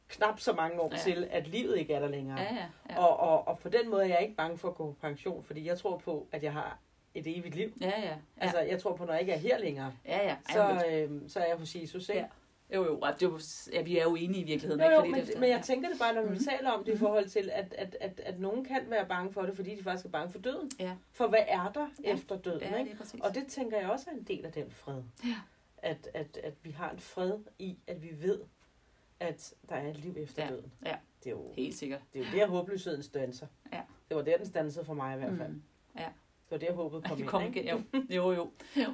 knap 0.07 0.39
så 0.39 0.53
mange 0.53 0.81
år 0.81 0.89
ja. 0.91 0.97
til, 0.97 1.27
at 1.31 1.47
livet 1.47 1.77
ikke 1.77 1.93
er 1.93 1.99
der 1.99 2.07
længere. 2.07 2.39
ja, 2.39 2.55
ja, 2.55 2.65
ja. 2.89 3.05
Og, 3.05 3.19
og, 3.19 3.47
og 3.47 3.59
på 3.59 3.69
den 3.69 3.89
måde 3.89 4.03
er 4.03 4.07
jeg 4.07 4.21
ikke 4.21 4.35
bange 4.35 4.57
for 4.57 4.67
at 4.69 4.75
gå 4.75 4.85
på 4.85 4.97
pension, 5.01 5.43
fordi 5.43 5.67
jeg 5.67 5.77
tror 5.77 5.97
på, 5.97 6.27
at 6.31 6.43
jeg 6.43 6.53
har 6.53 6.79
et 7.15 7.37
evigt 7.37 7.55
liv. 7.55 7.73
ja, 7.81 7.89
ja, 7.89 8.01
ja. 8.07 8.15
Altså, 8.37 8.59
jeg 8.59 8.81
tror 8.81 8.95
på, 8.95 9.05
når 9.05 9.13
jeg 9.13 9.21
ikke 9.21 9.33
er 9.33 9.37
her 9.37 9.57
længere, 9.59 9.93
ja, 10.05 10.27
ja. 10.27 10.35
så, 10.53 10.85
øh, 10.91 11.21
så 11.29 11.39
er 11.39 11.45
jeg 11.47 11.55
hos 11.57 11.75
Jesus, 11.75 12.09
ikke? 12.09 12.21
Ja. 12.21 12.27
Jo, 12.75 12.83
jo, 12.85 12.95
det 12.95 13.23
er 13.23 13.29
jo, 13.29 13.39
ja, 13.73 13.81
vi 13.81 13.97
er 13.97 14.03
jo 14.03 14.15
enige 14.15 14.41
i 14.41 14.43
virkeligheden. 14.43 14.79
Jo, 14.81 14.85
ikke? 14.87 14.95
jo, 14.95 14.99
Fordi 15.01 15.11
men, 15.11 15.25
det, 15.25 15.39
men 15.39 15.49
jeg 15.49 15.61
tænker 15.63 15.89
det 15.89 15.99
bare, 15.99 16.13
når 16.15 16.21
vi 16.21 16.29
Mhm. 16.29 16.39
taler 16.43 16.71
om 16.71 16.79
det 16.83 16.91
i 16.91 16.95
Mhm. 16.95 16.99
forhold 16.99 17.29
til, 17.29 17.49
at, 17.53 17.73
at, 17.77 17.97
at, 18.01 18.19
at 18.19 18.39
nogen 18.39 18.65
kan 18.65 18.81
være 18.89 19.05
bange 19.07 19.33
for 19.33 19.41
det, 19.41 19.55
fordi 19.55 19.75
de 19.75 19.83
faktisk 19.83 20.05
er 20.05 20.09
bange 20.09 20.31
for 20.31 20.39
døden. 20.39 20.71
Ja. 20.79 20.95
For 21.11 21.27
hvad 21.27 21.43
er 21.47 21.71
der 21.71 21.87
Ja. 22.03 22.13
efter 22.13 22.37
døden? 22.37 22.61
Ja, 22.61 22.77
ikke? 22.77 22.97
det. 23.13 23.21
Og 23.21 23.35
det 23.35 23.47
tænker 23.47 23.79
jeg 23.79 23.89
også 23.89 24.05
er 24.11 24.15
en 24.15 24.23
del 24.23 24.45
af 24.45 24.51
den 24.51 24.71
fred. 24.71 25.01
Ja. 25.25 25.35
At, 25.77 26.09
at, 26.13 26.37
at 26.43 26.53
vi 26.63 26.71
har 26.71 26.91
en 26.91 26.99
fred 26.99 27.39
i, 27.59 27.77
at 27.87 28.03
vi 28.03 28.11
ved, 28.21 28.39
at 29.19 29.53
der 29.69 29.75
er 29.75 29.89
et 29.89 29.97
liv 29.97 30.15
efter 30.17 30.43
Ja. 30.43 30.49
døden. 30.49 30.71
Ja. 30.85 30.95
Det 31.23 31.27
er 31.29 31.31
jo, 31.31 31.53
Helt 31.55 31.75
sikkert. 31.75 32.01
det 32.13 32.21
er 32.21 32.25
jo 32.31 32.37
der 32.39 32.47
håbløshedens 32.47 33.07
danser. 33.09 33.47
Ja. 33.73 33.81
Det 34.09 34.17
var 34.17 34.23
der, 34.23 34.37
den 34.37 34.49
dansede 34.51 34.85
for 34.85 34.93
mig 34.93 35.15
i 35.15 35.19
hvert 35.19 35.37
fald. 35.37 35.49
Mm. 35.49 35.63
Det 36.49 36.51
var 36.51 36.57
der, 36.57 36.73
håbet 36.73 37.03
kom 37.03 37.15
det 37.17 37.23
ind. 37.23 37.29
kom 37.29 37.43
ikke? 37.43 37.63
igen. 37.63 37.85
Jo, 38.09 38.31
jo, 38.31 38.31
jo. 38.31 38.51
jo. 38.75 38.93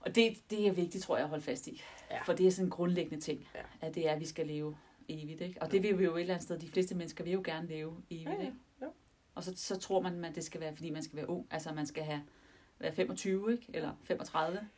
Og 0.00 0.14
det, 0.14 0.50
det 0.50 0.66
er 0.66 0.72
vigtigt, 0.72 1.04
tror 1.04 1.16
jeg, 1.16 1.22
at 1.24 1.28
holde 1.28 1.44
fast 1.44 1.66
i. 1.66 1.82
Ja. 2.10 2.22
For 2.22 2.32
det 2.32 2.46
er 2.46 2.50
sådan 2.50 2.66
en 2.66 2.70
grundlæggende 2.70 3.24
ting, 3.24 3.46
Ja. 3.54 3.86
at 3.86 3.94
det 3.94 4.08
er, 4.08 4.12
at 4.12 4.20
vi 4.20 4.26
skal 4.26 4.46
leve 4.46 4.76
evigt. 5.08 5.40
Ikke? 5.40 5.62
Og 5.62 5.72
det 5.72 5.82
vil 5.82 5.98
vi 5.98 6.04
jo 6.04 6.16
et 6.16 6.20
eller 6.20 6.34
andet 6.34 6.44
sted, 6.44 6.58
de 6.58 6.68
fleste 6.68 6.94
mennesker 6.94 7.24
vil 7.24 7.32
jo 7.32 7.42
gerne 7.44 7.66
leve 7.68 7.96
evigt. 8.10 8.28
Ja, 8.28 8.34
ja. 8.34 8.40
Ikke? 8.40 8.52
Jo. 8.82 8.86
Og 9.34 9.44
så, 9.44 9.52
så 9.56 9.78
tror 9.78 10.00
man, 10.00 10.24
at 10.24 10.34
det 10.34 10.44
skal 10.44 10.60
være, 10.60 10.76
fordi 10.76 10.90
man 10.90 11.02
skal 11.02 11.16
være 11.16 11.30
ung. 11.30 11.46
Altså 11.50 11.72
man 11.72 11.86
skal 11.86 12.02
have 12.04 12.22
være 12.78 12.92
25, 12.92 13.52
ikke? 13.52 13.66
eller 13.74 13.92
35. 14.04 14.68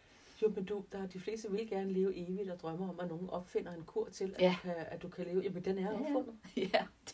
Jo, 0.44 0.48
men 0.54 0.64
du, 0.64 0.84
der, 0.92 1.06
de 1.06 1.20
fleste 1.20 1.50
vil 1.50 1.68
gerne 1.68 1.92
leve 1.92 2.16
evigt 2.16 2.50
og 2.50 2.60
drømmer 2.60 2.88
om, 2.88 3.00
at 3.00 3.08
nogen 3.08 3.30
opfinder 3.30 3.72
en 3.74 3.82
kur 3.84 4.08
til, 4.08 4.34
at, 4.38 4.42
Ja. 4.42 4.54
du, 4.62 4.68
kan, 4.68 4.74
at 4.88 5.02
du 5.02 5.08
kan 5.08 5.24
leve. 5.26 5.40
Jamen, 5.42 5.64
den 5.64 5.78
er 5.78 5.82
Ja, 5.82 5.88
ja. 5.90 6.00
opfundet. 6.00 6.34
ja, 6.56 6.62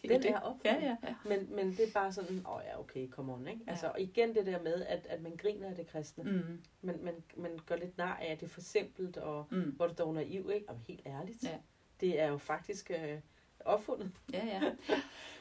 det 0.02 0.04
er 0.04 0.08
Den 0.08 0.22
det. 0.22 0.30
er 0.30 0.40
opfundet. 0.40 0.64
Ja, 0.82 0.86
ja, 0.86 0.96
ja. 1.08 1.14
Men, 1.24 1.54
men 1.54 1.66
det 1.70 1.80
er 1.88 1.92
bare 1.94 2.12
sådan, 2.12 2.38
åh 2.46 2.54
oh 2.56 2.62
ja, 2.66 2.80
okay, 2.80 3.08
come 3.10 3.32
on, 3.34 3.48
ikke? 3.48 3.60
Altså, 3.66 3.86
og 3.88 4.00
igen 4.00 4.34
det 4.34 4.46
der 4.46 4.62
med, 4.62 4.82
at, 4.82 5.06
at 5.06 5.22
man 5.22 5.36
griner 5.36 5.68
af 5.68 5.74
det 5.76 5.86
kristne. 5.86 6.24
Mm. 6.24 6.30
Mm, 6.30 6.98
Man, 7.04 7.14
man, 7.36 7.58
gør 7.66 7.76
lidt 7.76 7.98
nar 7.98 8.16
af, 8.16 8.32
at 8.32 8.40
det 8.40 8.46
er 8.46 8.50
for 8.50 8.60
simpelt, 8.60 9.16
og 9.16 9.46
mm. 9.50 9.60
hvor 9.76 9.86
du 9.86 9.94
dog 9.98 10.14
naiv, 10.14 10.50
ikke? 10.54 10.68
Og 10.68 10.76
helt 10.88 11.02
ærligt. 11.06 11.44
Ja. 11.44 11.56
Det 12.00 12.20
er 12.20 12.28
jo 12.28 12.38
faktisk 12.38 12.90
øh, 12.90 13.18
opfundet. 13.64 14.10
Ja, 14.32 14.46
ja. 14.46 14.60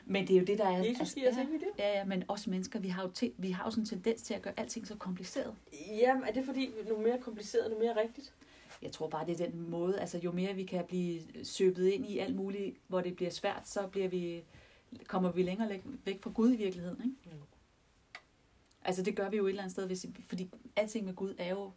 Men 0.06 0.28
det 0.28 0.36
er 0.36 0.40
jo 0.40 0.46
det, 0.46 0.58
der 0.58 0.66
er... 0.68 0.78
Jesus 0.90 1.14
giver 1.14 1.30
os 1.32 1.36
ja, 1.38 1.42
ikke 1.42 1.54
det. 1.54 1.68
ja, 1.78 1.98
ja, 1.98 2.06
men 2.06 2.24
os 2.28 2.48
mennesker, 2.48 2.80
vi 2.80 2.88
har 2.88 3.04
jo, 3.04 3.10
te, 3.14 3.32
vi 3.38 3.52
har 3.52 3.64
jo 3.64 3.72
sådan 3.72 3.82
en 3.82 3.86
tendens 3.86 4.22
til 4.22 4.34
at 4.34 4.42
gøre 4.42 4.54
alting 4.58 4.88
så 4.88 4.96
kompliceret. 4.96 5.56
Jamen, 5.98 6.24
er 6.24 6.32
det 6.32 6.46
fordi, 6.46 6.70
nu 6.90 6.98
mere 6.98 7.20
kompliceret, 7.20 7.72
nu 7.72 7.80
mere 7.80 8.02
rigtigt? 8.02 8.34
Jeg 8.82 8.92
tror 8.92 9.08
bare, 9.08 9.26
det 9.26 9.42
er 9.42 9.46
den 9.50 9.70
måde, 9.70 10.00
altså 10.00 10.18
jo 10.18 10.32
mere 10.32 10.54
vi 10.54 10.64
kan 10.64 10.86
blive 10.88 11.22
søbet 11.44 11.88
ind 11.88 12.06
i 12.06 12.18
alt 12.20 12.36
muligt, 12.36 12.76
hvor 12.88 13.02
det 13.02 13.16
bliver 13.16 13.32
svært, 13.32 13.68
så 13.68 13.88
bliver 13.88 14.08
vi, 14.08 14.44
kommer 15.08 15.32
vi 15.32 15.44
længere 15.44 15.80
væk 16.06 16.24
fra 16.24 16.30
Gud 16.32 16.54
i 16.54 16.56
virkeligheden, 16.56 16.98
ikke? 17.04 17.36
Jo. 17.38 17.42
Altså 18.84 19.02
det 19.04 19.16
gør 19.16 19.30
vi 19.30 19.38
jo 19.38 19.46
et 19.46 19.50
eller 19.50 19.62
andet 19.64 19.72
sted, 19.72 19.86
hvis, 19.88 20.06
fordi 20.28 20.50
alting 20.76 21.06
med 21.06 21.14
Gud 21.16 21.36
er 21.38 21.50
jo 21.50 21.72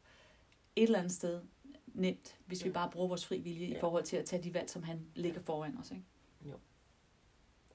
et 0.77 0.83
eller 0.83 0.99
andet 0.99 1.13
sted 1.13 1.41
nemt, 1.87 2.37
hvis 2.47 2.65
vi 2.65 2.69
Ja. 2.69 2.73
bare 2.75 2.91
bruger 2.91 3.09
vores 3.09 3.27
fri 3.27 3.39
vilje 3.39 3.67
i 3.67 3.73
Ja. 3.73 3.81
forhold 3.81 4.05
til 4.05 4.17
at 4.17 4.25
tage 4.25 4.43
de 4.43 4.55
valg, 4.55 4.71
som 4.71 4.83
han 4.83 5.01
lægger 5.15 5.41
foran 5.41 5.79
os, 5.81 5.91
ikke? 5.91 6.03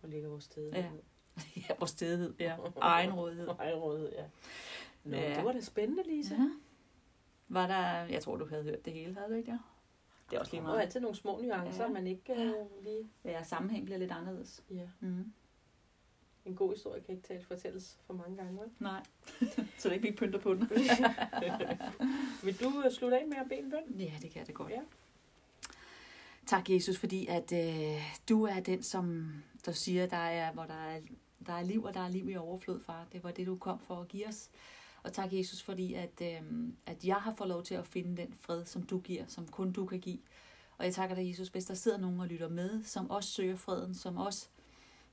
Og 0.02 0.10
ligger 0.10 0.30
vores 0.30 0.44
sted. 0.44 0.72
Ja. 0.72 0.90
Ja, 1.70 1.74
vores 1.80 1.92
stedighed, 1.92 2.34
ja. 2.40 2.58
Egenrådighed. 2.82 3.48
Egenrådighed, 3.60 4.12
ja. 4.12 4.26
Nå, 5.04 5.18
Ja. 5.18 5.36
det 5.36 5.46
var 5.46 5.52
da 5.52 5.62
spændende, 5.62 6.04
Lisa. 6.04 6.36
Ja. 6.36 6.50
Var 7.48 7.68
der, 7.68 7.84
jeg 8.06 8.22
tror, 8.24 8.36
du 8.36 8.46
havde 8.48 8.64
hørt 8.64 8.86
det 8.86 8.94
hele, 8.94 9.14
havde 9.16 9.30
du 9.30 9.34
ikke 9.34 9.52
det? 9.52 9.60
Det 10.30 10.36
er 10.36 10.40
også 10.40 10.52
lige 10.52 10.62
Der 10.62 10.68
er 10.68 10.72
meget. 10.72 10.82
altid 10.86 11.00
nogle 11.00 11.16
små 11.16 11.40
nuancer, 11.42 11.84
Ja. 11.84 11.90
man 11.90 12.08
ikke 12.08 12.34
øh, 12.34 12.54
lige... 12.84 13.10
Ja, 13.26 13.44
sammenhæng 13.44 13.86
bliver 13.86 13.98
lidt 13.98 14.12
anderledes. 14.12 14.64
Ja. 14.70 14.88
Mm. 15.00 15.34
En 16.46 16.56
god 16.56 16.74
historie 16.74 17.02
kan 17.02 17.16
ikke 17.16 17.28
tale 17.28 17.44
fortælles 17.44 18.00
for 18.06 18.14
mange 18.14 18.38
gange, 18.38 18.60
vel? 18.62 18.70
Nej, 18.80 19.04
så 19.80 19.90
det 19.90 19.96
ikke 19.96 20.08
vi 20.10 20.16
pynter 20.16 20.40
på 20.40 20.54
den. 20.54 20.70
Vil 22.44 22.60
du 22.60 22.82
øh, 22.86 22.92
slutte 22.92 23.20
af 23.20 23.28
med 23.28 23.38
at 23.38 23.50
bede 23.50 23.60
en 23.60 23.70
bøn? 23.70 24.00
Ja, 24.00 24.14
det 24.22 24.32
kan 24.32 24.40
jeg 24.40 24.48
det 24.48 24.56
godt. 24.56 24.72
Ja. 24.72 24.82
Tak, 26.48 26.70
Jesus, 26.70 26.98
fordi 27.00 27.26
at 27.26 27.52
øh, 27.54 28.02
du 28.30 28.44
er 28.44 28.60
den, 28.60 28.84
som 28.84 29.32
der 29.66 29.72
siger, 29.72 30.06
der 30.06 30.18
er, 30.18 30.54
hvor 30.54 30.64
der 30.64 30.74
er, 30.74 31.00
der 31.46 31.54
er 31.54 31.64
liv, 31.64 31.84
og 31.84 31.94
der 31.94 32.00
er 32.00 32.10
liv 32.10 32.30
i 32.30 32.36
overflod, 32.36 32.80
far. 32.80 33.06
Det 33.12 33.24
var 33.24 33.32
det, 33.32 33.48
du 33.48 33.56
kom 33.58 33.80
for 33.80 33.96
at 34.02 34.08
give 34.08 34.28
os. 34.28 34.50
Og 35.04 35.14
tak, 35.14 35.34
Jesus, 35.34 35.64
fordi 35.64 35.94
at, 35.94 36.22
øh, 36.22 36.42
at 36.86 37.04
jeg 37.06 37.16
har 37.16 37.34
fået 37.38 37.50
lov 37.50 37.64
til 37.64 37.76
at 37.76 37.88
finde 37.88 38.18
den 38.22 38.34
fred, 38.34 38.66
som 38.66 38.84
du 38.84 39.00
giver, 39.00 39.24
som 39.28 39.48
kun 39.48 39.72
du 39.72 39.86
kan 39.86 40.00
give. 40.00 40.20
Og 40.78 40.86
jeg 40.86 40.94
takker 40.94 41.16
dig, 41.16 41.30
Jesus, 41.30 41.48
hvis 41.48 41.66
der 41.66 41.74
sidder 41.74 41.98
nogen 41.98 42.20
og 42.20 42.28
lytter 42.28 42.50
med, 42.50 42.84
som 42.84 43.10
også 43.12 43.30
søger 43.30 43.56
freden, 43.56 43.96
som 43.96 44.18
også 44.18 44.48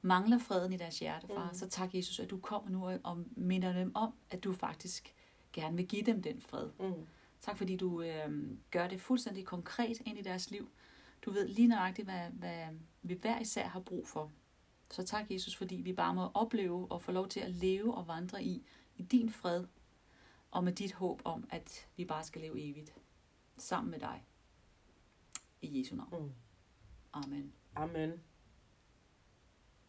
mangler 0.02 0.38
freden 0.38 0.72
i 0.72 0.76
deres 0.76 0.98
hjerte, 0.98 1.26
far. 1.34 1.48
Mm. 1.50 1.58
Så 1.58 1.68
tak, 1.68 1.94
Jesus, 1.94 2.20
at 2.20 2.30
du 2.30 2.38
kommer 2.38 2.70
nu 2.70 2.86
og- 2.86 3.00
og 3.04 3.24
minder 3.36 3.72
dem 3.72 3.92
om, 3.94 4.12
at 4.30 4.44
du 4.44 4.52
faktisk 4.52 5.14
gerne 5.52 5.76
vil 5.76 5.86
give 5.86 6.02
dem 6.02 6.22
den 6.22 6.40
fred. 6.40 6.68
Mm. 6.80 6.92
Tak 7.40 7.58
fordi 7.58 7.76
du 7.76 8.02
øh, 8.02 8.50
gør 8.70 8.88
det 8.88 9.00
fuldstændig 9.00 9.44
konkret 9.44 10.00
ind 10.06 10.18
i 10.18 10.22
deres 10.22 10.50
liv. 10.50 10.68
Du 11.24 11.30
ved 11.30 11.48
lige 11.48 11.68
nøjagtigt, 11.68 12.08
hvad, 12.08 12.30
hvad 12.30 12.66
vi 13.02 13.14
hver 13.14 13.40
især 13.40 13.66
har 13.66 13.80
brug 13.80 14.08
for. 14.08 14.32
Så 14.90 15.02
tak, 15.02 15.30
Jesus, 15.30 15.56
fordi 15.56 15.76
vi 15.76 15.92
bare 15.92 16.14
må 16.14 16.30
opleve 16.34 16.86
og 16.90 17.02
få 17.02 17.12
lov 17.12 17.28
til 17.28 17.40
at 17.40 17.50
leve 17.50 17.94
og 17.94 18.08
vandre 18.08 18.44
i, 18.44 18.62
i 18.96 19.02
din 19.02 19.30
fred, 19.30 19.64
og 20.50 20.64
med 20.64 20.72
dit 20.72 20.92
håb 20.92 21.22
om, 21.24 21.44
at 21.50 21.86
vi 21.96 22.04
bare 22.04 22.24
skal 22.24 22.40
leve 22.40 22.70
evigt 22.70 22.94
sammen 23.56 23.90
med 23.90 24.00
dig. 24.00 24.24
I 25.62 25.78
Jesu 25.78 25.96
navn. 25.96 26.22
Mm. 26.22 26.32
Amen. 27.12 27.52
Amen. 27.74 28.12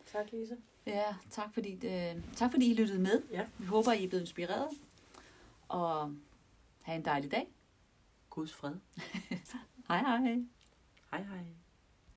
Tak, 0.05 0.31
Lise. 0.31 0.57
Ja, 0.85 1.15
tak 1.29 1.53
fordi, 1.53 1.73
øh, 1.73 2.23
tak 2.35 2.51
fordi 2.51 2.71
I 2.71 2.73
lyttede 2.73 2.99
med. 2.99 3.23
Ja. 3.31 3.47
Vi 3.57 3.65
håber, 3.65 3.91
I 3.91 4.03
er 4.03 4.07
blevet 4.07 4.23
inspireret. 4.23 4.67
Og 5.67 6.15
have 6.81 6.95
en 6.95 7.05
dejlig 7.05 7.31
dag. 7.31 7.47
Guds 8.29 8.53
fred. 8.53 8.75
hej 9.87 9.99
hej. 9.99 10.45
Hej 11.15 11.23
hej. 11.25 11.64